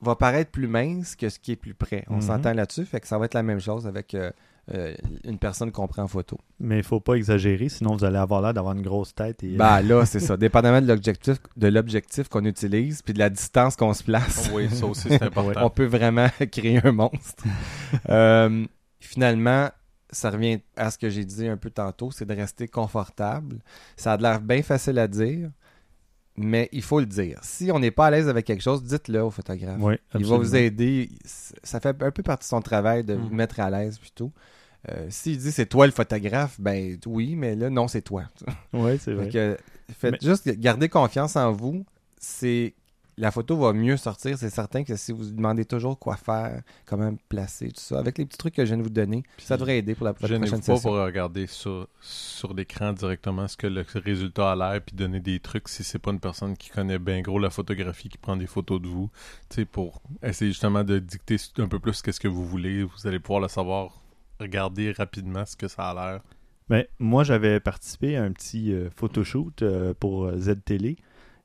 va 0.00 0.16
paraître 0.16 0.50
plus 0.50 0.68
mince 0.68 1.16
que 1.16 1.28
ce 1.28 1.38
qui 1.38 1.52
est 1.52 1.56
plus 1.56 1.74
près. 1.74 2.04
On 2.08 2.16
mhm. 2.16 2.22
s'entend 2.22 2.52
là-dessus, 2.52 2.84
fait 2.84 3.00
que 3.00 3.08
ça 3.08 3.18
va 3.18 3.24
être 3.24 3.34
la 3.34 3.42
même 3.42 3.60
chose 3.60 3.86
avec 3.86 4.14
euh, 4.14 4.30
euh, 4.72 4.94
une 5.24 5.38
personne 5.38 5.72
qu'on 5.72 5.86
prend 5.86 6.02
en 6.02 6.08
photo. 6.08 6.38
Mais 6.60 6.78
il 6.78 6.82
faut 6.82 7.00
pas 7.00 7.14
exagérer, 7.14 7.68
sinon 7.68 7.96
vous 7.96 8.04
allez 8.04 8.18
avoir 8.18 8.42
l'air 8.42 8.54
d'avoir 8.54 8.74
une 8.74 8.82
grosse 8.82 9.14
tête. 9.14 9.42
Et... 9.42 9.56
Bah 9.56 9.82
là, 9.82 10.06
c'est 10.06 10.20
ça. 10.20 10.36
Dépendamment 10.36 10.80
de 10.80 10.86
l'objectif, 10.86 11.38
de 11.56 11.68
l'objectif 11.68 12.28
qu'on 12.28 12.44
utilise, 12.44 13.02
puis 13.02 13.14
de 13.14 13.18
la 13.18 13.30
distance 13.30 13.76
qu'on 13.76 13.94
se 13.94 14.04
place. 14.04 14.50
oui, 14.54 14.68
ça 14.70 14.86
aussi 14.86 15.08
c'est 15.08 15.22
important. 15.22 15.66
on 15.66 15.70
peut 15.70 15.86
vraiment 15.86 16.28
créer 16.52 16.80
un 16.84 16.92
monstre. 16.92 17.44
Euh, 18.08 18.64
finalement, 19.00 19.68
ça 20.14 20.30
revient 20.30 20.60
à 20.76 20.90
ce 20.90 20.98
que 20.98 21.10
j'ai 21.10 21.24
dit 21.24 21.46
un 21.46 21.56
peu 21.56 21.70
tantôt, 21.70 22.10
c'est 22.10 22.24
de 22.24 22.34
rester 22.34 22.68
confortable. 22.68 23.58
Ça 23.96 24.14
a 24.14 24.16
l'air 24.16 24.40
bien 24.40 24.62
facile 24.62 24.98
à 24.98 25.08
dire, 25.08 25.50
mais 26.36 26.68
il 26.72 26.82
faut 26.82 27.00
le 27.00 27.06
dire. 27.06 27.38
Si 27.42 27.70
on 27.72 27.78
n'est 27.78 27.90
pas 27.90 28.06
à 28.06 28.10
l'aise 28.10 28.28
avec 28.28 28.46
quelque 28.46 28.62
chose, 28.62 28.82
dites-le 28.82 29.22
au 29.22 29.30
photographe. 29.30 29.80
il 30.14 30.26
va 30.26 30.36
vous 30.36 30.56
aider. 30.56 31.10
Ça 31.24 31.80
fait 31.80 32.02
un 32.02 32.10
peu 32.10 32.22
partie 32.22 32.46
de 32.46 32.48
son 32.48 32.60
travail 32.60 33.04
de 33.04 33.14
vous 33.14 33.28
mm. 33.28 33.36
mettre 33.36 33.60
à 33.60 33.70
l'aise 33.70 33.98
plutôt. 33.98 34.32
Euh, 34.90 35.06
S'il 35.08 35.38
dit 35.38 35.50
c'est 35.50 35.66
toi 35.66 35.86
le 35.86 35.92
photographe, 35.92 36.60
ben 36.60 36.98
oui, 37.06 37.36
mais 37.36 37.54
là, 37.54 37.70
non, 37.70 37.88
c'est 37.88 38.02
toi. 38.02 38.24
Oui, 38.72 38.98
c'est 38.98 39.14
vrai. 39.14 39.58
faites 39.98 40.22
juste 40.22 40.48
garder 40.58 40.88
confiance 40.88 41.36
en 41.36 41.52
vous. 41.52 41.84
C'est 42.18 42.74
la 43.16 43.30
photo 43.30 43.56
va 43.56 43.72
mieux 43.72 43.96
sortir. 43.96 44.38
C'est 44.38 44.50
certain 44.50 44.84
que 44.84 44.96
si 44.96 45.12
vous 45.12 45.30
demandez 45.30 45.64
toujours 45.64 45.98
quoi 45.98 46.16
faire, 46.16 46.62
comment 46.86 47.12
me 47.12 47.18
placer, 47.28 47.68
tout 47.68 47.80
ça, 47.80 47.98
avec 47.98 48.18
les 48.18 48.26
petits 48.26 48.38
trucs 48.38 48.54
que 48.54 48.64
je 48.64 48.68
viens 48.68 48.78
de 48.78 48.82
vous 48.82 48.90
donner, 48.90 49.22
ça 49.38 49.56
devrait 49.56 49.78
aider 49.78 49.94
pour 49.94 50.06
la, 50.06 50.14
prochaine 50.14 50.44
session. 50.46 50.60
Je 50.60 50.66
pas 50.66 50.80
pour 50.80 50.94
regarder 50.94 51.46
sur, 51.46 51.88
sur 52.00 52.54
l'écran 52.54 52.92
directement 52.92 53.48
ce 53.48 53.56
que 53.56 53.66
le 53.66 53.84
résultat 53.94 54.52
a 54.52 54.56
l'air, 54.56 54.80
puis 54.80 54.96
donner 54.96 55.20
des 55.20 55.40
trucs 55.40 55.68
si 55.68 55.84
c'est 55.84 55.98
pas 55.98 56.10
une 56.10 56.20
personne 56.20 56.56
qui 56.56 56.70
connaît 56.70 56.98
bien 56.98 57.20
gros 57.20 57.38
la 57.38 57.50
photographie, 57.50 58.08
qui 58.08 58.18
prend 58.18 58.36
des 58.36 58.46
photos 58.46 58.80
de 58.80 58.88
vous, 58.88 59.10
tu 59.48 59.56
sais, 59.56 59.64
pour 59.64 60.02
essayer 60.22 60.50
justement 60.50 60.84
de 60.84 60.98
dicter 60.98 61.36
un 61.58 61.68
peu 61.68 61.78
plus 61.78 62.02
qu'est-ce 62.02 62.20
que 62.20 62.28
vous 62.28 62.44
voulez. 62.44 62.82
Vous 62.82 63.06
allez 63.06 63.18
pouvoir 63.18 63.40
le 63.40 63.48
savoir, 63.48 64.02
regarder 64.40 64.92
rapidement 64.92 65.44
ce 65.46 65.56
que 65.56 65.68
ça 65.68 65.90
a 65.90 65.94
l'air. 65.94 66.20
Ben, 66.68 66.86
moi, 66.98 67.24
j'avais 67.24 67.60
participé 67.60 68.16
à 68.16 68.22
un 68.22 68.32
petit 68.32 68.72
euh, 68.72 68.88
photoshoot 68.90 69.62
euh, 69.62 69.92
pour 69.98 70.24
euh, 70.24 70.38
Z-Télé. 70.38 70.96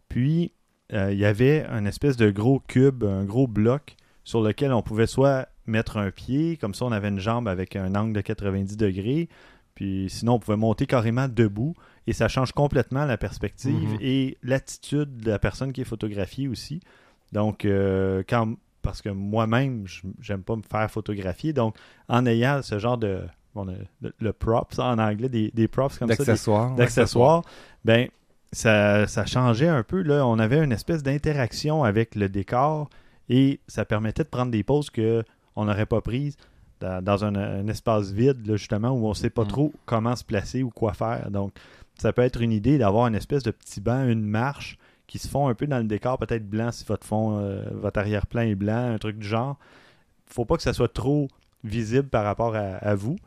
Puis, 0.08 0.53
euh, 0.93 1.12
il 1.12 1.19
y 1.19 1.25
avait 1.25 1.65
un 1.65 1.86
espèce 1.86 2.17
de 2.17 2.32
gros 2.32 2.60
cube, 2.67 3.04
un 3.04 3.23
gros 3.23 3.47
bloc 3.47 3.95
sur 4.23 4.41
lequel 4.41 4.73
on 4.73 4.82
pouvait 4.82 5.08
soit 5.08 5.47
mettre 5.65 5.97
un 5.97 6.12
pied, 6.12 6.58
comme 6.58 6.73
ça 6.73 6.86
on 6.86 6.91
avait 6.91 7.10
une 7.10 7.19
jambe 7.19 7.47
avec 7.47 7.75
un 7.75 7.95
angle 7.95 8.13
de 8.13 8.21
90 8.21 8.78
degrés, 8.78 9.30
puis 9.75 10.08
sinon 10.10 10.34
on 10.34 10.39
pouvait 10.39 10.58
monter 10.58 10.86
carrément 10.86 11.28
debout 11.28 11.75
et 12.08 12.13
ça 12.13 12.28
change 12.28 12.52
complètement 12.54 13.06
la 13.06 13.17
perspective 13.17 13.93
mhm. 13.93 13.97
et 14.02 14.38
l'attitude 14.41 15.17
de 15.17 15.30
la 15.32 15.39
personne 15.39 15.73
qui 15.73 15.82
est 15.82 15.86
photographiée 15.86 16.47
aussi. 16.47 16.80
Donc, 17.32 17.65
euh, 17.65 18.23
quand, 18.28 18.56
parce 18.82 19.04
que 19.04 19.10
moi-même, 19.10 19.86
j'aime 20.19 20.41
pas 20.41 20.56
me 20.56 20.63
faire 20.63 20.89
photographier, 20.89 21.54
donc 21.54 21.75
en 22.08 22.25
ayant 22.25 22.62
ce 22.63 22.80
genre 22.80 22.97
de 22.97 23.21
le, 24.19 24.32
props 24.32 24.80
en 24.80 24.97
anglais, 24.97 25.30
des, 25.30 25.52
des 25.54 25.67
props 25.67 25.97
comme 25.97 26.12
ça, 26.13 26.23
d'accessoires, 26.75 27.43
ben 27.86 28.08
ça, 28.52 29.08
ça 29.08 29.26
changeait 29.26 29.68
un 29.68 29.84
peu. 29.84 30.02
Là. 30.02 30.26
On 30.26 30.39
avait 30.39 30.64
une 30.64 30.72
espèce 30.72 31.04
d'interaction 31.04 31.84
avec 31.84 32.16
le 32.16 32.30
décor 32.30 32.89
et 33.30 33.60
ça 33.68 33.86
permettait 33.86 34.24
de 34.24 34.30
prendre 34.30 34.52
des 34.52 34.64
poses 34.64 34.89
qu'on 34.89 35.66
n'aurait 35.66 35.86
pas 35.86 36.02
prises 36.02 36.36
dans 36.80 37.26
un, 37.26 37.68
espace 37.68 38.12
vide, 38.12 38.39
justement, 38.56 38.91
où 38.91 39.06
on 39.06 39.10
ne 39.10 39.14
sait 39.14 39.30
pas 39.30 39.43
mm. 39.43 39.50
trop 39.50 39.74
comment 39.86 40.16
se 40.16 40.24
placer 40.24 40.64
ou 40.64 40.70
quoi 40.70 40.93
faire. 40.93 41.30
Donc, 41.30 41.52
ça 42.00 42.14
peut 42.14 42.22
être 42.22 42.41
une 42.41 42.54
idée 42.54 42.78
d'avoir 42.78 43.08
une 43.08 43.16
espèce 43.16 43.43
de 43.43 43.52
petit 43.52 43.82
banc, 43.82 44.08
une 44.08 44.24
marche 44.24 44.78
qui 45.06 45.20
se 45.20 45.28
font 45.28 45.50
un 45.50 45.56
peu 45.56 45.68
dans 45.68 45.80
le 45.80 45.86
décor, 45.86 46.18
peut-être 46.18 46.47
blanc 46.47 46.72
si 46.72 46.86
votre 46.86 47.06
fond, 47.06 47.39
euh, 47.39 47.64
votre 47.74 48.00
arrière-plan 48.00 48.43
est 48.43 48.56
blanc, 48.56 48.93
un 48.93 48.97
truc 48.97 49.18
du 49.18 49.28
genre. 49.28 49.58
Faut 50.28 50.45
pas 50.45 50.56
que 50.56 50.64
ça 50.64 50.72
soit 50.72 50.93
trop 50.93 51.28
visible 51.64 52.08
par 52.08 52.24
rapport 52.24 52.56
à 52.56 52.95
vous. 52.95 53.18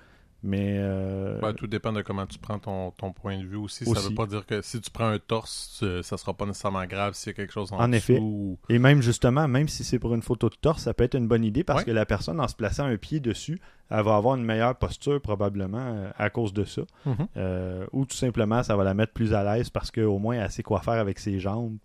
Mais. 0.42 0.76
Euh, 0.78 1.38
ben, 1.40 1.52
tout 1.52 1.66
dépend 1.66 1.92
de 1.92 2.02
comment 2.02 2.26
tu 2.26 2.38
prends 2.38 2.58
ton, 2.58 2.92
point 3.12 3.38
de 3.38 3.46
vue 3.46 3.56
aussi. 3.56 3.84
Ça 3.84 4.00
veut 4.00 4.14
pas 4.14 4.26
dire 4.26 4.46
que 4.46 4.62
si 4.62 4.80
tu 4.80 4.90
prends 4.90 5.08
un 5.08 5.18
torse, 5.18 5.84
ça 6.02 6.16
sera 6.16 6.34
pas 6.34 6.46
nécessairement 6.46 6.84
grave 6.86 7.14
s'il 7.14 7.30
y 7.30 7.34
a 7.34 7.34
quelque 7.34 7.52
chose 7.52 7.72
en, 7.72 7.78
en 7.78 7.92
effet. 7.92 8.20
Et 8.68 8.78
même 8.78 9.02
justement, 9.02 9.46
même 9.48 9.68
si 9.68 9.84
c'est 9.84 9.98
pour 9.98 10.14
une 10.14 10.22
photo 10.22 10.48
de 10.48 10.56
torse, 10.56 10.82
ça 10.82 10.94
peut 10.94 11.04
être 11.04 11.16
une 11.16 11.28
bonne 11.28 11.44
idée 11.44 11.64
parce 11.64 11.84
que 11.84 11.90
la 11.90 12.06
personne, 12.06 12.40
en 12.40 12.48
se 12.48 12.54
plaçant 12.54 12.84
un 12.84 12.96
pied 12.96 13.20
dessus, 13.20 13.60
elle 13.90 14.04
va 14.04 14.16
avoir 14.16 14.36
une 14.36 14.44
meilleure 14.44 14.76
posture 14.76 15.20
probablement 15.20 15.78
euh, 15.78 16.10
à 16.16 16.30
cause 16.30 16.52
de 16.52 16.64
ça. 16.64 16.82
Mhm. 17.04 17.14
Euh, 17.36 17.86
ou 17.92 18.06
tout 18.06 18.16
simplement, 18.16 18.62
ça 18.62 18.74
va 18.74 18.84
la 18.84 18.94
mettre 18.94 19.12
plus 19.12 19.34
à 19.34 19.44
l'aise 19.44 19.68
parce 19.68 19.90
qu'au 19.90 20.18
moins, 20.18 20.36
elle 20.36 20.50
sait 20.50 20.62
quoi 20.62 20.80
faire 20.80 20.94
avec 20.94 21.18
ses 21.18 21.38
jambes. 21.38 21.76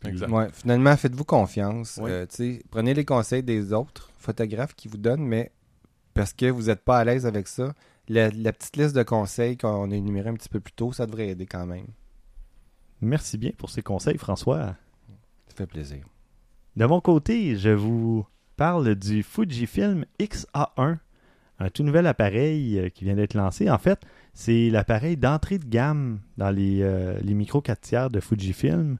finalement, 0.53 0.95
faites-vous 0.95 1.26
confiance. 1.26 1.99
prenez 2.72 2.93
les 2.93 3.05
conseils 3.05 3.43
des 3.43 3.74
autres 3.74 4.10
photographes 4.18 4.74
qui 4.76 4.88
vous 4.88 4.97
donnent, 4.97 5.26
mais 5.26 5.51
parce 6.14 6.34
que 6.34 6.49
vous 6.49 6.64
n'êtes 6.64 6.84
pas 6.84 6.97
à 6.97 7.03
l'aise 7.03 7.26
avec 7.26 7.47
ça, 7.47 7.74
la, 8.10 8.53
petite 8.53 8.78
liste 8.78 8.95
de 8.95 9.03
conseils 9.03 9.58
qu'on 9.58 9.91
a 9.91 9.95
énuméré 9.95 10.30
un 10.30 10.36
petit 10.36 10.49
peu 10.49 10.60
plus 10.60 10.74
tôt, 10.74 10.91
ça 10.93 11.05
devrait 11.05 11.30
aider 11.30 11.45
quand 11.45 11.66
même. 11.66 11.88
Merci 13.01 13.38
bien 13.38 13.51
pour 13.58 13.70
ces 13.70 13.82
conseils, 13.82 14.18
François. 14.18 14.76
Ça 15.47 15.55
fait 15.55 15.68
plaisir. 15.68 16.05
De 16.76 16.86
mon 16.86 17.01
côté, 17.01 17.55
je 17.55 17.70
vous 17.70 18.26
parle 18.55 18.95
du 18.95 19.24
Fujifilm 19.24 20.05
XA1, 20.20 20.97
un 21.60 21.70
tout 21.70 21.84
nouvel 21.84 22.08
appareil 22.08 22.80
euh, 22.80 22.89
qui 22.89 23.05
vient 23.05 23.16
d'être 23.16 23.34
lancé. 23.34 23.70
En 23.70 23.78
fait, 23.78 23.99
c'est 24.34 24.70
l'appareil 24.70 25.18
d'entrée 25.18 25.60
de 25.60 25.66
gamme 25.66 26.20
dans 26.38 26.51
les, 26.51 26.82
euh, 26.82 27.20
micros 27.24 27.62
4 27.62 27.82
tiers 27.82 28.10
de 28.10 28.20
Fujifilm. 28.20 28.97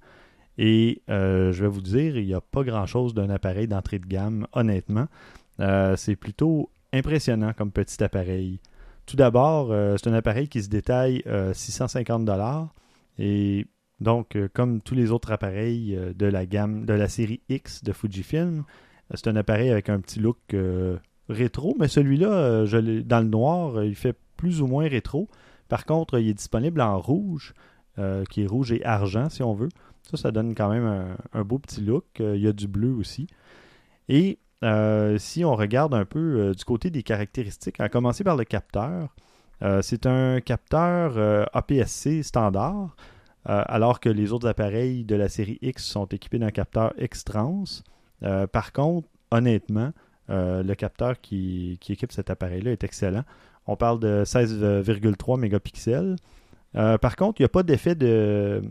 Et 0.60 1.02
euh, 1.10 1.52
je 1.52 1.62
vais 1.62 1.70
vous 1.70 1.82
dire, 1.82 2.18
il 2.18 2.26
n'y 2.26 2.34
a 2.34 2.42
pas 2.42 2.64
grand-chose 2.64 3.14
d'un 3.14 3.30
appareil 3.30 3.68
d'entrée 3.68 4.00
de 4.00 4.08
gamme, 4.08 4.48
honnêtement. 4.54 5.08
c'est 5.60 6.16
plutôt 6.16 6.70
impressionnant 6.94 7.54
comme 7.54 7.72
petit 7.72 8.04
appareil. 8.04 8.60
Tout 9.08 9.16
d'abord, 9.16 9.72
euh, 9.72 9.96
c'est 9.98 10.10
un 10.10 10.14
appareil 10.14 10.50
qui 10.50 10.62
se 10.62 10.68
détaille 10.68 11.24
650 11.54 12.28
euh, 12.30 12.64
et 13.18 13.66
donc, 14.02 14.36
euh, 14.36 14.50
comme 14.54 14.82
tous 14.82 14.96
les 14.96 15.12
autres 15.12 15.32
appareils 15.32 15.98
de 16.14 16.26
la 16.26 16.46
gamme 16.46 16.86
de 16.86 16.94
la 16.94 17.08
série 17.08 17.42
X 17.48 17.84
de 17.84 17.94
Fujifilm, 17.94 18.66
c'est 19.14 19.28
un 19.30 19.38
appareil 19.38 19.72
avec 19.72 19.88
un 19.88 20.02
petit 20.02 20.20
look 20.20 20.38
rétro, 21.30 21.76
mais 21.80 21.88
celui-là, 21.88 22.66
dans 22.66 23.22
le 23.22 23.30
noir, 23.30 23.82
il 23.86 23.96
fait 23.96 24.16
plus 24.36 24.62
ou 24.62 24.68
moins 24.68 24.88
rétro. 24.90 25.30
Par 25.70 25.86
contre, 25.86 26.20
il 26.20 26.28
est 26.28 26.34
disponible 26.34 26.82
en 26.82 27.00
rouge, 27.00 27.54
qui 28.30 28.42
est 28.42 28.48
rouge 28.48 28.74
et 28.74 28.84
argent 28.84 29.30
si 29.30 29.42
on 29.42 29.54
veut. 29.54 29.70
Ça, 30.04 30.18
ça 30.18 30.32
donne 30.32 30.54
quand 30.56 30.70
même 30.70 31.16
un 31.32 31.44
beau 31.46 31.58
petit 31.58 31.80
look. 31.80 32.06
il 32.20 32.42
y 32.42 32.48
a 32.48 32.54
du 32.54 32.68
bleu 32.68 32.92
aussi. 32.92 33.28
Et 34.10 34.40
euh, 34.64 35.18
si 35.20 35.46
on 35.46 35.56
regarde 35.56 35.94
un 35.94 36.06
peu 36.06 36.20
euh, 36.20 36.54
du 36.54 36.66
côté 36.66 36.90
des 36.90 37.04
caractéristiques, 37.04 37.80
à 37.80 37.90
commencer 37.90 38.24
par 38.24 38.36
le 38.36 38.44
capteur, 38.44 39.14
euh, 39.62 39.82
c'est 39.82 40.06
un 40.06 40.42
capteur 40.42 41.48
APS-C 41.54 42.24
standard, 42.24 42.96
alors 43.46 44.02
que 44.02 44.10
les 44.10 44.34
autres 44.34 44.48
appareils 44.50 45.06
de 45.06 45.16
la 45.16 45.30
série 45.30 45.58
X 45.62 45.86
sont 45.86 46.06
équipés 46.08 46.38
d'un 46.38 46.52
capteur 46.52 46.94
X-Trans. 47.00 47.64
par 48.52 48.74
contre, 48.74 49.08
honnêtement, 49.32 49.94
le 50.28 50.74
capteur 50.74 51.22
qui, 51.22 51.78
qui 51.80 51.94
équipe 51.94 52.12
cet 52.12 52.30
appareil-là 52.30 52.72
est 52.72 52.84
excellent. 52.84 53.24
On 53.66 53.78
parle 53.78 54.02
de 54.02 54.26
16,3 54.26 55.40
mégapixels. 55.40 56.18
par 56.74 57.16
contre, 57.16 57.40
il 57.40 57.44
n'y 57.44 57.46
a 57.46 57.50
pas 57.50 57.64
d'effet 57.64 57.96
de, 57.96 58.62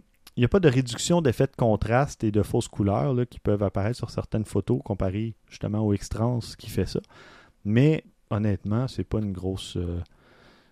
n'y 0.41 0.45
a 0.45 0.49
pas 0.49 0.61
de 0.61 0.68
réduction 0.68 1.22
d'effet 1.22 1.47
de 1.47 1.57
contraste 1.57 2.22
et 2.24 2.30
de 2.30 2.43
fausses 2.43 2.68
couleurs 2.68 3.14
qui 3.28 3.41
peuvent 3.41 3.62
apparaître 3.62 3.97
sur 3.97 4.11
certaines 4.11 4.45
photos 4.45 4.80
comparées 4.84 5.34
justement 5.49 5.80
au 5.80 5.93
X-Trans 5.95 6.41
qui 6.59 6.68
fait 6.68 6.87
ça. 6.87 7.01
Mais 7.64 8.05
honnêtement, 8.30 8.89
c'est 8.89 9.05
pas 9.05 9.18
une 9.18 9.32
grosse. 9.32 9.76
Euh, 9.76 10.01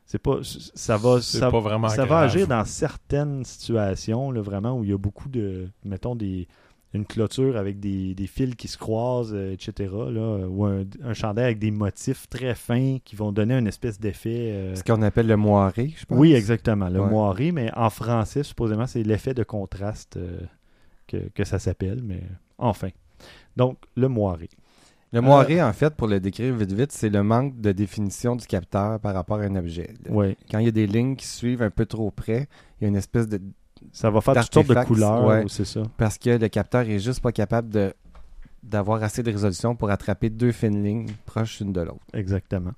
c'est 0.06 0.18
pas. 0.18 0.38
Ça 0.42 0.96
va. 0.96 1.20
Ça, 1.20 1.50
ça 1.88 2.04
va 2.04 2.20
agir 2.20 2.46
dans 2.46 2.64
certaines 2.64 3.44
situations, 3.44 4.30
là, 4.30 4.42
vraiment, 4.42 4.78
où 4.78 4.84
il 4.84 4.90
y 4.90 4.92
a 4.92 4.98
beaucoup 4.98 5.28
de. 5.28 5.68
Mettons 5.84 6.14
des 6.14 6.46
une 6.94 7.04
clôture 7.04 7.56
avec 7.56 7.80
des, 7.80 8.14
fils 8.26 8.54
qui 8.54 8.68
se 8.68 8.78
croisent, 8.78 9.34
euh, 9.34 9.52
etc. 9.52 9.92
Là, 9.92 10.46
ou 10.48 10.64
un, 10.64 10.84
chandail 11.12 11.44
avec 11.44 11.58
des 11.58 11.72
motifs 11.72 12.28
très 12.28 12.54
fins 12.54 12.98
qui 13.04 13.16
vont 13.16 13.32
donner 13.32 13.58
une 13.58 13.66
espèce 13.66 13.98
d'effet. 13.98 14.52
Euh, 14.52 14.74
Ce 14.76 14.84
qu'on 14.84 15.02
appelle 15.02 15.26
le 15.26 15.36
moiré, 15.36 15.92
je 15.96 16.06
pense. 16.06 16.16
Oui, 16.16 16.32
exactement, 16.32 16.88
le 16.88 17.04
moiré, 17.04 17.50
mais 17.50 17.70
en 17.74 17.90
français, 17.90 18.44
supposément, 18.44 18.86
c'est 18.86 19.02
l'effet 19.02 19.34
de 19.34 19.42
contraste 19.42 20.16
euh, 20.16 20.40
que, 21.08 21.44
ça 21.44 21.58
s'appelle, 21.58 22.00
mais 22.02 22.22
enfin. 22.58 22.88
Donc, 23.56 23.78
le 23.96 24.08
moiré. 24.08 24.48
Le 25.12 25.20
moiré, 25.20 25.62
en 25.62 25.72
fait, 25.72 25.94
pour 25.94 26.08
le 26.08 26.18
décrire 26.18 26.54
vite 26.56 26.72
vite, 26.72 26.90
c'est 26.90 27.08
le 27.08 27.22
manque 27.22 27.60
de 27.60 27.70
définition 27.70 28.34
du 28.34 28.46
capteur 28.46 28.98
par 28.98 29.14
rapport 29.14 29.38
à 29.38 29.44
un 29.44 29.54
objet. 29.54 29.94
Oui. 30.08 30.36
Quand 30.50 30.58
il 30.58 30.64
y 30.64 30.68
a 30.68 30.72
des 30.72 30.88
lignes 30.88 31.14
qui 31.14 31.26
suivent 31.26 31.62
un 31.62 31.70
peu 31.70 31.86
trop 31.86 32.10
près, 32.10 32.48
il 32.80 32.82
y 32.82 32.86
a 32.86 32.88
une 32.88 32.96
espèce 32.96 33.28
de 33.28 33.40
ça 33.92 34.10
va 34.10 34.20
faire 34.20 34.34
toutes 34.44 34.54
sortes 34.54 34.68
de 34.68 34.84
couleurs, 34.84 35.44
c'est 35.48 35.64
ça. 35.64 35.82
Parce 35.96 36.18
que 36.18 36.30
le 36.30 36.48
capteur 36.48 36.82
est 36.82 36.98
juste 36.98 37.20
pas 37.20 37.32
capable 37.32 37.70
de 37.70 37.94
d'avoir 38.62 39.02
assez 39.02 39.22
de 39.22 39.30
résolution 39.30 39.76
pour 39.76 39.90
attraper 39.90 40.30
deux 40.30 40.50
fines 40.50 40.82
lignes 40.82 41.10
proches 41.26 41.60
l'une 41.60 41.72
de 41.72 41.82
l'autre. 41.82 42.00
Exactement. 42.14 42.72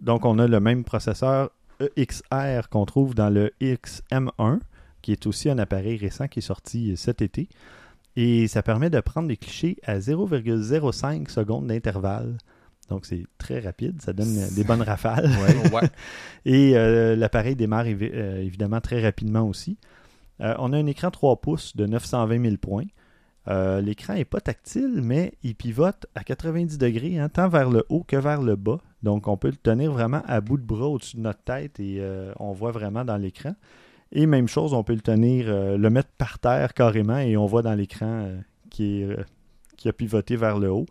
Donc, 0.00 0.24
on 0.24 0.38
a 0.38 0.46
le 0.46 0.60
même 0.60 0.82
processeur 0.82 1.50
EXR 1.96 2.68
qu'on 2.70 2.86
trouve 2.86 3.14
dans 3.14 3.30
le 3.30 3.52
XM1, 3.60 4.60
qui 5.02 5.12
est 5.12 5.26
aussi 5.26 5.50
un 5.50 5.58
appareil 5.58 5.96
récent 5.96 6.26
qui 6.26 6.38
est 6.38 6.42
sorti 6.42 6.96
cet 6.96 7.22
été. 7.22 7.48
Et 8.16 8.46
ça 8.48 8.62
permet 8.62 8.90
de 8.90 9.00
prendre 9.00 9.28
des 9.28 9.36
clichés 9.36 9.76
à 9.84 9.98
0,05 9.98 11.28
secondes 11.28 11.66
d'intervalle. 11.66 12.36
Donc, 12.88 13.06
c'est 13.06 13.24
très 13.38 13.60
rapide, 13.60 14.00
ça 14.02 14.12
donne 14.12 14.34
des 14.54 14.64
bonnes 14.64 14.82
rafales. 14.82 15.30
Et 16.44 16.76
euh, 16.76 17.16
l'appareil 17.16 17.56
démarre 17.56 17.86
euh, 17.86 18.42
évidemment 18.42 18.80
très 18.80 19.02
rapidement 19.02 19.48
aussi. 19.48 19.78
Euh, 20.40 20.54
on 20.58 20.72
a 20.72 20.78
un 20.78 20.86
écran 20.86 21.10
3 21.10 21.40
pouces 21.40 21.76
de 21.76 21.86
920 21.86 22.42
000 22.42 22.56
points. 22.56 22.84
Euh, 23.46 23.80
l'écran 23.80 24.14
n'est 24.14 24.24
pas 24.24 24.40
tactile, 24.40 25.00
mais 25.02 25.34
il 25.42 25.54
pivote 25.54 26.06
à 26.14 26.24
90 26.24 26.78
degrés, 26.78 27.18
hein, 27.18 27.28
tant 27.28 27.48
vers 27.48 27.70
le 27.70 27.84
haut 27.88 28.02
que 28.02 28.16
vers 28.16 28.40
le 28.40 28.56
bas. 28.56 28.78
Donc, 29.02 29.28
on 29.28 29.36
peut 29.36 29.50
le 29.50 29.56
tenir 29.56 29.92
vraiment 29.92 30.22
à 30.26 30.40
bout 30.40 30.56
de 30.56 30.62
bras 30.62 30.88
au-dessus 30.88 31.16
de 31.16 31.22
notre 31.22 31.42
tête 31.42 31.78
et 31.78 31.98
euh, 32.00 32.32
on 32.38 32.52
voit 32.52 32.72
vraiment 32.72 33.04
dans 33.04 33.18
l'écran. 33.18 33.54
Et 34.12 34.26
même 34.26 34.48
chose, 34.48 34.72
on 34.72 34.82
peut 34.82 34.94
le 34.94 35.00
tenir, 35.00 35.46
le 35.48 35.90
mettre 35.90 36.10
par 36.16 36.38
terre 36.38 36.72
carrément 36.72 37.18
et 37.18 37.36
on 37.36 37.46
voit 37.46 37.62
dans 37.62 37.74
l'écran 37.74 38.28
qui, 38.70 39.04
a 39.84 39.92
pivoté 39.92 40.36
vers 40.36 40.58
le 40.60 40.70
haut. 40.70 40.86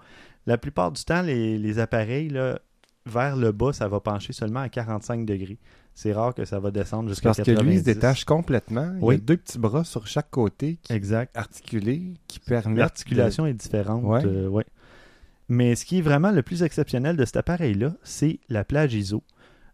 La 0.45 0.57
plupart 0.57 0.91
du 0.91 1.01
temps, 1.05 1.21
les, 1.21 1.79
appareils, 1.79 2.37
vers 3.05 3.37
le 3.37 3.51
bas, 3.53 3.71
ça 3.71 3.87
va 3.87 4.01
pencher 4.01 4.33
seulement 4.33 4.59
à 4.59 4.67
45 4.67 5.25
degrés 5.25 5.57
c'est 5.95 6.11
rare 6.11 6.33
que 6.33 6.45
ça 6.45 6.59
va 6.59 6.71
descendre 6.71 7.09
jusqu'à 7.09 7.29
90. 7.29 7.45
Parce 7.45 7.59
que 7.59 7.65
lui, 7.65 7.75
il 7.75 7.79
se 7.79 7.85
détache 7.85 8.25
complètement. 8.25 8.93
Il 9.01 9.07
y 9.07 9.15
a 9.15 9.17
deux 9.17 9.37
petits 9.37 9.59
bras 9.59 9.83
sur 9.83 10.07
chaque 10.07 10.29
côté 10.31 10.79
qui 10.81 10.93
exact. 10.93 11.35
articulés 11.37 12.13
qui 12.27 12.39
permettent. 12.39 12.77
L'articulation 12.77 13.45
est 13.45 13.53
différente. 13.53 14.25
Euh, 14.25 14.47
ouais. 14.47 14.65
Mais 15.49 15.75
ce 15.75 15.85
qui 15.85 15.99
est 15.99 16.01
vraiment 16.01 16.31
le 16.31 16.41
plus 16.41 16.63
exceptionnel 16.63 17.15
de 17.15 17.25
cet 17.25 17.37
appareil-là, 17.37 17.93
c'est 18.03 18.39
la 18.49 18.63
plage 18.63 18.93
ISO. 18.95 19.23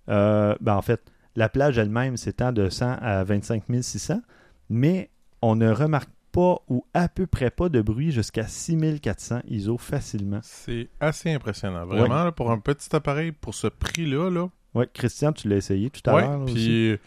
Euh, 0.10 0.56
ben 0.60 0.76
en 0.76 0.82
fait, 0.82 1.02
la 1.36 1.48
plage 1.48 1.78
elle-même 1.78 2.18
s'étend 2.18 2.52
de 2.52 2.70
100 2.70 2.98
à 3.02 3.24
25 3.24 3.64
600, 3.82 4.22
mais 4.70 5.10
on 5.42 5.56
ne 5.56 5.72
remarque 5.72 6.10
pas 6.32 6.58
ou 6.68 6.86
à 6.94 7.08
peu 7.08 7.28
près 7.28 7.50
pas 7.50 7.70
de 7.70 7.82
bruit 7.82 8.12
jusqu'à 8.12 8.48
6400 8.48 9.42
ISO 9.48 9.78
facilement. 9.78 10.40
C'est 10.44 10.90
assez 11.00 11.32
impressionnant. 11.32 11.86
Vraiment, 11.86 12.32
pour 12.32 12.52
un 12.52 12.60
petit 12.60 12.94
appareil, 12.96 13.32
pour 13.32 13.56
ce 13.56 13.68
prix-là, 13.68 14.30
là, 14.30 14.50
oui, 14.76 14.86
Christian, 14.94 15.34
tu 15.34 15.50
l'as 15.50 15.58
essayé 15.58 15.90
tout 15.90 16.08
à 16.10 16.22
l'heure. 16.22 16.46
Puis, 16.46 16.98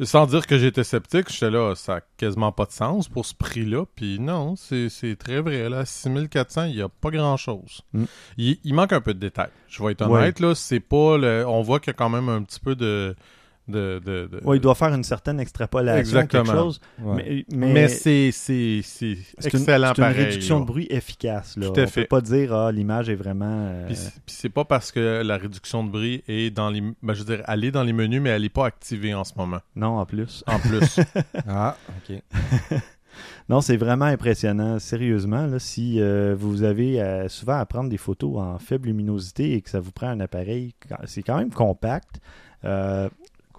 sans 0.00 0.26
dire 0.26 0.46
que 0.46 0.58
j'étais 0.58 0.84
sceptique, 0.84 1.30
j'étais 1.30 1.50
là, 1.50 1.74
ça 1.74 1.96
n'a 1.96 2.00
quasiment 2.16 2.52
pas 2.52 2.64
de 2.64 2.72
sens 2.72 3.08
pour 3.08 3.26
ce 3.26 3.34
prix-là. 3.34 3.84
Puis 3.94 4.18
non, 4.18 4.56
c'est 4.56 5.16
très 5.18 5.40
vrai. 5.40 5.68
Là, 5.68 5.84
6400, 5.84 6.64
il 6.64 6.76
n'y 6.76 6.82
a 6.82 6.88
pas 6.88 7.10
grand-chose. 7.10 7.82
Mm. 7.92 8.04
Il, 8.38 8.74
manque 8.74 8.92
un 8.92 9.00
peu 9.00 9.14
de 9.14 9.20
détails. 9.20 9.50
Je 9.68 9.82
vais 9.82 9.92
être 9.92 10.02
honnête, 10.02 10.40
là, 10.40 10.54
c'est 10.54 10.80
pas... 10.80 11.18
Le... 11.18 11.44
On 11.46 11.62
voit 11.62 11.80
qu'il 11.80 11.88
y 11.88 11.94
a 11.94 11.94
quand 11.94 12.10
même 12.10 12.28
un 12.28 12.42
petit 12.42 12.60
peu 12.60 12.74
de 12.74 13.14
de, 13.68 14.28
il 14.54 14.60
doit 14.60 14.74
faire 14.74 14.92
une 14.92 15.04
certaine 15.04 15.38
extrapolation, 15.38 16.00
Exactement. 16.00 16.42
quelque 16.42 16.52
chose. 16.52 16.80
Mais, 16.98 17.44
mais, 17.52 17.88
c'est 17.88 18.28
excellent 18.28 19.92
C'est 19.94 20.02
une, 20.02 20.04
réduction 20.04 20.60
de 20.60 20.64
bruit 20.64 20.86
efficace. 20.90 21.56
Là. 21.56 21.68
Tout 21.68 21.80
à 21.80 21.84
On 21.84 21.86
fait. 21.86 22.02
peut 22.02 22.08
pas 22.08 22.20
dire 22.20 22.52
ah, 22.52 22.72
l'image 22.72 23.08
est 23.08 23.14
vraiment... 23.14 23.68
Euh, 23.70 23.86
puis, 23.86 23.96
c'est 24.26 24.48
pas 24.48 24.64
parce 24.64 24.90
que 24.90 25.22
la 25.22 25.36
réduction 25.36 25.84
de 25.84 25.90
bruit 25.90 26.24
est 26.26 26.50
dans 26.50 26.70
les... 26.70 26.80
Ben, 27.02 27.14
je 27.14 27.20
veux 27.20 27.36
dire, 27.36 27.44
elle 27.46 27.64
est 27.64 27.70
dans 27.70 27.84
les 27.84 27.92
menus, 27.92 28.20
mais 28.20 28.30
elle 28.30 28.42
n'est 28.42 28.48
pas 28.48 28.66
activée 28.66 29.14
en 29.14 29.24
ce 29.24 29.32
moment. 29.36 29.60
Non, 29.76 29.98
en 29.98 30.06
plus. 30.06 30.42
En 30.46 30.58
plus. 30.58 31.00
ah, 31.48 31.76
OK. 31.88 32.16
non, 33.48 33.60
c'est 33.60 33.76
vraiment 33.76 34.06
impressionnant. 34.06 34.78
Sérieusement, 34.80 35.46
là, 35.46 35.58
si 35.58 36.00
euh, 36.00 36.34
vous 36.36 36.64
avez 36.64 37.00
euh, 37.00 37.28
souvent 37.28 37.58
à 37.58 37.66
prendre 37.66 37.88
des 37.88 37.96
photos 37.96 38.38
en 38.38 38.58
faible 38.58 38.88
luminosité 38.88 39.54
et 39.54 39.60
que 39.60 39.70
ça 39.70 39.80
vous 39.80 39.92
prend 39.92 40.08
un 40.08 40.20
appareil, 40.20 40.74
c'est 41.04 41.22
quand 41.22 41.36
même 41.36 41.50
compact. 41.50 42.20
Euh, 42.64 43.08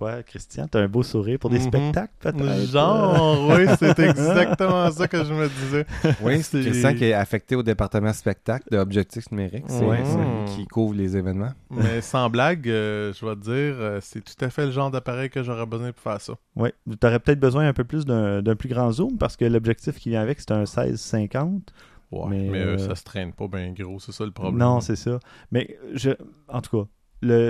Quoi, 0.04 0.22
Christian? 0.24 0.68
T'as 0.68 0.82
un 0.82 0.90
beau 0.90 1.02
sourire 1.02 1.40
pour 1.40 1.50
des 1.50 1.60
mhm. 1.60 1.68
spectacles, 1.68 2.14
peut-être? 2.20 2.70
Genre, 2.70 3.48
oui, 3.52 3.66
c'est 3.80 3.98
exactement 4.00 4.92
ça 4.92 5.08
que 5.08 5.24
je 5.24 5.34
me 5.34 5.48
disais. 5.48 5.86
Oui, 6.22 6.44
c'est 6.44 6.60
Christian 6.60 6.94
qui 6.94 7.06
est 7.06 7.14
affecté 7.14 7.56
au 7.56 7.64
département 7.64 8.12
spectacle 8.12 8.66
de 8.70 8.78
Objectifs 8.78 9.32
numériques. 9.32 9.64
C'est 9.68 9.82
mhm. 9.82 10.46
qui 10.48 10.66
couvre 10.68 10.94
les 10.94 11.16
événements. 11.16 11.54
Mais 11.70 12.02
sans 12.02 12.30
blague, 12.30 12.68
euh, 12.68 13.14
je 13.14 13.26
vais 13.26 13.36
te 13.36 13.42
dire, 13.44 13.54
euh, 13.54 14.00
c'est 14.02 14.20
tout 14.20 14.44
à 14.44 14.50
fait 14.50 14.66
le 14.66 14.74
genre 14.74 14.92
d'appareil 14.92 15.30
que 15.30 15.42
j'aurais 15.42 15.66
besoin 15.66 15.94
pour 15.94 16.04
faire 16.04 16.20
ça. 16.20 16.34
Oui, 16.58 16.72
tu 16.86 17.08
aurais 17.08 17.20
peut-être 17.20 17.40
besoin 17.40 17.66
un 17.66 17.74
peu 17.74 17.86
plus 17.86 18.06
d'un 18.06 18.56
plus 18.58 18.68
grand 18.68 18.92
zoom 18.92 19.18
parce 19.18 19.38
que 19.38 19.46
l'objectif 19.46 20.00
qui 20.00 20.10
vient 20.10 20.22
avec, 20.22 20.42
c'est 20.42 20.52
un 20.52 20.66
1650. 20.66 21.74
Ouais, 22.12 22.26
mais, 22.30 22.50
mais 22.50 22.60
euh, 22.60 22.78
ça 22.78 22.96
se 22.96 23.06
traîne 23.06 23.32
pas 23.32 23.48
bien 23.48 23.72
gros, 23.72 24.00
c'est 24.00 24.12
ça 24.12 24.26
le 24.26 24.32
problème. 24.32 24.58
Non, 24.58 24.82
c'est 24.82 24.98
ça. 24.98 25.18
Mais 25.52 25.78
je, 25.94 26.12
en 26.50 26.62
tout 26.62 26.84
cas, 26.84 26.90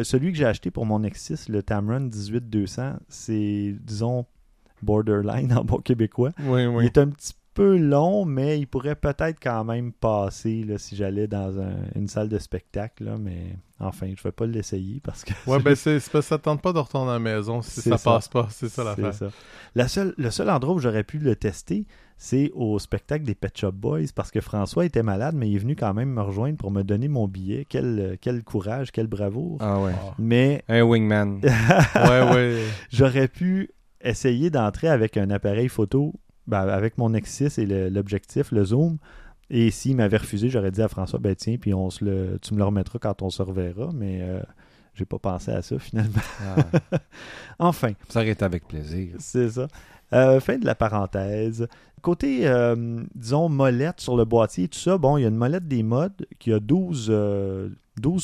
celui 0.03 0.31
que 0.31 0.37
j'ai 0.37 0.45
acheté 0.45 0.71
pour 0.71 0.85
mon 0.85 0.99
Nexus, 0.99 1.49
le 1.49 1.63
Tamron 1.63 2.07
18200, 2.07 2.93
c'est, 3.07 3.75
disons, 3.81 4.25
borderline 4.81 5.53
en 5.57 5.63
bon 5.63 5.77
québécois. 5.77 6.31
Oui, 6.39 6.65
oui. 6.65 6.83
Il 6.83 6.87
est 6.87 6.97
un 6.97 7.07
petit 7.09 7.33
peu 7.53 7.77
long, 7.77 8.25
mais 8.25 8.59
il 8.59 8.65
pourrait 8.65 8.95
peut-être 8.95 9.39
quand 9.41 9.63
même 9.63 9.91
passer 9.93 10.63
là, 10.63 10.77
si 10.77 10.95
j'allais 10.95 11.27
dans 11.27 11.53
une 11.95 12.07
salle 12.07 12.29
de 12.29 12.39
spectacle. 12.39 13.03
Là, 13.03 13.17
mais 13.19 13.57
enfin, 13.79 14.07
je 14.07 14.11
ne 14.11 14.23
vais 14.23 14.31
pas 14.31 14.45
l'essayer 14.45 14.99
parce 15.01 15.23
que. 15.23 15.33
Ouais, 15.47 15.59
ben 15.63 15.75
c'est, 15.75 15.93
parce 15.95 16.09
que 16.09 16.21
ça 16.21 16.35
ne 16.35 16.41
tente 16.41 16.61
pas 16.61 16.73
de 16.73 16.79
retourner 16.79 17.11
à 17.11 17.13
la 17.13 17.19
maison 17.19 17.61
si 17.61 17.81
ça, 17.81 17.97
passe 17.97 18.27
pas. 18.27 18.47
C'est 18.49 18.69
ça 18.69 18.83
l'affaire. 18.83 19.13
Ça. 19.13 19.27
La 19.75 19.87
seule, 19.87 20.13
le 20.17 20.31
seul 20.31 20.49
endroit 20.49 20.75
où 20.75 20.79
j'aurais 20.79 21.03
pu 21.03 21.19
le 21.19 21.35
tester, 21.35 21.85
c'est 22.17 22.51
au 22.53 22.79
spectacle 22.79 23.25
des 23.25 23.35
Pet 23.35 23.55
Shop 23.57 23.71
Boys 23.71 24.07
parce 24.15 24.31
que 24.31 24.41
François 24.41 24.85
était 24.85 25.03
malade, 25.03 25.35
mais 25.35 25.49
il 25.49 25.55
est 25.55 25.59
venu 25.59 25.75
quand 25.75 25.93
même 25.93 26.09
me 26.09 26.21
rejoindre 26.21 26.57
pour 26.57 26.71
me 26.71 26.83
donner 26.83 27.07
mon 27.07 27.27
billet. 27.27 27.65
Quel, 27.67 28.17
quel 28.21 28.43
courage, 28.43 28.91
quel 28.91 29.07
bravoure. 29.07 29.57
Ah 29.59 29.79
ouais. 29.79 29.93
Mais. 30.19 30.63
Un 30.69 30.83
wingman. 30.83 31.41
ouais, 31.95 32.33
ouais. 32.33 32.63
J'aurais 32.91 33.27
pu 33.27 33.71
essayer 34.01 34.49
d'entrer 34.49 34.87
avec 34.87 35.17
un 35.17 35.29
appareil 35.29 35.69
photo, 35.69 36.13
ben, 36.47 36.67
avec 36.67 36.97
mon 36.97 37.09
Nexus 37.09 37.51
et 37.57 37.65
l'objectif, 37.89 38.51
le, 38.51 38.63
zoom. 38.63 38.97
Et 39.49 39.71
s'il 39.71 39.95
m'avait 39.97 40.17
refusé, 40.17 40.49
j'aurais 40.49 40.71
dit 40.71 40.81
à 40.81 40.87
François, 40.87 41.19
ben 41.19 41.35
tiens, 41.35 41.57
puis 41.59 41.73
on 41.73 41.89
se 41.89 42.03
le, 42.05 42.39
tu 42.41 42.53
me 42.53 42.59
le 42.59 42.65
remettras 42.65 42.99
quand 42.99 43.21
on 43.21 43.29
se 43.29 43.41
reverra. 43.41 43.89
Mais. 43.93 44.21
Euh, 44.21 44.39
j'ai 44.93 45.05
pas 45.05 45.17
pensé 45.17 45.51
à 45.51 45.61
ça 45.61 45.79
finalement. 45.79 46.21
Ah. 46.41 46.97
enfin. 47.59 47.93
Ça 48.09 48.19
aurait 48.19 48.29
été 48.29 48.45
avec 48.45 48.67
plaisir. 48.67 49.15
C'est 49.19 49.49
ça. 49.49 49.67
Euh, 50.13 50.39
fin 50.39 50.57
de 50.57 50.65
la 50.65 50.75
parenthèse. 50.75 51.67
Côté, 52.03 52.47
euh, 52.47 53.01
disons, 53.15 53.49
molette 53.49 53.99
sur 53.99 54.15
le 54.15 54.25
boîtier, 54.25 54.67
tout 54.67 54.77
ça, 54.77 54.97
bon, 54.97 55.17
il 55.17 55.21
y 55.21 55.25
a 55.25 55.29
une 55.29 55.35
molette 55.35 55.67
des 55.67 55.81
modes 55.81 56.27
qui 56.37 56.53
a 56.53 56.59
12, 56.59 57.07
12 57.07 57.09
euh, 57.09 57.69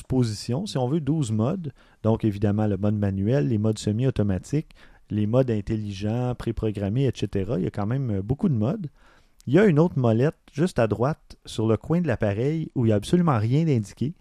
positions, 0.08 0.66
si 0.68 0.78
on 0.78 0.88
veut, 0.88 1.00
12 1.00 1.32
modes. 1.32 1.74
Donc, 2.04 2.26
évidemment, 2.26 2.68
le 2.68 2.78
mode 2.78 2.96
manuel, 2.96 3.48
les 3.48 3.58
modes 3.58 3.80
semi-automatiques, 3.80 4.76
les 5.10 5.26
modes 5.26 5.50
intelligents, 5.50 6.36
préprogrammés, 6.36 7.08
etc. 7.08 7.54
Il 7.58 7.64
y 7.64 7.68
a 7.68 7.72
quand 7.72 7.88
même 7.88 8.22
beaucoup 8.22 8.50
de 8.50 8.54
modes. 8.54 8.88
Il 9.48 9.54
y 9.54 9.60
a 9.60 9.66
une 9.66 9.80
autre 9.80 9.98
molette 9.98 10.36
juste 10.52 10.78
à 10.78 10.86
droite 10.86 11.38
sur 11.46 11.68
le 11.68 11.78
coin 11.78 12.02
de 12.02 12.08
l'appareil 12.08 12.70
où 12.76 12.86
il 12.86 12.90
n'y 12.90 12.94
a 12.94 12.98
absolument 12.98 13.40
rien 13.40 13.66
d'indiqué. 13.66 14.14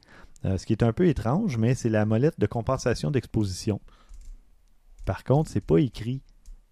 ce 0.45 0.65
qui 0.65 0.73
est 0.73 0.83
un 0.83 0.93
peu 0.95 1.07
étrange, 1.07 1.59
mais 1.59 1.75
c'est 1.75 1.91
la 1.91 2.07
molette 2.07 2.41
de 2.41 2.47
compensation 2.47 3.11
d'exposition. 3.11 3.81
Par 5.05 5.25
contre, 5.25 5.51
c'est 5.51 5.61
pas 5.61 5.79
écrit 5.79 6.23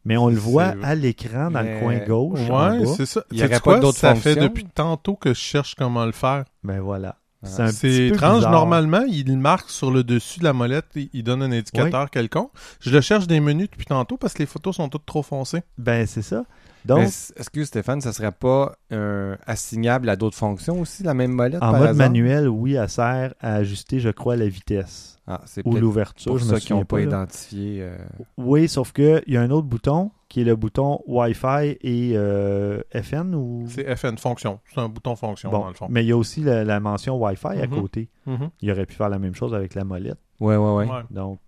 mais 0.06 0.16
on 0.16 0.28
le 0.28 0.36
voit 0.36 0.74
à 0.84 0.94
l'écran 0.94 1.50
dans 1.50 1.62
le 1.62 1.80
coin 1.80 1.98
gauche. 1.98 2.38
Ouais, 2.48 2.86
c'est 2.96 3.06
ça. 3.06 3.24
Il 3.32 3.38
y 3.38 3.44
aurait 3.44 3.58
pas 3.58 3.80
d'autres 3.80 3.98
Ça 3.98 4.14
fait 4.14 4.36
depuis 4.36 4.64
tantôt 4.64 5.16
que 5.16 5.30
je 5.30 5.38
cherche 5.38 5.74
comment 5.74 6.06
le 6.06 6.12
faire. 6.12 6.44
Ben 6.62 6.80
voilà. 6.80 7.16
Ah. 7.42 7.72
C'est 7.72 8.06
étrange. 8.06 8.44
Normalement, 8.44 9.02
il 9.08 9.36
marque 9.36 9.68
sur 9.68 9.90
le 9.90 10.04
dessus 10.04 10.38
de 10.38 10.44
la 10.44 10.52
molette, 10.52 10.86
il 10.94 11.22
donne 11.24 11.42
un 11.42 11.50
indicateur 11.50 12.08
quelconque. 12.10 12.52
Je 12.80 12.90
le 12.90 13.00
cherche 13.00 13.26
des 13.26 13.40
menus 13.40 13.68
depuis 13.68 13.86
tantôt 13.86 14.16
parce 14.16 14.32
que 14.32 14.38
les 14.38 14.46
photos 14.46 14.76
sont 14.76 14.88
toutes 14.88 15.06
trop 15.06 15.24
foncées. 15.24 15.62
Ben, 15.76 16.06
c'est 16.06 16.22
ça. 16.22 16.44
Donc, 16.86 17.02
est-ce 17.02 17.50
que 17.50 17.64
Stéphane, 17.64 18.00
ça 18.00 18.12
serait 18.12 18.32
pas 18.32 18.76
euh, 18.92 19.36
assignable 19.46 20.08
à 20.08 20.16
d'autres 20.16 20.36
fonctions 20.36 20.80
aussi, 20.80 21.02
la 21.02 21.14
même 21.14 21.32
molette 21.32 21.62
En 21.62 21.76
mode 21.78 21.96
manuel, 21.96 22.48
oui, 22.48 22.74
elle 22.74 22.88
sert 22.88 23.34
à 23.40 23.54
ajuster, 23.56 24.00
je 24.00 24.10
crois, 24.10 24.36
la 24.36 24.48
vitesse 24.48 25.18
ah, 25.26 25.42
ou 25.64 25.76
l'ouverture. 25.76 26.32
Pour 26.32 26.40
ceux 26.40 26.58
qui 26.58 26.72
n'ont 26.72 26.84
pas, 26.84 27.00
identifié. 27.00 27.82
Euh, 27.82 27.96
oui, 28.36 28.68
sauf 28.68 28.92
qu'il 28.92 29.22
y 29.26 29.36
a 29.36 29.42
un 29.42 29.50
autre 29.50 29.66
bouton 29.66 30.10
qui 30.28 30.40
est 30.40 30.44
le 30.44 30.56
bouton 30.56 31.00
Wi-Fi 31.06 31.78
et 31.80 32.12
euh, 32.14 32.80
FN 33.02 33.34
ou? 33.34 33.64
C'est 33.68 33.94
FN 33.96 34.18
fonction. 34.18 34.60
C'est 34.74 34.80
un 34.80 34.88
bouton 34.88 35.16
fonction 35.16 35.50
dans 35.50 35.68
le 35.68 35.74
fond. 35.74 35.86
Mais 35.88 36.04
il 36.04 36.08
y 36.08 36.12
a 36.12 36.16
aussi 36.16 36.42
la, 36.42 36.80
mention 36.80 37.16
Wi-Fi 37.16 37.60
à 37.60 37.66
mhm. 37.66 37.80
côté. 37.80 38.08
Mhm. 38.26 38.50
Il 38.60 38.70
aurait 38.70 38.86
pu 38.86 38.94
faire 38.94 39.08
la 39.08 39.18
même 39.18 39.34
chose 39.34 39.54
avec 39.54 39.74
la 39.74 39.84
molette. 39.84 40.18
Oui, 40.40 40.54
oui, 40.54 40.84
oui. 40.84 40.86
Donc, 41.10 41.40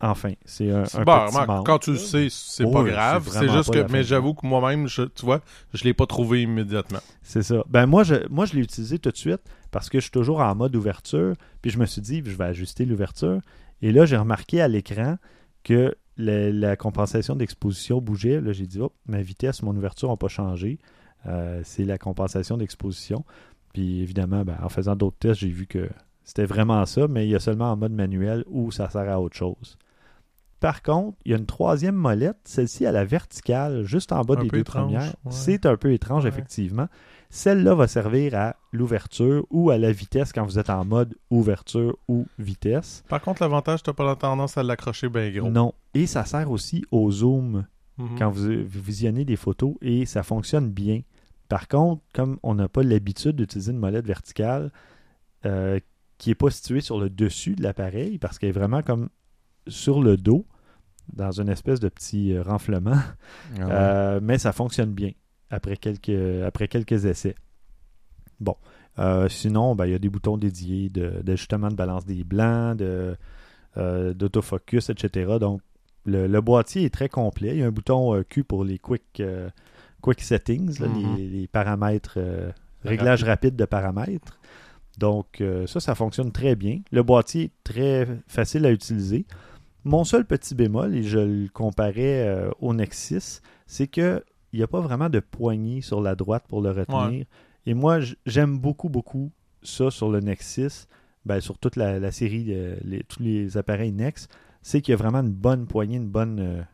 Enfin, 0.00 0.32
c'est 0.44 0.70
un, 0.70 0.82
un 0.82 0.84
petit 0.84 1.64
Quand 1.64 1.78
tu 1.78 1.92
le 1.92 1.98
sais, 1.98 2.28
c'est 2.30 2.70
pas 2.70 2.82
grave. 2.82 3.28
C'est 3.30 3.48
juste 3.48 3.72
que, 3.72 3.90
mais 3.90 4.02
j'avoue 4.02 4.34
que 4.34 4.46
moi-même, 4.46 4.86
tu 4.88 5.24
vois, 5.24 5.40
je 5.72 5.84
l'ai 5.84 5.94
pas 5.94 6.06
trouvé 6.06 6.42
immédiatement. 6.42 7.00
C'est 7.22 7.42
ça. 7.42 7.64
Ben 7.68 7.86
moi, 7.86 8.02
je, 8.02 8.26
moi, 8.28 8.44
je 8.44 8.54
l'ai 8.54 8.60
utilisé 8.60 8.98
tout 8.98 9.10
de 9.10 9.16
suite 9.16 9.40
parce 9.70 9.88
que 9.88 9.98
je 9.98 10.02
suis 10.02 10.10
toujours 10.10 10.40
en 10.40 10.54
mode 10.54 10.74
ouverture. 10.76 11.34
Puis 11.62 11.70
je 11.70 11.78
me 11.78 11.86
suis 11.86 12.02
dit, 12.02 12.22
je 12.24 12.36
vais 12.36 12.44
ajuster 12.44 12.84
l'ouverture. 12.84 13.40
Et 13.80 13.92
là, 13.92 14.04
j'ai 14.04 14.16
remarqué 14.16 14.60
à 14.60 14.68
l'écran 14.68 15.16
que 15.64 15.96
la, 16.16 16.76
compensation 16.76 17.36
d'exposition 17.36 18.00
bougeait. 18.00 18.40
Là, 18.40 18.52
j'ai 18.52 18.66
dit, 18.66 18.80
oh, 18.80 18.92
ma 19.06 19.22
vitesse, 19.22 19.62
mon 19.62 19.74
ouverture 19.76 20.08
n'ont 20.08 20.16
pas 20.16 20.28
changé. 20.28 20.78
Euh, 21.26 21.62
c'est 21.64 21.84
la 21.84 21.98
compensation 21.98 22.56
d'exposition. 22.56 23.24
Puis 23.72 24.00
évidemment, 24.02 24.44
ben, 24.44 24.58
en 24.62 24.68
faisant 24.68 24.96
d'autres 24.96 25.18
tests, 25.18 25.40
j'ai 25.40 25.48
vu 25.48 25.66
que 25.66 25.88
c'était 26.24 26.46
vraiment 26.46 26.84
ça, 26.86 27.08
mais 27.08 27.26
il 27.26 27.30
y 27.30 27.34
a 27.34 27.40
seulement 27.40 27.72
en 27.72 27.76
mode 27.76 27.92
manuel 27.92 28.44
où 28.48 28.70
ça 28.70 28.88
sert 28.90 29.08
à 29.10 29.20
autre 29.20 29.36
chose. 29.36 29.76
Par 30.62 30.82
contre, 30.82 31.18
il 31.24 31.32
y 31.32 31.34
a 31.34 31.38
une 31.38 31.46
troisième 31.46 31.96
molette, 31.96 32.38
celle-ci 32.44 32.86
à 32.86 32.92
la 32.92 33.04
verticale, 33.04 33.82
juste 33.82 34.12
en 34.12 34.22
bas 34.22 34.36
des 34.36 34.48
deux 34.48 34.62
premières. 34.62 35.12
C'est 35.28 35.66
un 35.66 35.76
peu 35.76 35.92
étrange, 35.92 36.24
effectivement. 36.24 36.86
Celle-là 37.30 37.74
va 37.74 37.88
servir 37.88 38.34
à 38.36 38.56
l'ouverture 38.72 39.44
ou 39.50 39.70
à 39.70 39.78
la 39.78 39.90
vitesse 39.90 40.32
quand 40.32 40.44
vous 40.44 40.60
êtes 40.60 40.70
en 40.70 40.84
mode 40.84 41.16
ouverture 41.30 41.96
ou 42.06 42.26
vitesse. 42.38 43.02
Par 43.08 43.20
contre, 43.20 43.42
l'avantage, 43.42 43.82
tu 43.82 43.90
n'as 43.90 43.94
pas 43.94 44.04
la 44.04 44.14
tendance 44.14 44.56
à 44.56 44.62
l'accrocher 44.62 45.08
bien 45.08 45.30
gros. 45.30 45.50
Non. 45.50 45.72
Et 45.94 46.06
ça 46.06 46.24
sert 46.26 46.48
aussi 46.48 46.84
au 46.92 47.10
zoom 47.10 47.64
mhm. 47.98 48.18
quand 48.18 48.30
vous, 48.30 48.50
visionnez 48.66 49.24
des 49.24 49.36
photos 49.36 49.74
et 49.80 50.06
ça 50.06 50.22
fonctionne 50.22 50.70
bien. 50.70 51.00
Par 51.48 51.66
contre, 51.66 52.02
comme 52.14 52.38
on 52.44 52.54
n'a 52.54 52.68
pas 52.68 52.84
l'habitude 52.84 53.34
d'utiliser 53.34 53.72
une 53.72 53.78
molette 53.78 54.06
verticale, 54.06 54.70
euh, 55.44 55.80
qui 56.22 56.28
n'est 56.28 56.36
pas 56.36 56.50
située 56.50 56.80
sur 56.80 57.00
le 57.00 57.10
dessus 57.10 57.56
de 57.56 57.64
l'appareil 57.64 58.16
parce 58.16 58.38
qu'elle 58.38 58.50
est 58.50 58.52
vraiment 58.52 58.80
comme 58.82 59.08
sur 59.66 60.00
le 60.00 60.16
dos, 60.16 60.46
dans 61.12 61.32
une 61.32 61.48
espèce 61.48 61.80
de 61.80 61.88
petit 61.88 62.32
euh, 62.32 62.44
renflement. 62.44 63.00
Ah 63.58 63.60
euh, 63.60 64.20
mais 64.22 64.38
ça 64.38 64.52
fonctionne 64.52 64.92
bien 64.92 65.10
après 65.50 65.76
quelques, 65.76 66.44
après 66.46 66.68
quelques 66.68 67.06
essais. 67.06 67.34
Bon. 68.38 68.54
Euh, 69.00 69.28
sinon, 69.28 69.74
ben, 69.74 69.86
il 69.86 69.92
y 69.92 69.94
a 69.96 69.98
des 69.98 70.08
boutons 70.10 70.36
dédiés 70.36 70.90
d'ajustement 70.90 71.66
de, 71.66 71.72
de, 71.72 71.76
balance 71.76 72.06
des 72.06 72.22
blancs, 72.22 72.80
d'autofocus, 73.76 74.90
etc. 74.90 75.38
Donc, 75.40 75.60
le, 76.04 76.40
boîtier 76.40 76.84
est 76.84 76.94
très 76.94 77.08
complet. 77.08 77.56
Il 77.56 77.58
y 77.58 77.62
a 77.64 77.66
un 77.66 77.72
bouton 77.72 78.22
Q 78.28 78.44
pour 78.44 78.62
les 78.62 78.78
quick, 78.78 79.20
quick 80.00 80.20
settings, 80.20 80.78
mm-hmm. 80.78 81.16
les, 81.16 81.48
paramètres, 81.48 82.20
réglages 82.84 83.24
rapides 83.24 83.56
de 83.56 83.64
paramètres. 83.64 84.38
Donc, 85.02 85.40
euh, 85.40 85.66
ça, 85.66 85.80
ça 85.80 85.96
fonctionne 85.96 86.30
très 86.30 86.54
bien. 86.54 86.80
Le 86.92 87.02
boîtier 87.02 87.46
est 87.46 87.64
très 87.64 88.06
facile 88.28 88.64
à 88.66 88.70
utiliser. 88.70 89.26
Mon 89.82 90.04
seul 90.04 90.24
petit 90.24 90.54
bémol, 90.54 90.94
et 90.94 91.02
je 91.02 91.18
le 91.18 91.48
comparais 91.48 92.24
euh, 92.24 92.52
au 92.60 92.72
Nexus, 92.72 93.40
c'est 93.66 93.88
qu'il 93.88 94.22
n'y 94.52 94.62
a 94.62 94.68
pas 94.68 94.78
vraiment 94.78 95.08
de 95.08 95.18
poignée 95.18 95.80
sur 95.80 96.00
la 96.00 96.14
droite 96.14 96.44
pour 96.48 96.62
le 96.62 96.70
retenir. 96.70 97.26
Et 97.66 97.74
moi, 97.74 97.98
j'aime 98.26 98.60
beaucoup, 98.60 98.88
beaucoup 98.88 99.32
ça 99.64 99.90
sur 99.90 100.08
le 100.08 100.20
Nexus, 100.20 100.86
ben, 101.26 101.40
sur 101.40 101.58
toute 101.58 101.74
la, 101.74 102.12
série, 102.12 102.46
euh, 102.50 102.76
tous 103.08 103.24
les 103.24 103.56
appareils 103.56 103.90
Nex, 103.90 104.28
c'est 104.62 104.82
qu'il 104.82 104.92
y 104.92 104.94
a 104.94 104.98
vraiment 104.98 105.22
une 105.22 105.32
bonne 105.32 105.66
poignée, 105.66 105.96
une 105.96 106.10
bonne 106.10 106.64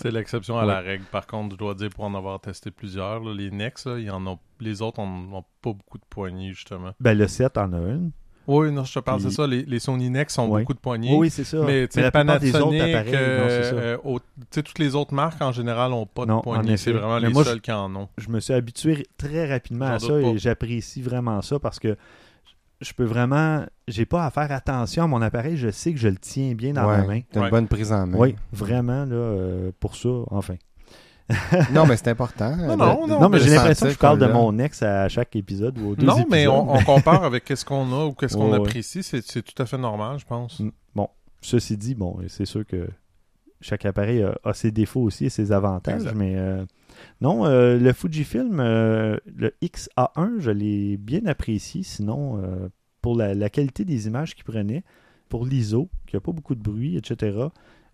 c'est 0.00 0.10
l'exception 0.10 0.58
à 0.58 0.64
la 0.64 0.80
règle. 0.80 1.04
Par 1.10 1.26
contre, 1.26 1.54
je 1.54 1.58
dois 1.58 1.74
dire, 1.74 1.90
pour 1.90 2.04
en 2.04 2.14
avoir 2.14 2.40
testé 2.40 2.70
plusieurs, 2.70 3.20
les 3.24 3.50
Nex, 3.50 3.86
y 3.86 4.10
en 4.10 4.26
ont, 4.26 4.38
les 4.60 4.82
autres 4.82 5.00
n'ont 5.00 5.42
pas 5.62 5.72
beaucoup 5.72 5.98
de 5.98 6.04
poignées, 6.08 6.52
justement. 6.52 6.92
Ben, 7.00 7.16
le 7.16 7.28
7 7.28 7.58
en 7.58 7.72
a 7.72 7.78
une. 7.78 8.10
Oui, 8.46 8.70
non, 8.70 8.84
je 8.84 8.92
te 8.92 8.98
parle, 8.98 9.20
c'est 9.20 9.30
ça. 9.30 9.46
Les, 9.46 9.62
les, 9.62 9.78
Sony 9.78 10.10
Nex 10.10 10.38
ont 10.38 10.48
beaucoup 10.48 10.74
de 10.74 10.78
poignées. 10.78 11.16
Oui, 11.16 11.30
c'est 11.30 11.44
ça. 11.44 11.62
Mais, 11.64 11.88
tu 11.88 12.00
sais, 12.00 12.10
Panasonic, 12.10 12.82
euh, 12.82 13.96
toutes 14.52 14.78
les 14.78 14.94
autres 14.94 15.14
marques, 15.14 15.40
en 15.40 15.52
général, 15.52 15.90
n'ont 15.90 16.06
pas 16.06 16.26
de 16.26 16.40
poignées. 16.40 16.76
C'est 16.76 16.92
vraiment 16.92 17.18
les 17.18 17.32
seuls 17.32 17.60
qui 17.60 17.72
en 17.72 17.94
ont. 17.94 18.08
Je 18.18 18.28
me 18.28 18.40
suis 18.40 18.52
habitué 18.52 19.06
très 19.16 19.48
rapidement 19.50 19.86
à 19.86 19.98
ça 19.98 20.20
et 20.20 20.38
j'apprécie 20.38 21.02
vraiment 21.02 21.40
ça 21.42 21.58
parce 21.58 21.78
que 21.78 21.96
je 22.80 22.92
peux 22.92 23.04
vraiment. 23.04 23.64
J'ai 23.88 24.06
pas 24.06 24.24
à 24.24 24.30
faire 24.30 24.50
attention 24.52 25.04
à 25.04 25.06
mon 25.06 25.22
appareil. 25.22 25.56
Je 25.56 25.70
sais 25.70 25.92
que 25.92 25.98
je 25.98 26.08
le 26.08 26.16
tiens 26.16 26.54
bien 26.54 26.72
dans 26.72 26.86
ma 26.86 27.02
main. 27.02 27.20
Tu 27.32 27.38
une 27.38 27.50
bonne 27.50 27.68
prise 27.68 27.92
en 27.92 28.06
main. 28.06 28.18
Oui, 28.18 28.36
vraiment, 28.52 29.04
là, 29.04 29.14
euh, 29.14 29.70
pour 29.80 29.96
ça, 29.96 30.08
enfin. 30.30 30.56
non, 31.72 31.86
mais 31.86 31.96
c'est 31.96 32.08
important. 32.08 32.54
Non, 32.54 32.76
non, 32.76 33.06
non, 33.06 33.28
mais 33.30 33.38
j'ai 33.38 33.50
l'impression 33.50 33.86
que 33.86 33.92
je 33.92 33.98
parle 33.98 34.18
de 34.18 34.26
mon 34.26 34.58
ex 34.58 34.82
à 34.82 35.08
chaque 35.08 35.34
épisode 35.36 35.78
ou 35.78 35.90
aux 35.90 35.96
deux 35.96 36.04
Non, 36.04 36.24
mais 36.30 36.46
on, 36.46 36.66
compare 36.82 37.24
avec 37.24 37.44
qu'est-ce 37.44 37.64
qu'on 37.64 37.90
a 37.92 38.04
ou 38.04 38.12
qu'est-ce 38.12 38.36
qu'on 38.36 38.52
apprécie. 38.52 39.02
C'est 39.02 39.22
tout 39.22 39.62
à 39.62 39.66
fait 39.66 39.78
normal, 39.78 40.18
je 40.18 40.26
pense. 40.26 40.60
Mm. 40.60 40.70
Bon, 40.94 41.08
ceci 41.40 41.76
dit, 41.76 41.94
bon, 41.94 42.18
c'est 42.28 42.44
sûr 42.44 42.66
que 42.66 42.88
chaque 43.62 43.86
appareil 43.86 44.22
a, 44.22 44.52
ses 44.52 44.70
défauts 44.70 45.00
aussi 45.00 45.24
et 45.24 45.30
ses 45.30 45.50
avantages, 45.50 46.12
mais 46.14 46.34
euh, 46.36 46.64
non, 47.20 47.46
euh, 47.46 47.78
le 47.78 47.92
Fujifilm, 47.92 48.60
euh, 48.60 49.16
le 49.26 49.52
XA1, 49.62 50.40
je 50.40 50.50
l'ai 50.50 50.96
bien 50.96 51.26
apprécié, 51.26 51.82
sinon, 51.82 52.42
pour 53.00 53.16
la, 53.16 53.50
qualité 53.50 53.84
des 53.84 54.06
images 54.06 54.34
qu'il 54.34 54.44
prenait, 54.44 54.84
pour 55.28 55.46
l'ISO, 55.46 55.88
qui 56.06 56.16
n'a 56.16 56.20
pas 56.20 56.32
beaucoup 56.32 56.54
de 56.54 56.62
bruit, 56.62 56.96
etc., 56.96 57.38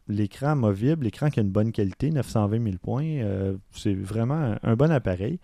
l'écran 0.09 0.49
amovible, 0.49 1.05
l'écran 1.05 1.31
qui 1.31 1.41
a 1.41 1.43
une 1.43 1.51
bonne 1.51 1.73
qualité, 1.73 2.11
920 2.11 2.63
000 2.65 2.77
points, 2.83 3.21
c'est 3.73 3.95
vraiment 3.95 4.57
un, 4.63 4.77
bon 4.77 4.91
appareil. 4.91 5.39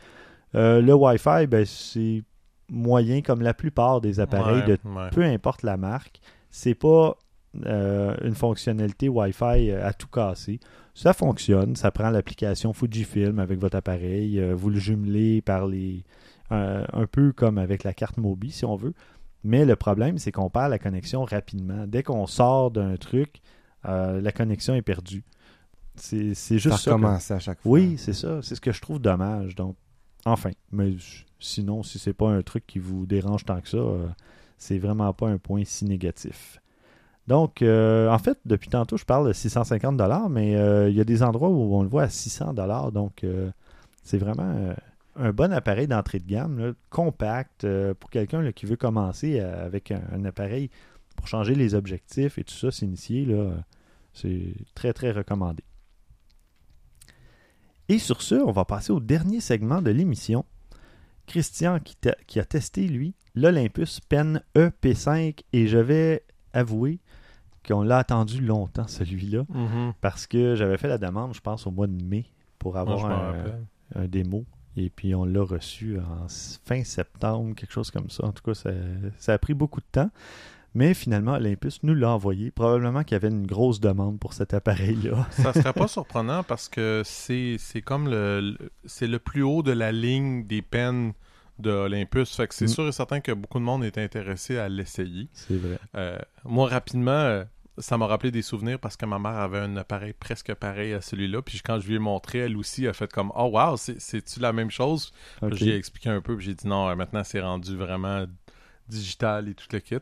le 0.55 0.93
Wi-Fi, 0.93 1.47
ben, 1.47 1.65
c'est 1.65 2.23
moyen 2.69 3.23
comme 3.23 3.43
la 3.43 3.55
plupart 3.55 4.01
des 4.01 4.21
appareils, 4.21 4.65
de 4.65 4.79
peu 5.13 5.23
importe 5.23 5.63
la 5.63 5.77
marque. 5.77 6.21
C'est 6.51 6.75
pas 6.75 7.17
euh, 7.65 8.15
une 8.23 8.35
fonctionnalité 8.35 9.09
Wi-Fi 9.09 9.71
euh, 9.71 9.87
à 9.87 9.93
tout 9.93 10.09
casser. 10.09 10.61
Ça 10.97 11.13
fonctionne, 11.13 11.77
ça 11.77 11.91
prend 11.91 12.09
l'application 12.09 12.73
Fujifilm 12.73 13.39
avec 13.39 13.61
votre 13.61 13.77
appareil, 13.77 14.41
euh, 14.41 14.55
vous 14.55 14.71
le 14.71 14.79
jumelez 14.79 15.43
par 15.43 15.67
les 15.67 16.05
un 16.51 17.07
peu 17.11 17.33
comme 17.33 17.59
avec 17.59 17.85
la 17.85 17.93
carte 17.93 18.17
Mobi 18.17 18.51
si 18.51 18.65
on 18.65 18.77
veut. 18.77 18.95
Mais 19.45 19.65
le 19.65 19.77
problème, 19.77 20.17
c'est 20.17 20.33
qu'on 20.33 20.49
perd 20.49 20.71
la 20.71 20.79
connexion 20.79 21.25
rapidement. 21.25 21.87
Dès 21.87 22.03
qu'on 22.03 22.27
sort 22.27 22.71
d'un 22.71 22.97
truc, 22.97 23.43
la 23.85 24.33
connexion 24.33 24.75
est 24.75 24.83
perdue. 24.83 25.25
C'est 25.97 26.35
juste 26.59 26.79
ça. 26.79 26.95
À 26.95 27.39
chaque 27.41 27.61
fois. 27.61 27.73
Oui, 27.73 27.97
c'est 27.99 28.13
ça. 28.13 28.41
C'est 28.43 28.55
ce 28.55 28.61
que 28.61 28.71
je 28.71 28.81
trouve 28.81 29.01
dommage. 29.01 29.57
Donc, 29.57 29.77
enfin, 30.25 30.51
mais 30.71 30.95
sinon, 31.41 31.83
si 31.83 31.99
c'est 31.99 32.15
pas 32.15 32.31
un 32.31 32.43
truc 32.43 32.65
qui 32.65 32.79
vous 32.79 33.07
dérange 33.07 33.45
tant 33.45 33.61
que 33.61 33.69
ça, 33.69 33.79
c'est 34.57 34.79
vraiment 34.79 35.13
pas 35.13 35.29
un 35.29 35.39
point 35.39 35.65
si 35.65 35.85
négatif. 35.85 36.61
Donc, 37.27 37.61
euh, 37.61 38.09
en 38.09 38.19
fait, 38.19 38.39
depuis 38.45 38.69
tantôt, 38.69 38.97
je 38.97 39.05
parle 39.05 39.27
de 39.29 39.33
650 39.33 40.01
mais 40.31 40.57
euh, 40.57 40.89
il 40.89 40.97
y 40.97 41.01
a 41.01 41.05
des 41.05 41.23
endroits 41.23 41.49
où 41.49 41.75
on 41.75 41.83
le 41.83 41.89
voit 41.89 42.05
à 42.05 42.09
600 42.09 42.55
Donc, 42.93 43.25
euh, 43.25 43.51
c'est 44.05 44.19
vraiment 44.19 44.75
un 45.17 45.33
bon 45.33 45.53
appareil 45.53 45.89
d'entrée 45.89 46.21
de 46.21 46.27
gamme, 46.27 46.75
compact, 46.91 47.67
pour 47.95 48.11
quelqu'un 48.11 48.53
qui 48.53 48.67
veut 48.67 48.77
commencer 48.77 49.41
avec 49.41 49.91
un, 49.91 50.25
appareil 50.25 50.71
pour 51.17 51.27
changer 51.27 51.55
les 51.55 51.75
objectifs 51.75 52.39
et 52.39 52.45
tout 52.45 52.55
ça, 52.55 52.71
s'initier. 52.71 53.27
C'est 54.13 54.55
très, 54.75 54.93
très 54.93 55.11
recommandé. 55.11 55.65
Et 57.89 57.99
sur 57.99 58.23
ce, 58.23 58.35
on 58.37 58.53
va 58.53 58.65
passer 58.65 58.93
au 58.93 59.01
dernier 59.01 59.41
segment 59.41 59.83
de 59.83 59.91
l'émission. 59.91 60.45
Christian 61.27 61.81
qui, 61.81 61.97
qui 62.29 62.39
a 62.39 62.45
testé, 62.45 62.87
lui, 62.87 63.15
l'Olympus 63.35 64.01
Pen 64.01 64.43
EP5 64.55 65.41
et 65.53 65.67
je 65.67 65.79
vais 65.79 66.25
avouer 66.53 67.01
qu'on 67.67 67.83
l'a 67.83 67.99
attendu 67.99 68.41
longtemps, 68.41 68.87
celui-là, 68.87 69.43
mm-hmm. 69.43 69.93
parce 70.01 70.27
que 70.27 70.55
j'avais 70.55 70.79
fait 70.79 70.89
la 70.89 70.99
demande, 70.99 71.35
je 71.35 71.41
pense, 71.41 71.67
au 71.67 71.71
mois 71.71 71.87
de 71.87 72.03
mai 72.03 72.27
pour 72.59 72.77
avoir 72.77 73.07
un, 73.07 74.07
démo. 74.07 74.45
Et 74.77 74.91
puis 74.91 75.15
on 75.15 75.25
l'a 75.25 75.43
reçu 75.43 75.99
en 75.99 76.27
fin 76.65 76.85
septembre, 76.85 77.55
quelque 77.55 77.73
chose 77.73 77.91
comme 77.91 78.11
ça. 78.11 78.27
En 78.27 78.33
tout 78.33 78.43
cas, 78.43 78.55
ça, 79.19 79.33
a 79.33 79.39
pris 79.39 79.55
beaucoup 79.55 79.81
de 79.81 79.87
temps. 79.91 80.11
Mais 80.75 80.93
finalement, 80.93 81.33
Olympus 81.33 81.83
nous 81.85 81.95
l'a 81.95 82.11
envoyé. 82.11 82.51
Probablement 82.51 83.03
qu'il 83.03 83.13
y 83.13 83.17
avait 83.17 83.29
une 83.29 83.47
grosse 83.47 83.81
demande 83.81 84.19
pour 84.19 84.35
cet 84.35 84.53
appareil-là. 84.53 85.27
ça 85.31 85.55
serait 85.55 85.73
pas 85.73 85.89
surprenant 85.89 86.43
parce 86.43 86.69
que 86.69 87.01
c'est 87.05 87.59
comme 87.83 88.11
le, 88.11 88.59
c'est 88.85 89.07
le 89.07 89.19
plus 89.19 89.43
haut 89.43 89.63
de 89.63 89.73
la 89.73 89.91
ligne 89.91 90.47
des 90.47 90.61
peines 90.61 91.15
de 91.59 91.71
Olympus. 91.71 92.35
Fait 92.37 92.47
que 92.47 92.55
c'est 92.55 92.67
mm. 92.67 92.69
sûr 92.69 92.89
et 92.89 92.93
certain 92.93 93.21
que 93.21 93.33
beaucoup 93.33 93.59
de 93.59 93.65
monde 93.65 93.85
est 93.85 93.99
intéressé 93.99 94.59
à 94.59 94.69
l'essayer. 94.69 95.29
C'est 95.33 95.57
vrai. 95.57 95.79
Euh, 95.95 96.19
moi, 96.45 96.69
rapidement, 96.69 97.11
euh, 97.13 97.45
ça 97.79 97.99
m'a 97.99 98.07
rappelé 98.07 98.31
des 98.31 98.43
souvenirs 98.43 98.79
parce 98.79 98.97
que 98.97 99.07
ma 99.07 99.19
mère 99.19 99.39
avait 99.39 99.59
un 99.59 99.77
appareil 99.77 100.13
presque 100.13 100.55
pareil 100.55 100.93
à 100.93 101.01
celui-là. 101.01 101.43
Puis 101.43 101.61
quand 101.65 101.79
je 101.81 101.89
lui 101.89 101.97
ai 101.97 101.99
montré, 101.99 102.39
elle 102.39 102.57
aussi 102.57 102.87
a 102.87 102.93
fait 102.93 103.11
comme 103.13 103.33
Oh 103.37 103.51
wow, 103.53 103.77
c'est-tu 103.77 104.41
la 104.41 104.53
même 104.53 104.71
chose? 104.71 105.13
J'ai 105.53 105.77
expliqué 105.77 106.09
un 106.09 106.21
peu, 106.21 106.37
puis 106.37 106.47
j'ai 106.47 106.55
dit 106.55 106.67
non, 106.67 106.89
euh, 106.89 106.95
maintenant 106.95 107.23
c'est 107.25 107.41
rendu 107.41 107.77
vraiment 107.77 108.27
digital 108.89 109.49
et 109.49 109.55
tout 109.55 109.67
le 109.73 109.81
kit. 109.81 109.97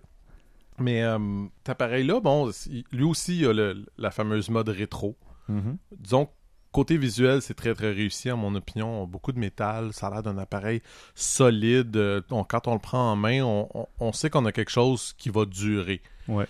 Mais 0.79 1.03
euh, 1.03 1.19
cet 1.59 1.71
appareil-là, 1.71 2.21
bon, 2.21 2.51
lui 2.93 3.05
aussi 3.05 3.39
il 3.39 3.61
a 3.61 3.75
la 3.99 4.11
fameuse 4.11 4.51
mode 4.51 4.69
rétro. 4.69 5.17
Mm-hmm. 5.51 5.77
Disons 5.99 6.29
côté 6.73 6.97
visuel, 6.97 7.41
c'est 7.41 7.55
très 7.55 7.73
très 7.73 7.93
réussi 7.93 8.29
à 8.31 8.35
mon 8.35 8.53
opinion. 8.57 9.07
Beaucoup 9.07 9.31
de 9.31 9.39
métal, 9.39 9.93
ça 9.93 10.09
a 10.09 10.11
l'air 10.11 10.23
d'un 10.25 10.39
appareil 10.39 10.83
solide. 11.15 11.97
Euh, 11.97 12.21
quand 12.49 12.67
on 12.67 12.75
le 12.75 12.81
prend 12.81 13.13
en 13.13 13.17
main, 13.17 13.43
on, 13.43 13.69
on 14.01 14.13
sait 14.13 14.29
qu'on 14.29 14.45
a 14.45 14.53
quelque 14.53 14.73
chose 14.73 15.13
qui 15.17 15.29
va 15.29 15.45
durer. 15.45 16.03
Ouais 16.27 16.47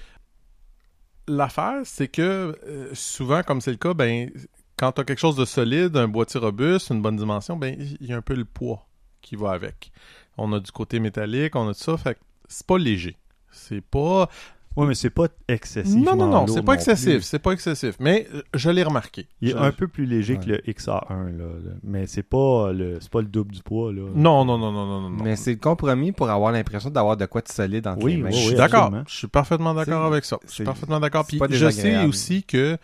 l'affaire, 1.29 1.81
c'est 1.85 2.09
que 2.09 2.57
euh, 2.67 2.91
souvent, 2.95 3.43
comme 3.43 3.61
c'est 3.61 3.71
le 3.71 3.77
cas, 3.77 3.95
ben, 3.95 4.31
quand 4.77 4.93
tu 4.93 5.01
as 5.01 5.05
quelque 5.05 5.19
chose 5.19 5.37
de 5.37 5.45
solide, 5.45 5.97
un 5.97 6.09
boîtier 6.09 6.41
robuste, 6.41 6.91
une 6.91 7.03
bonne 7.03 7.17
dimension, 7.17 7.57
ben, 7.57 7.77
il 7.79 8.07
y 8.07 8.13
a 8.13 8.17
un 8.17 8.23
peu 8.23 8.35
le 8.35 8.45
poids 8.45 8.87
qui 9.21 9.37
va 9.37 9.53
avec. 9.53 9.93
On 10.37 10.53
a 10.53 10.61
du 10.61 10.71
côté 10.71 11.01
métallique, 11.01 11.57
on 11.57 11.69
a 11.69 11.75
tout 11.75 11.81
ça, 11.81 11.97
fait 11.97 12.19
c'est 12.49 12.67
pas 12.67 12.79
léger. 12.79 13.17
C'est 13.51 13.81
pas. 13.81 14.29
Oui, 14.77 14.87
mais 14.89 14.95
c'est 14.95 15.11
pas 15.11 15.29
excessif. 15.47 15.95
Non, 15.95 16.17
non, 16.17 16.27
non, 16.27 16.47
c'est 16.47 16.63
pas 16.63 16.75
excessif. 16.75 17.23
C'est 17.23 17.39
pas 17.39 17.53
excessif. 17.53 17.95
Mais 18.01 18.27
euh, 18.35 18.43
je 18.55 18.71
l'ai 18.71 18.83
remarqué. 18.83 19.29
Il 19.41 19.51
est 19.51 19.55
un 19.55 19.73
peu 19.73 19.87
plus 19.87 20.05
léger 20.07 20.39
que 20.39 20.47
le 20.47 20.57
XA1, 20.59 21.37
là, 21.37 21.45
mais 21.83 22.07
c'est 22.07 22.23
pas 22.23 22.73
le 22.73 22.99
pas 23.11 23.21
le 23.21 23.29
double 23.29 23.53
du 23.53 23.63
poids. 23.63 23.93
Là. 23.93 24.03
Non, 24.15 24.45
non, 24.45 24.59
non, 24.59 24.73
non, 24.73 24.87
non, 24.87 25.01
non. 25.03 25.11
Mais 25.11 25.37
c'est 25.37 25.53
le 25.53 25.59
compromis 25.59 26.11
pour 26.11 26.29
avoir 26.29 26.51
l'impression 26.51 26.91
d'avoir 26.91 27.17
de 27.17 27.27
quoi 27.27 27.43
de 27.43 27.49
solide 27.49 27.87
entre 27.87 28.05
oui, 28.05 28.17
les 28.17 28.23
mains. 28.23 28.31
Oui, 28.31 28.37
je 28.37 28.47
suis 28.49 28.55
d'accord. 28.57 28.91
Je 29.07 29.15
suis 29.15 29.29
parfaitement 29.29 29.75
d'accord 29.75 30.05
avec 30.05 30.25
ça. 30.25 30.39
Je 30.47 30.53
suis 30.53 30.65
parfaitement 30.65 31.01
d'accord. 31.01 31.25
Puis 31.27 31.39
je 31.51 31.71
sais 31.71 32.05
aussi 32.05 32.43
que 32.43 32.77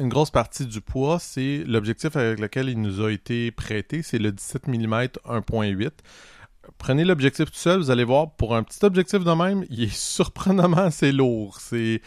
une 0.00 0.08
grosse 0.08 0.30
partie 0.30 0.66
du 0.66 0.80
poids, 0.80 1.18
c'est 1.18 1.64
l'objectif 1.66 2.16
avec 2.16 2.40
lequel 2.40 2.68
il 2.68 2.80
nous 2.80 3.00
a 3.00 3.10
été 3.10 3.50
prêté, 3.52 4.02
c'est 4.02 4.18
le 4.18 4.32
17 4.32 4.66
mm 4.66 4.94
1.8 5.26 5.90
prenez 6.78 7.04
l'objectif 7.04 7.46
tout 7.46 7.58
seul, 7.58 7.78
vous 7.78 7.90
allez 7.90 8.04
voir, 8.04 8.32
pour 8.32 8.54
un 8.54 8.62
petit 8.62 8.84
objectif 8.84 9.24
de 9.24 9.32
même, 9.32 9.64
il 9.70 9.84
est 9.84 9.94
surprenamment 9.94 10.78
assez 10.78 11.12
lourd. 11.12 11.58
C'est... 11.60 12.00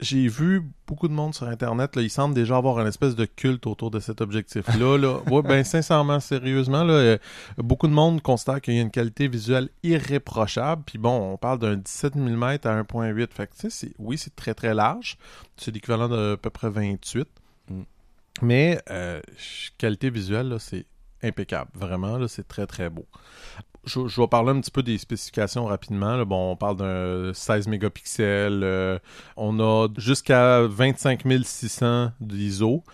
J'ai 0.00 0.28
vu 0.28 0.62
beaucoup 0.86 1.08
de 1.08 1.12
monde 1.12 1.34
sur 1.34 1.48
Internet, 1.48 1.96
là, 1.96 2.02
ils 2.02 2.10
semblent 2.10 2.34
déjà 2.34 2.56
avoir 2.56 2.78
une 2.78 2.86
espèce 2.86 3.16
de 3.16 3.24
culte 3.24 3.66
autour 3.66 3.90
de 3.90 3.98
cet 3.98 4.20
objectif-là. 4.20 4.96
Là. 4.96 5.18
Ouais, 5.30 5.42
ben, 5.42 5.64
sincèrement, 5.64 6.20
sérieusement, 6.20 6.84
là, 6.84 6.94
euh, 6.94 7.18
beaucoup 7.56 7.88
de 7.88 7.92
monde 7.92 8.22
constate 8.22 8.62
qu'il 8.62 8.74
y 8.74 8.78
a 8.78 8.82
une 8.82 8.92
qualité 8.92 9.26
visuelle 9.26 9.68
irréprochable. 9.82 10.84
Puis 10.86 10.98
bon, 10.98 11.32
on 11.32 11.36
parle 11.36 11.58
d'un 11.58 11.76
17 11.76 12.14
mm 12.14 12.42
à 12.42 12.82
1.8. 12.82 13.32
Fait 13.32 13.48
que, 13.48 13.68
c'est, 13.68 13.92
oui, 13.98 14.16
c'est 14.16 14.36
très 14.36 14.54
très 14.54 14.72
large. 14.72 15.18
C'est 15.56 15.74
l'équivalent 15.74 16.08
de 16.08 16.34
à 16.34 16.36
peu 16.36 16.50
près 16.50 16.70
28. 16.70 17.26
Mm. 17.68 17.82
Mais 18.42 18.80
euh, 18.90 19.20
qualité 19.78 20.10
visuelle, 20.10 20.48
là, 20.48 20.60
c'est 20.60 20.86
impeccable. 21.24 21.72
Vraiment, 21.74 22.18
là, 22.18 22.28
c'est 22.28 22.46
très 22.46 22.68
très 22.68 22.88
beau 22.88 23.06
je, 23.88 24.20
vais 24.20 24.26
parler 24.28 24.50
un 24.50 24.60
petit 24.60 24.70
peu 24.70 24.82
des 24.82 24.98
spécifications 24.98 25.64
rapidement. 25.64 26.24
Bon, 26.24 26.52
on 26.52 26.56
parle 26.56 26.76
d'un 26.76 27.32
16 27.34 27.68
mégapixels. 27.68 28.60
Euh, 28.62 28.98
on 29.36 29.58
a 29.60 29.88
jusqu'à 29.96 30.62
25 30.62 31.24
600 31.42 32.12
d'ISO. 32.20 32.84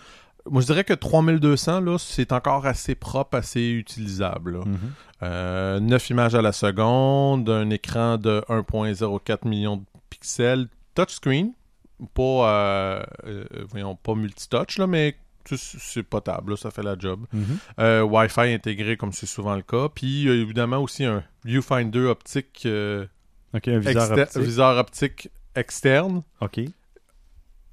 Moi, 0.49 0.61
je 0.61 0.67
dirais 0.67 0.83
que 0.83 0.93
3200, 0.93 1.81
là, 1.81 1.97
c'est 1.97 2.31
encore 2.31 2.65
assez 2.65 2.95
propre, 2.95 3.37
assez 3.37 3.69
utilisable. 3.69 4.59
9 4.59 4.67
mm-hmm. 4.67 5.23
euh, 5.23 5.99
images 6.09 6.35
à 6.35 6.41
la 6.41 6.51
seconde, 6.51 7.49
un 7.49 7.69
écran 7.71 8.17
de 8.17 8.43
1.04 8.47 9.47
millions 9.47 9.77
de 9.77 9.85
pixels, 10.09 10.67
touchscreen, 10.93 11.53
pas, 12.13 12.23
euh, 12.23 13.03
voyons, 13.69 13.95
pas 13.95 14.13
multitouch, 14.13 14.77
là, 14.77 14.87
mais 14.87 15.17
c'est 15.53 16.03
potable, 16.03 16.57
ça 16.57 16.71
fait 16.71 16.83
la 16.83 16.97
job. 16.97 17.25
Mhm. 17.33 17.57
Euh, 17.79 18.01
Wi-Fi 18.03 18.53
intégré 18.53 18.97
comme 18.97 19.13
c'est 19.13 19.25
souvent 19.25 19.55
le 19.55 19.61
cas. 19.61 19.89
Puis 19.93 20.27
évidemment 20.27 20.77
aussi 20.79 21.05
un 21.05 21.23
viewfinder 21.43 22.05
optique, 22.05 22.63
euh, 22.65 23.05
un 23.53 23.79
viseur 23.79 24.11
optique. 24.11 24.41
viseur 24.41 24.77
optique 24.77 25.29
externe. 25.55 26.23
OK. 26.41 26.61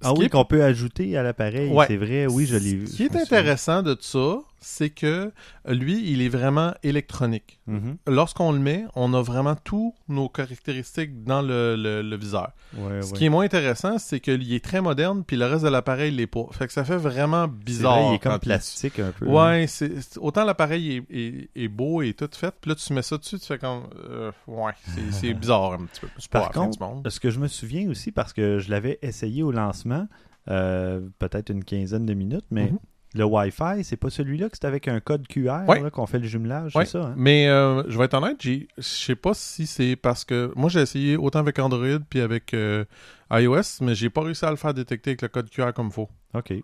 Ah 0.04 0.12
oui, 0.14 0.28
qu'on 0.28 0.44
peut 0.44 0.64
ajouter 0.64 1.16
à 1.16 1.22
l'appareil, 1.22 1.72
c'est 1.86 1.96
vrai, 1.96 2.26
oui, 2.26 2.46
je 2.46 2.56
l'ai 2.56 2.74
vu. 2.74 2.86
Ce 2.88 2.96
qui 2.96 3.04
est 3.04 3.16
intéressant 3.16 3.82
de 3.82 3.96
ça, 4.00 4.40
c'est 4.62 4.90
que 4.90 5.32
lui, 5.66 6.10
il 6.10 6.22
est 6.22 6.28
vraiment 6.28 6.72
électronique. 6.82 7.60
Mhm. 7.66 7.96
Lorsqu'on 8.06 8.52
le 8.52 8.60
met, 8.60 8.84
on 8.94 9.12
a 9.12 9.20
vraiment 9.20 9.56
tous 9.56 9.94
nos 10.08 10.28
caractéristiques 10.28 11.24
dans 11.24 11.42
le, 11.42 12.16
viseur. 12.16 12.52
Ce 12.74 13.12
qui 13.12 13.26
est 13.26 13.28
moins 13.28 13.44
intéressant, 13.44 13.98
c'est 13.98 14.20
qu'il 14.20 14.52
est 14.52 14.64
très 14.64 14.80
moderne, 14.80 15.24
puis 15.26 15.36
le 15.36 15.46
reste 15.46 15.64
de 15.64 15.68
l'appareil 15.68 16.12
l'est 16.12 16.26
pas. 16.26 16.46
Fait 16.52 16.66
que 16.66 16.72
ça 16.72 16.84
fait 16.84 16.96
vraiment 16.96 17.48
bizarre. 17.48 18.00
Vrai, 18.00 18.10
il 18.10 18.14
est 18.14 18.18
comme 18.18 18.38
plastique 18.38 18.98
un 19.00 19.12
peu. 19.12 19.26
Ouais, 19.26 19.66
c'est 19.66 19.92
autant 20.18 20.44
l'appareil 20.44 21.02
est, 21.10 21.68
beau 21.68 22.02
et 22.02 22.14
tout 22.14 22.28
fait, 22.32 22.54
puis 22.60 22.70
là 22.70 22.74
tu 22.74 22.92
mets 22.92 23.02
ça 23.02 23.16
dessus, 23.16 23.38
tu 23.38 23.46
fais 23.46 23.58
comme 23.58 23.84
euh, 24.08 24.30
ouais, 24.46 24.72
c'est 25.10 25.34
bizarre 25.34 25.72
un 25.72 25.86
petit 25.86 26.00
peu. 26.00 26.08
Par 26.30 26.50
contre, 26.50 26.78
ce 27.10 27.20
que 27.20 27.30
je 27.30 27.40
me 27.40 27.48
souviens 27.48 27.88
aussi 27.90 28.12
parce 28.12 28.32
que 28.32 28.58
je 28.58 28.70
l'avais 28.70 28.98
essayé 29.02 29.42
au 29.42 29.50
lancement, 29.50 30.06
euh, 30.48 31.00
peut-être 31.18 31.50
une 31.50 31.64
quinzaine 31.64 32.06
de 32.06 32.14
minutes, 32.14 32.46
mais 32.50 32.70
mhm 32.70 32.78
Le 33.14 33.24
Wi-Fi, 33.24 33.84
c'est 33.84 33.96
pas 33.96 34.08
celui-là 34.10 34.48
que 34.48 34.56
c'est 34.60 34.66
avec 34.66 34.88
un 34.88 35.00
code 35.00 35.26
QR 35.28 35.66
qu'on 35.92 36.06
fait 36.06 36.18
le 36.18 36.26
jumelage, 36.26 36.72
c'est 36.74 36.86
ça? 36.86 37.04
Hein? 37.06 37.14
Mais 37.16 37.46
euh, 37.48 37.82
je 37.88 37.98
vais 37.98 38.04
être 38.04 38.14
honnête, 38.14 38.38
je 38.40 38.64
sais 38.80 39.16
pas 39.16 39.34
si 39.34 39.66
c'est 39.66 39.96
parce 39.96 40.24
que 40.24 40.50
moi 40.56 40.70
j'ai 40.70 40.80
essayé 40.80 41.16
autant 41.16 41.40
avec 41.40 41.58
Android 41.58 41.98
puis 42.08 42.20
avec 42.20 42.54
euh, 42.54 42.84
iOS, 43.30 43.82
mais 43.82 43.94
j'ai 43.94 44.08
pas 44.08 44.22
réussi 44.22 44.44
à 44.44 44.50
le 44.50 44.56
faire 44.56 44.72
détecter 44.72 45.10
avec 45.10 45.22
le 45.22 45.28
code 45.28 45.50
QR 45.50 45.72
comme 45.74 45.88
il 45.88 45.92
faut. 45.92 46.08
OK. 46.34 46.54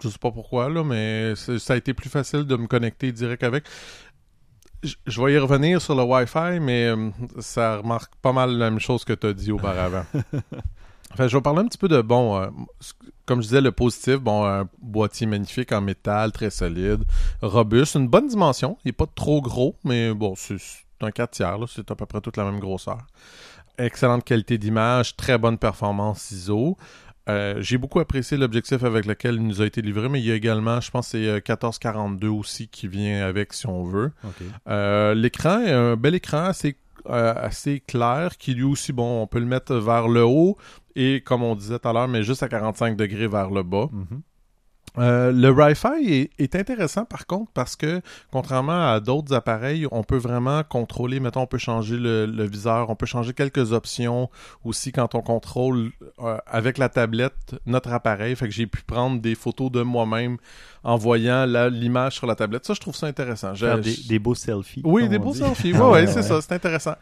Je 0.00 0.08
sais 0.08 0.18
pas 0.18 0.30
pourquoi, 0.30 0.68
là, 0.68 0.84
mais 0.84 1.34
ça 1.34 1.74
a 1.74 1.76
été 1.76 1.92
plus 1.92 2.08
facile 2.08 2.44
de 2.44 2.54
me 2.54 2.68
connecter 2.68 3.10
direct 3.10 3.42
avec. 3.42 3.64
Je, 4.84 5.20
vais 5.20 5.32
y 5.32 5.38
revenir 5.38 5.82
sur 5.82 5.96
le 5.96 6.04
Wi-Fi, 6.04 6.60
mais 6.60 6.86
euh, 6.86 7.10
ça 7.40 7.78
remarque 7.78 8.14
pas 8.22 8.32
mal 8.32 8.56
la 8.56 8.70
même 8.70 8.78
chose 8.78 9.04
que 9.04 9.12
tu 9.12 9.26
as 9.26 9.32
dit 9.32 9.50
auparavant. 9.50 10.04
je 11.16 11.36
vais 11.36 11.40
parler 11.42 11.60
un 11.60 11.66
petit 11.66 11.78
peu 11.78 11.88
de, 11.88 12.00
bon, 12.02 12.36
euh, 12.36 12.48
comme 13.26 13.40
je 13.40 13.48
disais, 13.48 13.60
le 13.60 13.72
positif, 13.72 14.16
bon, 14.16 14.44
un 14.44 14.68
boîtier 14.80 15.26
magnifique 15.26 15.72
en 15.72 15.80
métal, 15.80 16.32
très 16.32 16.50
solide, 16.50 17.02
robuste, 17.42 17.94
une 17.94 18.08
bonne 18.08 18.28
dimension. 18.28 18.78
Il 18.84 18.88
n'est 18.88 18.92
pas 18.92 19.06
trop 19.06 19.40
gros, 19.40 19.76
mais 19.84 20.12
bon, 20.12 20.34
c'est 20.36 20.56
un 21.00 21.10
4 21.10 21.30
tiers, 21.30 21.58
c'est 21.68 21.90
à 21.90 21.94
peu 21.94 22.06
près 22.06 22.20
toute 22.20 22.36
la 22.36 22.44
même 22.44 22.60
grosseur. 22.60 22.98
Excellente 23.78 24.24
qualité 24.24 24.58
d'image, 24.58 25.16
très 25.16 25.38
bonne 25.38 25.58
performance 25.58 26.30
ISO. 26.30 26.76
Euh, 27.28 27.56
j'ai 27.60 27.76
beaucoup 27.76 28.00
apprécié 28.00 28.38
l'objectif 28.38 28.82
avec 28.82 29.04
lequel 29.04 29.34
il 29.34 29.46
nous 29.46 29.60
a 29.60 29.66
été 29.66 29.82
livré, 29.82 30.08
mais 30.08 30.18
il 30.18 30.26
y 30.26 30.32
a 30.32 30.34
également, 30.34 30.80
je 30.80 30.90
pense, 30.90 31.08
c'est 31.08 31.18
1442 31.18 32.26
euh, 32.26 32.30
aussi 32.30 32.68
qui 32.68 32.88
vient 32.88 33.26
avec 33.26 33.52
si 33.52 33.66
on 33.66 33.84
veut. 33.84 34.12
L'écran 35.14 35.60
est 35.60 35.72
un 35.72 35.96
bel 35.96 36.14
écran 36.14 36.44
assez 36.44 36.76
euh, 37.08 37.32
assez 37.36 37.80
clair 37.80 38.36
qui 38.36 38.52
lui 38.52 38.64
aussi, 38.64 38.92
bon, 38.92 39.22
on 39.22 39.26
peut 39.26 39.38
le 39.38 39.46
mettre 39.46 39.74
vers 39.76 40.08
le 40.08 40.24
haut 40.24 40.58
et 40.98 41.20
comme 41.20 41.44
on 41.44 41.54
disait 41.54 41.78
tout 41.78 41.88
à 41.88 41.92
l'heure, 41.92 42.08
mais 42.08 42.24
juste 42.24 42.42
à 42.42 42.48
45 42.48 42.96
degrés 42.96 43.28
vers 43.28 43.50
le 43.50 43.62
bas. 43.62 43.88
Mhm. 43.92 44.22
Euh, 44.96 45.30
le 45.30 45.50
Wi-Fi 45.50 46.30
est, 46.38 46.56
intéressant 46.56 47.04
par 47.04 47.26
contre 47.26 47.52
parce 47.52 47.76
que 47.76 48.00
contrairement 48.32 48.90
à 48.90 48.98
d'autres 48.98 49.32
appareils, 49.32 49.86
on 49.92 50.02
peut 50.02 50.16
vraiment 50.16 50.64
contrôler, 50.64 51.20
mettons, 51.20 51.42
on 51.42 51.46
peut 51.46 51.58
changer 51.58 51.96
le, 51.96 52.44
viseur, 52.46 52.90
on 52.90 52.96
peut 52.96 53.06
changer 53.06 53.32
quelques 53.32 53.72
options 53.72 54.28
aussi 54.64 54.90
quand 54.90 55.14
on 55.14 55.20
contrôle 55.20 55.92
euh, 56.20 56.38
avec 56.46 56.78
la 56.78 56.88
tablette 56.88 57.54
notre 57.66 57.92
appareil. 57.92 58.34
Fait 58.34 58.48
que 58.48 58.54
j'ai 58.54 58.66
pu 58.66 58.82
prendre 58.82 59.20
des 59.20 59.36
photos 59.36 59.70
de 59.70 59.82
moi-même 59.82 60.38
en 60.82 60.96
voyant 60.96 61.44
l'image 61.70 62.14
sur 62.14 62.26
la 62.26 62.34
tablette. 62.34 62.64
Ça, 62.64 62.74
je 62.74 62.80
trouve 62.80 62.96
ça 62.96 63.06
intéressant. 63.06 63.54
Faire 63.54 63.78
des, 63.78 64.18
beaux 64.18 64.34
selfies. 64.34 64.82
Oui, 64.84 65.08
des 65.08 65.18
beaux 65.18 65.34
selfies. 65.34 65.74
Oui, 65.74 65.80
ouais, 65.80 66.06
c'est 66.08 66.22
ça, 66.22 66.40
c'est 66.40 66.54
intéressant. 66.54 66.94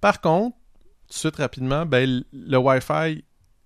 Par 0.00 0.22
contre, 0.22 0.56
tout 1.08 1.14
de 1.14 1.18
suite 1.18 1.36
rapidement, 1.36 1.84
ben, 1.84 2.24
le 2.32 2.56
Wi-Fi 2.56 3.24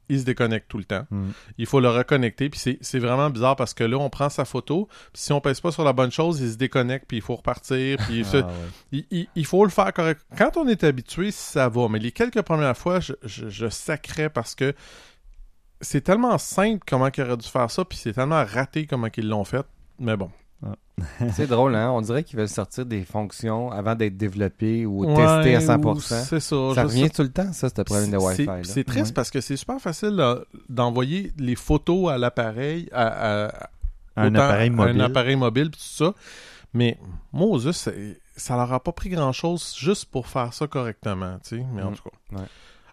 il 0.08 0.20
se 0.20 0.24
déconnecte 0.24 0.68
tout 0.68 0.78
le 0.78 0.84
temps. 0.84 1.04
Mm. 1.10 1.30
Il 1.58 1.66
faut 1.66 1.80
le 1.80 1.88
reconnecter. 1.88 2.48
Puis 2.48 2.78
c'est 2.80 2.98
vraiment 2.98 3.30
bizarre 3.30 3.56
parce 3.56 3.74
que 3.74 3.84
là, 3.84 3.98
on 3.98 4.10
prend 4.10 4.28
sa 4.28 4.44
photo. 4.44 4.88
Puis 5.12 5.22
si 5.22 5.32
on 5.32 5.40
pèse 5.40 5.60
pas 5.60 5.72
sur 5.72 5.84
la 5.84 5.92
bonne 5.92 6.10
chose, 6.10 6.40
il 6.40 6.50
se 6.50 6.56
déconnecte. 6.56 7.06
Puis 7.06 7.18
il 7.18 7.22
faut 7.22 7.36
repartir. 7.36 7.98
Puis 8.06 8.24
ah, 8.34 8.48
il, 8.92 9.46
faut 9.46 9.64
le 9.64 9.70
faire 9.70 9.92
correct. 9.92 10.22
Quand 10.36 10.56
on 10.56 10.68
est 10.68 10.84
habitué, 10.84 11.30
ça 11.30 11.68
va. 11.68 11.88
Mais 11.88 11.98
les 11.98 12.12
quelques 12.12 12.42
premières 12.42 12.76
fois, 12.76 13.00
je, 13.00 13.14
je, 13.22 13.68
sacrais 13.68 14.30
parce 14.30 14.54
que 14.54 14.74
c'est 15.80 16.02
tellement 16.02 16.38
simple 16.38 16.82
comment 16.86 17.08
ils 17.14 17.22
auraient 17.22 17.36
dû 17.36 17.48
faire 17.48 17.70
ça. 17.70 17.84
Puis 17.84 17.98
c'est 17.98 18.12
tellement 18.12 18.44
raté 18.44 18.86
comment 18.86 19.08
ils 19.16 19.28
l'ont 19.28 19.44
fait. 19.44 19.66
Mais 19.98 20.16
bon, 20.16 20.30
c'est 21.32 21.46
drôle, 21.46 21.74
hein? 21.74 21.90
On 21.90 22.00
dirait 22.00 22.24
qu'ils 22.24 22.38
veulent 22.38 22.48
sortir 22.48 22.86
des 22.86 23.04
fonctions 23.04 23.70
avant 23.70 23.94
d'être 23.94 24.16
développés 24.16 24.86
ou 24.86 25.04
testés 25.04 25.54
à 25.54 25.60
100%. 25.60 26.00
C'est 26.00 26.40
ça. 26.40 26.56
Ça 26.74 26.82
revient 26.84 27.10
tout 27.10 27.22
le 27.22 27.30
temps, 27.30 27.52
ça, 27.52 27.68
ce 27.68 27.82
problème 27.82 28.10
de 28.10 28.16
Wi-Fi. 28.16 28.48
C'est 28.64 28.84
triste 28.84 29.14
parce 29.14 29.30
que 29.30 29.40
c'est 29.40 29.56
super 29.56 29.80
facile 29.80 30.22
d'envoyer 30.68 31.32
les 31.38 31.54
photos 31.54 32.10
à 32.10 32.18
l'appareil, 32.18 32.88
à, 32.92 33.50
un, 34.16 34.34
appareil 34.34 34.70
mobile. 34.70 35.00
un 35.00 35.04
appareil 35.04 35.36
mobile, 35.36 35.70
tout 35.70 35.78
ça. 35.78 36.14
Mais 36.72 36.98
Moses, 37.32 37.88
ça 38.36 38.56
leur 38.56 38.72
a 38.72 38.80
pas 38.80 38.92
pris 38.92 39.08
grand-chose 39.08 39.74
juste 39.78 40.06
pour 40.06 40.26
faire 40.26 40.52
ça 40.52 40.66
correctement, 40.66 41.38
tu 41.42 41.58
sais. 41.58 41.66
Mais 41.72 41.82
en 41.82 41.90
mm. 41.90 41.96
tout 41.96 42.02
cas. 42.04 42.42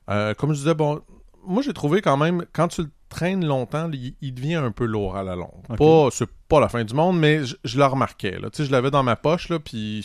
Euh, 0.10 0.34
comme 0.34 0.52
je 0.52 0.60
disais, 0.60 0.74
bon, 0.74 1.02
moi 1.46 1.62
j'ai 1.62 1.74
trouvé 1.74 2.02
quand 2.02 2.18
même, 2.18 2.46
quand 2.54 2.68
tu 2.68 2.84
le 2.84 2.90
traîne 3.14 3.46
longtemps, 3.46 3.90
il, 4.22 4.34
devient 4.34 4.56
un 4.56 4.72
peu 4.72 4.86
lourd 4.86 5.16
à 5.16 5.24
la 5.24 5.36
longue. 5.36 5.62
Pas, 5.78 6.10
c'est 6.12 6.28
pas 6.50 6.60
la 6.60 6.68
fin 6.68 6.84
du 6.84 6.94
monde, 6.96 7.20
mais 7.20 7.42
je, 7.46 7.78
le 7.78 7.86
remarquais. 7.86 8.40
Là. 8.40 8.50
je 8.54 8.72
l'avais 8.72 8.90
dans 8.90 9.04
ma 9.04 9.16
poche, 9.16 9.50
là, 9.50 9.60
puis... 9.60 10.04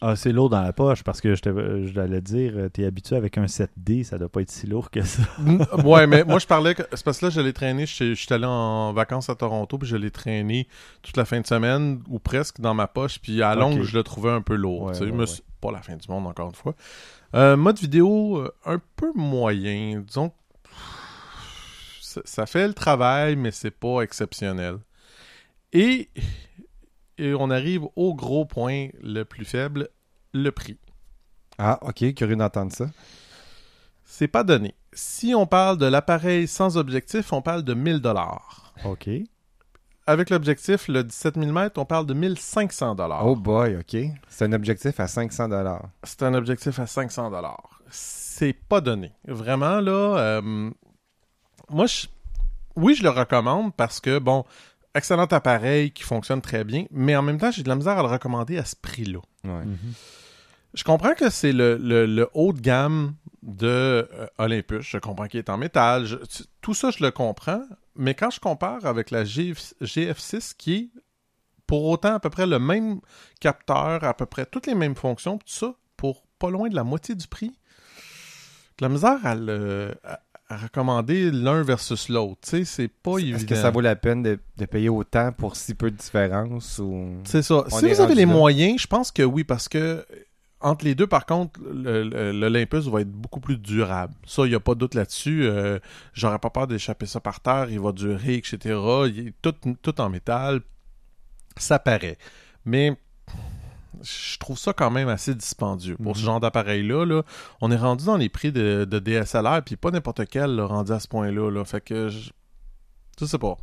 Ah, 0.00 0.16
c'est 0.16 0.32
lourd 0.32 0.50
dans 0.50 0.60
la 0.60 0.72
poche, 0.72 1.04
parce 1.04 1.20
que 1.20 1.34
je, 1.34 1.40
je 1.44 1.92
t'allais 1.92 2.20
dire, 2.20 2.52
euh, 2.56 2.68
t'es 2.68 2.84
habitué 2.84 3.16
avec 3.16 3.38
un 3.38 3.44
7D, 3.44 4.02
ça 4.02 4.18
doit 4.18 4.28
pas 4.28 4.42
être 4.42 4.50
si 4.50 4.66
lourd 4.66 4.90
que 4.90 5.02
ça. 5.02 5.22
ouais, 5.84 6.06
mais 6.06 6.24
moi, 6.24 6.40
je 6.40 6.46
parlais... 6.46 6.74
Que, 6.74 6.82
c'est 6.92 7.04
parce 7.04 7.18
que 7.18 7.26
là, 7.26 7.30
je 7.30 7.40
l'ai 7.40 7.52
traîné, 7.52 7.86
je 7.86 8.14
suis 8.14 8.34
allé 8.34 8.46
en 8.46 8.92
vacances 8.92 9.30
à 9.30 9.36
Toronto, 9.36 9.78
puis 9.78 9.88
je 9.88 9.96
l'ai 9.96 10.10
traîné 10.10 10.66
toute 11.02 11.16
la 11.16 11.24
fin 11.24 11.40
de 11.40 11.46
semaine, 11.46 12.02
ou 12.08 12.18
presque, 12.18 12.60
dans 12.60 12.74
ma 12.74 12.88
poche, 12.88 13.20
puis 13.20 13.40
à 13.42 13.54
longue, 13.54 13.82
je 13.82 13.96
le 13.96 14.02
trouvais 14.02 14.30
un 14.30 14.42
peu 14.42 14.54
lourd. 14.54 14.90
Pas 15.60 15.70
la 15.70 15.80
fin 15.80 15.94
du 15.94 16.08
monde, 16.08 16.26
encore 16.26 16.48
une 16.48 16.56
fois. 16.56 16.74
Euh, 17.34 17.56
mode 17.56 17.78
vidéo, 17.78 18.38
euh, 18.38 18.52
un 18.66 18.80
peu 18.96 19.12
moyen. 19.14 20.02
Disons 20.06 20.32
ça, 22.24 22.46
fait 22.46 22.66
le 22.66 22.74
travail, 22.74 23.36
mais 23.36 23.50
c'est 23.50 23.70
pas 23.70 24.02
exceptionnel. 24.02 24.78
Et, 25.72 26.10
on 27.18 27.50
arrive 27.50 27.84
au 27.96 28.14
gros 28.14 28.44
point 28.44 28.88
le 29.00 29.24
plus 29.24 29.44
faible, 29.44 29.88
le 30.32 30.50
prix. 30.50 30.78
Ah, 31.58 31.78
ok, 31.82 32.14
curieux 32.14 32.36
d'entendre 32.36 32.72
ça. 32.72 32.86
C'est 34.04 34.28
pas 34.28 34.44
donné. 34.44 34.74
Si 34.92 35.34
on 35.34 35.46
parle 35.46 35.78
de 35.78 35.86
l'appareil 35.86 36.46
sans 36.48 36.76
objectif, 36.76 37.32
on 37.32 37.40
parle 37.40 37.62
de 37.62 37.74
1000 37.74 38.00
dollars. 38.00 38.74
OK. 38.84 39.08
Avec 40.06 40.30
l'objectif, 40.30 40.88
le 40.88 41.04
17 41.04 41.36
mm, 41.36 41.70
on 41.76 41.84
parle 41.84 42.06
de 42.06 42.14
1500 42.14 42.96
dollars. 42.96 43.24
Oh 43.24 43.36
boy, 43.36 43.76
OK. 43.76 43.96
C'est 44.28 44.44
un 44.44 44.52
objectif 44.52 44.98
à 44.98 45.06
500 45.06 45.48
dollars. 45.48 45.88
C'est 46.02 46.24
un 46.24 46.34
objectif 46.34 46.78
à 46.80 46.86
500 46.86 47.30
dollars. 47.30 47.80
C'est 47.88 48.52
pas 48.52 48.80
donné. 48.80 49.12
Vraiment, 49.26 49.80
là, 49.80 50.18
euh, 50.18 50.70
moi, 51.70 51.86
oui, 52.76 52.94
je 52.94 53.02
le 53.02 53.10
recommande 53.10 53.74
parce 53.74 54.00
que, 54.00 54.18
bon, 54.18 54.44
excellent 54.94 55.26
appareil 55.26 55.90
qui 55.92 56.02
fonctionne 56.02 56.40
très 56.40 56.64
bien, 56.64 56.86
mais 56.90 57.16
en 57.16 57.22
même 57.22 57.38
temps, 57.38 57.50
j'ai 57.50 57.62
de 57.62 57.68
la 57.68 57.76
misère 57.76 57.98
à 57.98 58.02
le 58.02 58.08
recommander 58.08 58.58
à 58.58 58.64
ce 58.64 58.76
prix-là. 58.76 59.20
Mhm. 59.44 59.76
Je 60.74 60.84
comprends 60.84 61.14
que 61.14 61.28
c'est 61.28 61.52
le, 61.52 62.28
haut 62.34 62.52
de 62.52 62.60
gamme 62.60 63.14
de 63.42 63.66
euh, 63.66 64.26
Olympus. 64.38 64.86
Je 64.88 64.98
comprends 64.98 65.26
qu'il 65.26 65.38
est 65.38 65.50
en 65.50 65.58
métal. 65.58 66.06
tout 66.62 66.74
ça, 66.74 66.90
je 66.90 67.04
le 67.04 67.10
comprends. 67.10 67.62
Mais 67.94 68.14
quand 68.14 68.30
je 68.30 68.40
compare 68.40 68.86
avec 68.86 69.10
la 69.10 69.24
GF6, 69.24 70.54
qui 70.56 70.74
est 70.74 70.90
pour 71.66 71.84
autant 71.84 72.14
à 72.14 72.20
peu 72.20 72.30
près 72.30 72.46
le 72.46 72.58
même 72.58 73.00
capteur, 73.40 74.02
à 74.04 74.14
peu 74.14 74.26
près 74.26 74.46
toutes 74.46 74.66
les 74.66 74.74
mêmes 74.74 74.94
fonctions, 74.94 75.38
tout 75.38 75.48
ça, 75.48 75.74
pour 75.96 76.24
pas 76.38 76.50
loin 76.50 76.68
de 76.68 76.74
la 76.74 76.84
moitié 76.84 77.14
du 77.14 77.26
prix, 77.26 77.50
de 78.78 78.84
la 78.84 78.88
misère 78.88 79.24
à 79.24 79.34
le, 79.34 79.94
recommander 80.56 81.30
l'un 81.30 81.62
versus 81.62 82.08
l'autre. 82.08 82.40
C'est 82.42 82.88
pas 82.88 83.18
évident. 83.18 83.38
Est-ce 83.38 83.46
que 83.46 83.54
ça 83.54 83.70
vaut 83.70 83.80
la 83.80 83.96
peine 83.96 84.22
de, 84.22 84.38
payer 84.66 84.88
autant 84.88 85.32
pour 85.32 85.56
si 85.56 85.74
peu 85.74 85.90
de 85.90 85.96
différence 85.96 86.78
ou... 86.78 87.20
C'est 87.24 87.42
ça. 87.42 87.64
si 87.68 87.88
vous 87.88 88.00
avez 88.00 88.14
les 88.14 88.26
moyens, 88.26 88.82
je 88.82 88.86
pense 88.86 89.10
que 89.10 89.22
oui, 89.22 89.44
parce 89.44 89.68
que 89.68 90.04
entre 90.62 90.84
les 90.84 90.94
deux, 90.94 91.06
par 91.06 91.26
contre, 91.26 91.60
l'Olympus 91.64 92.86
va 92.86 93.00
être 93.00 93.10
beaucoup 93.10 93.40
plus 93.40 93.58
durable. 93.58 94.14
Ça, 94.24 94.46
il 94.46 94.50
n'y 94.50 94.54
a 94.54 94.60
pas 94.60 94.74
de 94.74 94.80
doute 94.80 94.94
là-dessus. 94.94 95.44
Euh, 95.44 95.78
j'aurais 96.12 96.38
pas 96.38 96.50
peur 96.50 96.66
d'échapper 96.68 97.06
ça 97.06 97.20
par 97.20 97.40
terre. 97.40 97.66
Il 97.68 97.80
va 97.80 97.92
durer, 97.92 98.34
etc. 98.34 98.58
Il 99.08 99.28
est 99.28 99.34
tout, 99.42 99.54
tout 99.82 100.00
en 100.00 100.08
métal. 100.08 100.60
Ça 101.56 101.78
paraît. 101.78 102.16
Mais 102.64 102.96
je 104.02 104.38
trouve 104.38 104.58
ça 104.58 104.72
quand 104.72 104.90
même 104.90 105.08
assez 105.08 105.34
dispendieux. 105.34 105.96
Pour 105.96 106.16
ce 106.16 106.22
mhm. 106.22 106.26
genre 106.26 106.40
d'appareil-là, 106.40 107.04
là, 107.04 107.22
on 107.60 107.70
est 107.70 107.76
rendu 107.76 108.06
dans 108.06 108.16
les 108.16 108.28
prix 108.28 108.52
de, 108.52 108.84
DSLR, 108.84 109.62
puis 109.64 109.76
pas 109.76 109.90
n'importe 109.90 110.26
quel 110.26 110.60
rendu 110.60 110.92
à 110.92 111.00
ce 111.00 111.08
point-là. 111.08 111.50
Là. 111.50 111.64
Fait 111.64 111.80
que 111.80 112.08
je, 112.08 112.30
je 113.20 113.24
sais 113.24 113.38
pas. 113.38 113.56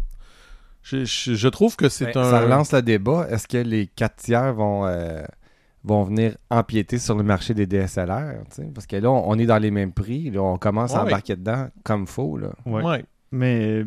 Je, 0.82 1.48
trouve 1.48 1.76
que 1.76 1.90
c'est 1.90 2.14
ben, 2.14 2.22
un. 2.22 2.32
Ça 2.32 2.40
relance 2.42 2.72
le 2.72 2.82
débat. 2.82 3.28
Est-ce 3.30 3.48
que 3.48 3.58
les 3.58 3.88
4 3.88 4.16
tiers 4.16 4.54
vont, 4.54 4.86
euh, 4.86 5.22
vont 5.84 6.04
venir 6.04 6.36
empiéter 6.50 6.98
sur 6.98 7.16
le 7.16 7.24
marché 7.24 7.54
des 7.54 7.68
DSLR? 7.68 8.44
Parce 8.74 8.88
que 8.88 8.96
là, 8.96 9.12
on, 9.12 9.38
est 9.38 9.46
dans 9.46 9.58
les 9.58 9.72
mêmes 9.72 9.92
prix. 9.92 10.32
Là, 10.32 10.42
on 10.42 10.58
commence 10.58 10.96
à 10.96 11.04
embarquer 11.04 11.36
dedans 11.36 11.68
comme 11.84 12.08
faut. 12.08 12.38
Là. 12.38 12.50
Ouais. 12.66 13.06
Mais 13.32 13.86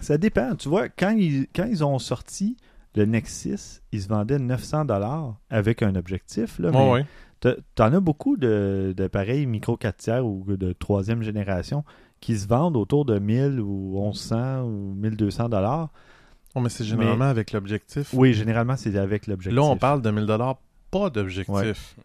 ça 0.00 0.16
dépend. 0.18 0.54
Tu 0.54 0.68
vois, 0.68 0.88
quand 0.88 1.10
ils, 1.10 1.48
quand 1.54 1.66
ils 1.66 1.84
ont 1.84 1.98
sorti 1.98 2.56
le 2.98 3.06
Nexus, 3.06 3.80
il 3.92 4.02
se 4.02 4.08
vendait 4.08 4.38
900 4.38 4.84
dollars 4.84 5.36
avec 5.50 5.82
un 5.82 5.94
objectif. 5.94 6.58
Là, 6.58 6.70
mais 6.72 7.04
T'en 7.76 7.92
as 7.92 8.00
beaucoup 8.00 8.36
d'appareils 8.36 9.46
micro 9.46 9.76
4 9.76 9.96
tiers 9.96 10.26
ou 10.26 10.44
de 10.48 10.72
troisième 10.72 11.22
génération 11.22 11.84
qui 12.20 12.36
se 12.36 12.48
vendent 12.48 12.76
autour 12.76 13.04
de 13.04 13.18
1000 13.18 13.60
ou 13.60 14.00
1100 14.04 14.62
ou 14.62 14.94
1200 14.96 15.48
dollars. 15.48 15.90
Oh, 16.56 16.60
mais 16.60 16.68
c'est 16.68 16.84
généralement 16.84 17.26
avec 17.26 17.52
l'objectif. 17.52 18.12
Oui, 18.12 18.34
généralement, 18.34 18.76
c'est 18.76 18.96
avec 18.96 19.28
l'objectif. 19.28 19.56
Là, 19.56 19.62
on 19.62 19.76
parle 19.76 20.02
de 20.02 20.10
1000 20.10 20.26
dollars 20.26 20.56
pas 20.90 21.10
d'objectif. 21.10 21.96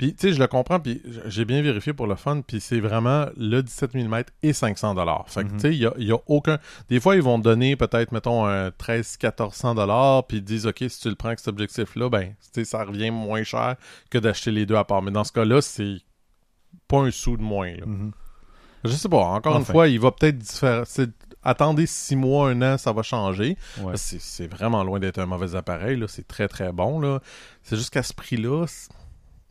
Puis, 0.00 0.14
tu 0.14 0.28
sais, 0.28 0.32
je 0.32 0.38
le 0.38 0.46
comprends, 0.46 0.80
puis 0.80 1.02
j'ai 1.26 1.44
bien 1.44 1.60
vérifié 1.60 1.92
pour 1.92 2.06
le 2.06 2.14
fun, 2.14 2.40
puis 2.40 2.58
c'est 2.58 2.80
vraiment 2.80 3.26
le 3.36 3.60
17 3.60 3.92
mm 3.92 4.22
et 4.42 4.54
500 4.54 4.94
dollars. 4.94 5.26
Fait 5.28 5.42
que, 5.42 5.48
mhm. 5.48 5.56
tu 5.56 5.60
sais, 5.60 5.76
il 5.76 6.06
y 6.06 6.12
a, 6.12 6.16
aucun... 6.26 6.56
Des 6.88 7.00
fois, 7.00 7.16
ils 7.16 7.22
vont 7.22 7.38
donner 7.38 7.76
peut-être, 7.76 8.10
mettons, 8.10 8.46
un 8.46 8.70
13-1400 8.70 9.74
dollars, 9.74 10.26
puis 10.26 10.38
ils 10.38 10.42
disent, 10.42 10.66
OK, 10.66 10.82
si 10.88 11.00
tu 11.00 11.10
le 11.10 11.16
prends 11.16 11.28
avec 11.28 11.40
cet 11.40 11.48
objectif-là, 11.48 12.08
ben, 12.08 12.28
tu 12.28 12.34
sais, 12.50 12.64
ça 12.64 12.82
revient 12.82 13.10
moins 13.10 13.42
cher 13.42 13.76
que 14.08 14.16
d'acheter 14.16 14.52
les 14.52 14.64
deux 14.64 14.76
à 14.76 14.84
part. 14.84 15.02
Mais 15.02 15.10
dans 15.10 15.24
ce 15.24 15.32
cas-là, 15.32 15.60
c'est 15.60 15.98
pas 16.88 17.00
un 17.00 17.10
sou 17.10 17.36
de 17.36 17.42
moins, 17.42 17.72
là. 17.72 17.84
Mhm. 17.84 18.12
Je 18.84 18.92
sais 18.92 19.10
pas, 19.10 19.18
encore 19.18 19.58
une 19.58 19.66
fois, 19.66 19.86
il 19.86 20.00
va 20.00 20.12
peut-être 20.12 20.38
différer 20.38 20.84
attendez 21.42 21.86
six 21.86 22.16
mois, 22.16 22.50
un 22.50 22.62
an, 22.62 22.78
ça 22.78 22.92
va 22.92 23.02
changer. 23.02 23.56
C'est 23.96 24.46
vraiment 24.46 24.82
loin 24.82 24.98
d'être 24.98 25.18
un 25.18 25.26
mauvais 25.26 25.54
appareil. 25.54 26.02
C'est 26.08 26.26
très, 26.26 26.48
très 26.48 26.72
bon. 26.72 27.20
C'est 27.62 27.76
juste 27.76 27.90
qu'à 27.90 28.02
ce 28.02 28.14
prix-là. 28.14 28.64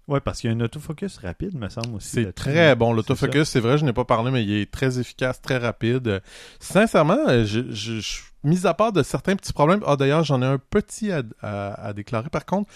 Oui, 0.10 0.20
parce 0.26 0.42
qu'il 0.42 0.50
y 0.50 0.54
a 0.54 0.56
un 0.56 0.60
autofocus 0.62 1.20
rapide, 1.20 1.56
me 1.56 1.70
semble 1.70 1.96
aussi. 1.96 2.10
C'est 2.10 2.34
très 2.34 2.76
bon. 2.76 2.94
L'autofocus, 2.94 3.48
c'est 3.48 3.60
vrai, 3.60 3.78
je 3.78 3.86
n'ai 3.86 3.94
pas 3.94 4.06
parlé, 4.06 4.32
mais 4.32 4.44
il 4.44 4.52
est 4.54 4.72
très 4.72 5.00
efficace, 5.00 5.40
très 5.40 5.58
rapide. 5.58 6.24
Sincèrement, 6.60 7.46
je, 7.46 7.72
je, 7.72 8.22
mis 8.44 8.66
à 8.66 8.74
part 8.74 8.92
de 8.92 9.04
certains 9.04 9.36
petits 9.36 9.54
problèmes, 9.54 9.82
ah 9.86 9.96
d'ailleurs, 9.98 10.24
j'en 10.24 10.42
ai 10.42 10.46
un 10.48 10.58
petit 10.58 11.12
à, 11.12 11.94
déclarer. 11.94 12.30
Par 12.30 12.48
contre, 12.48 12.72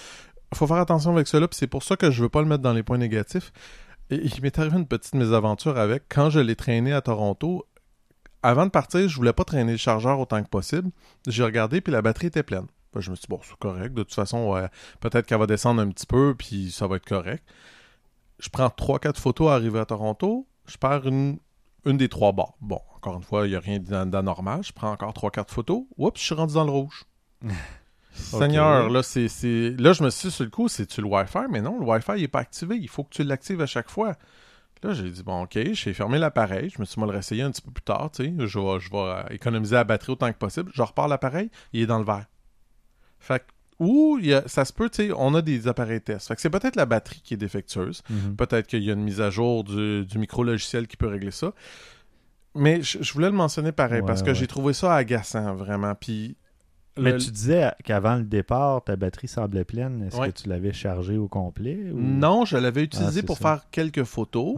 il 0.52 0.58
faut 0.60 0.68
faire 0.68 0.78
attention 0.78 1.12
avec 1.12 1.28
cela, 1.28 1.48
puis 1.48 1.58
c'est 1.58 1.66
pour 1.66 1.82
ça 1.82 1.96
que 1.96 2.12
je 2.12 2.20
ne 2.20 2.24
veux 2.26 2.30
pas 2.30 2.42
le 2.42 2.48
mettre 2.48 2.62
dans 2.62 2.74
les 2.74 2.84
points 2.84 3.00
négatifs. 3.00 3.52
Et 4.12 4.18
il 4.18 4.42
m'est 4.44 4.60
arrivé 4.60 4.78
une 4.78 4.86
petite 4.86 5.16
mésaventure 5.16 5.80
avec. 5.80 6.04
Quand 6.10 6.30
je 6.30 6.40
l'ai 6.40 6.56
traîné 6.56 6.94
à 6.94 7.02
Toronto, 7.02 7.66
avant 8.44 8.66
de 8.68 8.72
partir, 8.72 9.10
je 9.10 9.16
voulais 9.16 9.34
pas 9.34 9.44
traîner 9.44 9.72
le 9.72 9.78
chargeur 9.80 10.20
autant 10.20 10.44
que 10.44 10.50
possible. 10.50 10.92
J'ai 11.28 11.44
regardé, 11.44 11.82
puis 11.82 11.92
la 11.92 12.04
batterie 12.04 12.28
était 12.28 12.44
pleine. 12.44 12.68
Ben, 12.94 13.02
je 13.02 13.12
me 13.12 13.16
suis 13.16 13.24
dit, 13.24 13.28
bon, 13.30 13.40
c'est 13.44 13.58
correct. 13.58 13.94
De 13.94 14.04
toute 14.04 14.14
façon, 14.14 14.68
peut-être 15.00 15.26
qu'elle 15.26 15.40
va 15.40 15.48
descendre 15.48 15.82
un 15.82 15.90
petit 15.90 16.06
peu, 16.06 16.36
puis 16.38 16.72
ça 16.72 16.88
va 16.88 16.98
être 16.98 17.06
correct. 17.06 17.44
Je 18.40 18.50
prends 18.50 18.68
3-4 18.68 19.18
photos 19.18 19.52
à 19.52 19.56
arriver 19.56 19.80
à 19.80 19.86
Toronto. 19.86 20.48
Je 20.66 20.78
perds 20.78 21.08
une, 21.08 21.38
une 21.86 21.98
des 21.98 22.10
trois 22.10 22.32
barres. 22.32 22.54
Bon, 22.62 22.80
encore 22.96 23.16
une 23.16 23.24
fois, 23.24 23.48
il 23.48 23.52
n'y 23.52 23.56
a 23.56 23.60
rien 23.60 23.80
d'anormal. 23.80 24.64
Je 24.64 24.74
prends 24.74 24.92
encore 24.92 25.14
3-4 25.14 25.50
photos. 25.50 25.84
Oups, 25.98 26.20
je 26.20 26.26
suis 26.26 26.36
rendu 26.36 26.54
dans 26.54 26.66
le 26.66 26.72
rouge. 26.72 27.06
Seigneur, 28.14 28.90
là, 28.90 29.02
c'est, 29.02 29.28
là, 29.80 29.94
je 29.94 30.04
me 30.04 30.10
suis 30.10 30.30
dit 30.30 30.36
sur 30.36 30.44
le 30.44 30.50
coup, 30.50 30.68
c'est-tu 30.68 31.02
le 31.02 31.08
Wi-Fi? 31.08 31.46
Mais 31.50 31.62
non, 31.62 31.80
le 31.80 31.86
Wi-Fi 31.86 32.22
n'est 32.22 32.28
pas 32.28 32.40
activé. 32.40 32.78
Il 32.78 32.88
faut 32.88 33.04
que 33.04 33.10
tu 33.10 33.24
l'actives 33.24 33.62
à 33.62 33.66
chaque 33.66 33.90
fois. 33.90 34.16
Là, 34.84 34.94
j'ai 34.94 35.10
dit, 35.10 35.24
bon, 35.24 35.44
OK, 35.44 35.58
j'ai 35.72 35.94
fermé 35.94 36.20
l'appareil. 36.20 36.70
Je 36.70 36.80
me 36.80 36.86
suis 36.86 37.00
mal 37.00 37.10
réessayé 37.10 37.42
un 37.42 37.52
petit 37.52 37.62
peu 37.62 37.72
plus 37.72 37.84
tard, 37.84 38.12
tu 38.12 38.26
sais. 38.26 38.34
Je 38.38 38.60
vais, 38.60 38.80
je 38.80 38.92
vais 38.92 38.98
euh, 38.98 39.24
économiser 39.30 39.76
la 39.76 39.86
batterie 39.86 40.12
autant 40.12 40.32
que 40.32 40.38
possible. 40.38 40.72
Je 40.74 40.82
repars 40.82 41.08
l'appareil, 41.08 41.50
il 41.72 41.82
est 41.82 41.86
dans 41.86 42.00
le 42.00 42.06
verre. 42.06 42.26
Fait 43.24 43.40
que, 43.40 43.46
ou 43.80 44.20
ça 44.46 44.66
se 44.66 44.74
peut, 44.74 44.90
tu 44.90 45.08
sais, 45.08 45.14
on 45.16 45.34
a 45.34 45.42
des 45.42 45.68
appareils 45.68 46.02
test. 46.02 46.28
Fait 46.28 46.36
que 46.36 46.42
c'est 46.42 46.50
peut-être 46.50 46.76
la 46.76 46.86
batterie 46.86 47.22
qui 47.24 47.34
est 47.34 47.38
défectueuse. 47.38 48.02
Mhm. 48.10 48.36
Peut-être 48.36 48.68
qu'il 48.68 48.84
y 48.84 48.90
a 48.90 48.94
une 48.94 49.04
mise 49.04 49.22
à 49.22 49.30
jour 49.30 49.64
du, 49.64 50.06
micro-logiciel 50.16 50.88
qui 50.88 50.98
peut 50.98 51.08
régler 51.08 51.32
ça. 51.32 51.54
Mais 52.56 52.82
je, 52.82 53.14
voulais 53.14 53.30
le 53.30 53.36
mentionner 53.36 53.72
pareil 53.72 54.02
parce 54.06 54.22
que 54.22 54.34
j'ai 54.34 54.46
trouvé 54.46 54.74
ça 54.74 54.94
agaçant, 54.94 55.56
vraiment. 55.56 55.96
Puis 55.96 56.38
mais 56.98 57.18
tu 57.18 57.32
disais 57.32 57.72
qu'avant 57.84 58.16
le 58.16 58.24
départ, 58.24 58.84
ta 58.84 58.96
batterie 58.96 59.28
semblait 59.28 59.66
pleine. 59.66 60.04
Est-ce 60.04 60.18
que 60.18 60.32
tu 60.32 60.50
l'avais 60.50 60.74
chargée 60.74 61.18
au 61.18 61.28
complet? 61.28 61.80
Non, 61.94 62.46
je 62.46 62.58
l'avais 62.58 62.88
ah, 62.96 63.10
pour 63.26 63.38
faire 63.38 63.66
quelques 63.72 64.04
photos. 64.04 64.58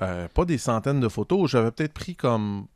Euh, 0.00 0.26
pas 0.28 0.44
des 0.44 0.58
centaines 0.58 1.00
de 1.00 1.08
photos. 1.08 1.50
J'avais 1.50 1.70
peut-être 1.70 1.92
pris 1.92 2.16
comme 2.16 2.66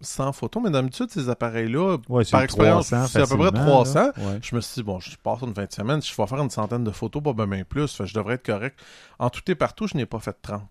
100 0.00 0.32
photos, 0.32 0.62
mais 0.62 0.70
d'habitude, 0.70 1.10
ces 1.10 1.28
appareils-là, 1.28 1.98
par 2.30 2.42
expérience, 2.42 2.88
c'est 2.88 3.20
à 3.20 3.26
peu 3.26 3.36
près 3.36 3.52
300. 3.52 4.10
Je 4.42 4.54
me 4.54 4.60
suis 4.60 4.74
dit, 4.74 4.82
bon, 4.82 5.00
je 5.00 5.16
passe 5.16 5.42
une 5.42 5.54
fin 5.54 5.64
de 5.64 5.72
semaine, 5.72 6.02
je 6.02 6.14
vais 6.14 6.26
faire 6.26 6.40
une 6.40 6.50
centaine 6.50 6.84
de 6.84 6.90
photos, 6.90 7.22
pas 7.22 7.32
bien 7.32 7.64
plus. 7.64 8.02
je 8.04 8.14
devrais 8.14 8.34
être 8.34 8.46
correct. 8.46 8.78
En 9.18 9.30
tout 9.30 9.42
et 9.50 9.54
partout, 9.54 9.86
je 9.86 9.96
n'ai 9.96 10.06
pas 10.06 10.20
fait 10.20 10.36
30. 10.40 10.62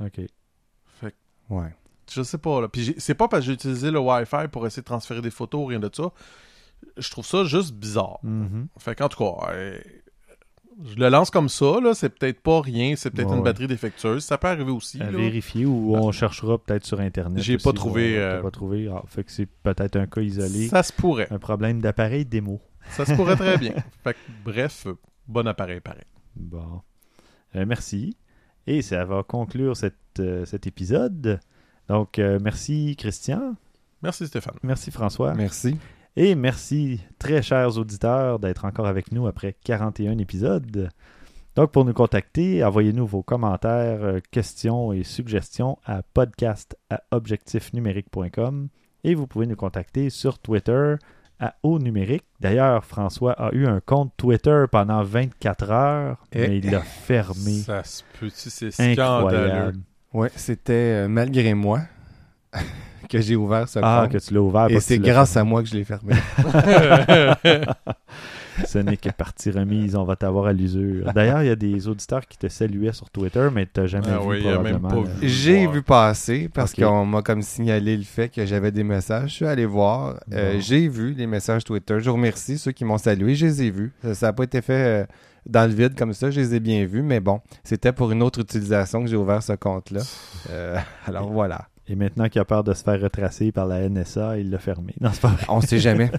OK. 0.00 0.20
Fait 1.00 1.14
ouais. 1.50 1.74
Je 2.12 2.22
sais 2.22 2.38
pas, 2.38 2.60
là. 2.60 2.68
Puis 2.68 2.94
c'est 2.98 3.14
pas 3.14 3.28
parce 3.28 3.40
que 3.40 3.46
j'ai 3.46 3.52
utilisé 3.54 3.90
le 3.90 3.98
Wi-Fi 3.98 4.48
pour 4.52 4.66
essayer 4.66 4.82
de 4.82 4.86
transférer 4.86 5.22
des 5.22 5.30
photos, 5.30 5.68
rien 5.68 5.78
de 5.78 5.90
ça 5.92 6.12
je 6.96 7.10
trouve 7.10 7.26
ça 7.26 7.44
juste 7.44 7.72
bizarre. 7.74 8.18
Mm 8.22 8.64
Fait 8.78 8.94
qu'en 8.94 9.08
tout 9.08 9.18
cas, 9.18 9.52
je 10.82 10.96
le 10.96 11.08
lance 11.08 11.30
comme 11.30 11.48
ça, 11.48 11.80
là, 11.80 11.94
c'est 11.94 12.08
peut-être 12.08 12.40
pas 12.40 12.60
rien, 12.60 12.94
c'est 12.96 13.10
peut-être 13.10 13.32
une 13.32 13.42
batterie 13.42 13.66
défectueuse, 13.66 14.24
ça 14.24 14.38
peut 14.38 14.48
arriver 14.48 14.72
aussi. 14.72 15.00
À 15.00 15.10
vérifier 15.10 15.66
ou 15.66 15.94
on 15.96 16.12
cherchera 16.12 16.58
peut-être 16.58 16.84
sur 16.84 17.00
Internet. 17.00 17.42
J'ai 17.42 17.58
pas 17.58 17.72
trouvé. 17.72 18.18
Euh, 18.18 18.42
pas 18.42 18.50
trouvé. 18.50 18.88
Ah, 18.92 19.02
fait 19.06 19.24
que 19.24 19.30
c'est 19.30 19.46
peut-être 19.46 19.96
un 19.96 20.06
cas 20.06 20.20
isolé. 20.20 20.68
Ça 20.68 20.82
se 20.82 20.92
pourrait. 20.92 21.28
Un 21.30 21.38
problème 21.38 21.80
d'appareil 21.80 22.24
démo. 22.24 22.60
Ça 22.90 23.06
se 23.06 23.14
pourrait 23.14 23.36
très 23.36 23.56
bien. 23.56 23.74
Fait 24.04 24.12
que, 24.12 24.18
bref, 24.44 24.86
bon 25.26 25.46
appareil 25.46 25.80
pareil. 25.80 26.04
Bon. 26.36 26.82
Euh, 27.56 27.64
merci. 27.66 28.16
Et 28.66 28.82
ça 28.82 29.04
va 29.04 29.22
conclure 29.22 29.76
cette, 29.76 30.22
cet 30.44 30.66
épisode. 30.66 31.40
Donc, 31.88 32.18
merci 32.18 32.94
Christian. 32.96 33.56
Merci 34.02 34.26
Stéphane. 34.26 34.56
Merci 34.62 34.90
François. 34.90 35.34
Merci. 35.34 35.78
Et 36.16 36.36
merci, 36.36 37.00
très 37.18 37.42
chers 37.42 37.76
auditeurs, 37.76 38.38
d'être 38.38 38.64
encore 38.64 38.86
avec 38.86 39.10
nous 39.10 39.26
après 39.26 39.56
41 39.64 40.18
épisodes. 40.18 40.88
Donc, 41.56 41.72
pour 41.72 41.84
nous 41.84 41.92
contacter, 41.92 42.62
envoyez-nous 42.62 43.04
vos 43.04 43.24
commentaires, 43.24 44.04
euh, 44.04 44.20
questions 44.30 44.92
et 44.92 45.02
suggestions 45.02 45.76
à 45.84 46.02
podcast 46.02 46.76
à 46.88 47.02
objectifnumérique.com 47.10 48.68
et 49.02 49.14
vous 49.16 49.26
pouvez 49.26 49.46
nous 49.46 49.56
contacter 49.56 50.08
sur 50.08 50.38
Twitter 50.38 50.94
à 51.40 51.56
haut 51.64 51.80
numérique. 51.80 52.24
D'ailleurs, 52.38 52.84
François 52.84 53.32
a 53.32 53.52
eu 53.52 53.66
un 53.66 53.80
compte 53.80 54.12
Twitter 54.16 54.66
pendant 54.70 55.02
24 55.02 55.70
heures, 55.72 56.24
mais 56.32 56.58
il 56.58 56.70
l'a 56.70 56.80
fermé. 56.80 57.34
Ça 57.66 57.82
se 57.82 58.04
peut 58.20 58.30
c'est 58.32 58.70
scandaleux. 58.70 59.72
Oui, 60.12 60.28
c'était 60.36 60.72
euh, 61.04 61.08
malgré 61.08 61.54
moi. 61.54 61.80
que 63.08 63.20
j'ai 63.20 63.36
ouvert 63.36 63.68
ce 63.68 63.78
ah, 63.82 64.08
que 64.10 64.18
tu 64.18 64.34
l'as 64.34 64.40
ouvert. 64.40 64.70
Et 64.70 64.80
c'est 64.80 64.98
grâce 64.98 65.36
à 65.36 65.44
moi 65.44 65.62
que 65.62 65.68
je 65.68 65.74
l'ai 65.74 65.84
fermé. 65.84 66.14
Ce 68.66 68.78
n'est 68.78 68.96
que 68.96 69.10
partie 69.10 69.50
remise, 69.50 69.96
on 69.96 70.04
va 70.04 70.16
t'avoir 70.16 70.46
à 70.46 70.52
l'usure. 70.52 71.12
D'ailleurs, 71.12 71.42
il 71.42 71.46
y 71.46 71.50
a 71.50 71.56
des 71.56 71.88
auditeurs 71.88 72.26
qui 72.26 72.38
te 72.38 72.48
saluaient 72.48 72.92
sur 72.92 73.10
Twitter, 73.10 73.48
mais 73.52 73.66
tu 73.66 73.80
n'as 73.80 73.86
jamais 73.86 74.08
ah 74.10 74.20
vu 74.20 74.40
probablement. 74.40 75.04
J'ai 75.22 75.66
vu 75.66 75.82
passer 75.82 76.48
parce 76.52 76.72
qu'on 76.72 77.04
m'a 77.04 77.22
comme 77.22 77.42
signalé 77.42 77.96
le 77.96 78.04
fait 78.04 78.28
que 78.28 78.46
j'avais 78.46 78.70
des 78.70 78.84
messages. 78.84 79.30
Je 79.30 79.34
suis 79.34 79.46
allé 79.46 79.66
voir. 79.66 80.20
Euh, 80.32 80.58
j'ai 80.60 80.88
vu 80.88 81.12
les 81.12 81.26
messages 81.26 81.64
Twitter. 81.64 81.98
Je 81.98 82.08
vous 82.08 82.16
remercie 82.16 82.58
ceux 82.58 82.72
qui 82.72 82.84
m'ont 82.84 82.98
salué. 82.98 83.34
Je 83.34 83.46
les 83.46 83.62
ai 83.64 83.70
vus. 83.70 83.92
Ça 84.12 84.26
n'a 84.26 84.32
pas 84.32 84.44
été 84.44 84.62
fait 84.62 85.02
euh, 85.02 85.06
dans 85.46 85.68
le 85.68 85.74
vide 85.74 85.96
comme 85.98 86.12
ça. 86.12 86.30
Je 86.30 86.40
les 86.40 86.54
ai 86.54 86.60
bien 86.60 86.84
vus, 86.86 87.02
mais 87.02 87.20
bon, 87.20 87.40
c'était 87.64 87.92
pour 87.92 88.10
une 88.12 88.22
autre 88.22 88.40
utilisation 88.40 89.02
que 89.02 89.08
j'ai 89.08 89.16
ouvert 89.16 89.42
ce 89.42 89.54
compte-là. 89.54 90.00
Euh, 90.50 90.78
alors 91.06 91.30
voilà. 91.30 91.68
Et 91.86 91.96
maintenant 91.96 92.28
qu'il 92.28 92.40
a 92.40 92.44
peur 92.44 92.64
de 92.64 92.72
se 92.72 92.82
faire 92.82 93.00
retracer 93.00 93.52
par 93.52 93.66
la 93.66 93.88
NSA, 93.88 94.38
il 94.38 94.50
l'a 94.50 94.58
fermé. 94.58 94.94
Non, 95.00 95.10
c'est 95.12 95.20
pas 95.20 95.28
vrai. 95.28 95.44
On 95.48 95.60
sait 95.60 95.78
jamais. 95.78 96.10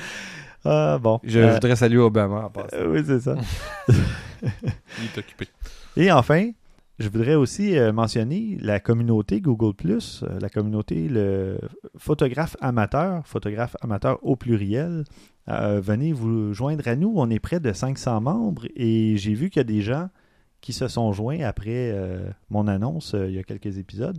ah 0.64 0.98
bon. 0.98 1.20
Je 1.22 1.38
euh, 1.38 1.52
voudrais 1.52 1.76
saluer 1.76 1.98
Obama 1.98 2.50
oui, 2.86 3.02
c'est 3.04 3.20
ça. 3.20 3.36
il 3.88 5.04
est 5.04 5.18
occupé. 5.18 5.48
Et 5.98 6.10
enfin, 6.10 6.50
je 6.98 7.10
voudrais 7.10 7.34
aussi 7.34 7.76
euh, 7.76 7.92
mentionner 7.92 8.56
la 8.62 8.80
communauté 8.80 9.42
Google⁇ 9.42 9.74
euh, 10.24 10.38
la 10.40 10.48
communauté 10.48 11.08
le 11.08 11.58
photographe 11.98 12.56
amateur, 12.62 13.26
photographe 13.26 13.76
amateur 13.82 14.18
au 14.22 14.36
pluriel. 14.36 15.04
venez 15.46 16.14
vous 16.14 16.54
joindre 16.54 16.88
à 16.88 16.96
nous. 16.96 17.12
On 17.16 17.28
est 17.28 17.38
près 17.38 17.60
de 17.60 17.70
500 17.70 18.22
membres 18.22 18.64
et 18.76 19.18
j'ai 19.18 19.34
vu 19.34 19.50
qu'il 19.50 19.60
y 19.60 19.60
a 19.60 19.64
des 19.64 19.82
gens 19.82 20.08
qui 20.62 20.72
se 20.72 20.88
sont 20.88 21.12
joints 21.12 21.40
après 21.40 21.94
mon 22.48 22.66
annonce 22.66 23.14
il 23.18 23.34
y 23.34 23.38
a 23.38 23.42
quelques 23.42 23.76
épisodes. 23.76 24.18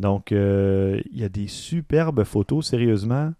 Donc, 0.00 0.32
euh, 0.32 1.00
il 1.12 1.18
y 1.18 1.24
a 1.24 1.28
des 1.28 1.46
superbes 1.46 2.24
photos. 2.24 2.66
Sérieusement, 2.66 3.34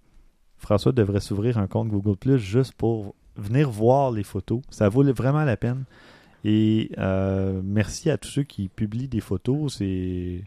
François 0.59 0.93
devrait 0.93 1.21
s'ouvrir 1.21 1.57
un 1.57 1.67
compte 1.67 1.89
Google 1.89 2.17
Plus 2.17 2.39
juste 2.39 2.75
pour 2.75 3.15
venir 3.37 3.71
voir 3.71 4.11
les 4.11 4.23
photos. 4.23 4.61
Ça 4.69 4.91
vaut 4.91 5.03
vraiment 5.15 5.45
la 5.45 5.57
peine. 5.57 5.85
Et 6.45 6.91
euh, 6.99 7.63
merci 7.65 8.11
à 8.11 8.19
tous 8.19 8.29
ceux 8.29 8.43
qui 8.43 8.69
publient 8.69 9.09
des 9.09 9.21
photos. 9.21 9.79
C'est 9.79 10.45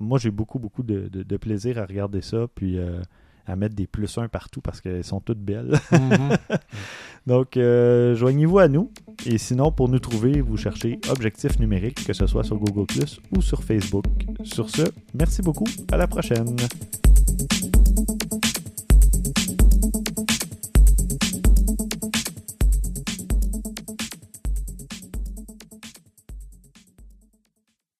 moi 0.00 0.18
j'ai 0.18 0.30
beaucoup 0.30 0.58
beaucoup 0.58 0.82
de, 0.82 1.36
plaisir 1.36 1.78
à 1.78 1.84
regarder 1.84 2.22
ça. 2.22 2.46
Puis 2.54 2.78
euh, 2.78 3.02
à 3.46 3.56
mettre 3.56 3.74
des 3.74 3.86
plus 3.86 4.18
1 4.18 4.28
partout 4.28 4.60
parce 4.60 4.80
qu'elles 4.80 5.04
sont 5.04 5.20
toutes 5.20 5.38
belles. 5.38 5.78
Mhm. 5.92 6.36
Donc, 7.26 7.56
euh, 7.56 8.14
joignez-vous 8.14 8.58
à 8.58 8.68
nous. 8.68 8.90
Et 9.24 9.38
sinon, 9.38 9.72
pour 9.72 9.88
nous 9.88 9.98
trouver, 9.98 10.40
vous 10.40 10.56
cherchez 10.56 10.98
Objectif 11.10 11.58
numérique, 11.58 12.04
que 12.04 12.12
ce 12.12 12.26
soit 12.26 12.44
sur 12.44 12.56
Google⁇ 12.56 12.84
ou 13.36 13.40
sur 13.40 13.62
Facebook. 13.62 14.04
Sur 14.44 14.68
ce, 14.68 14.82
merci 15.14 15.42
beaucoup. 15.42 15.66
À 15.90 15.96
la 15.96 16.06
prochaine. 16.06 16.56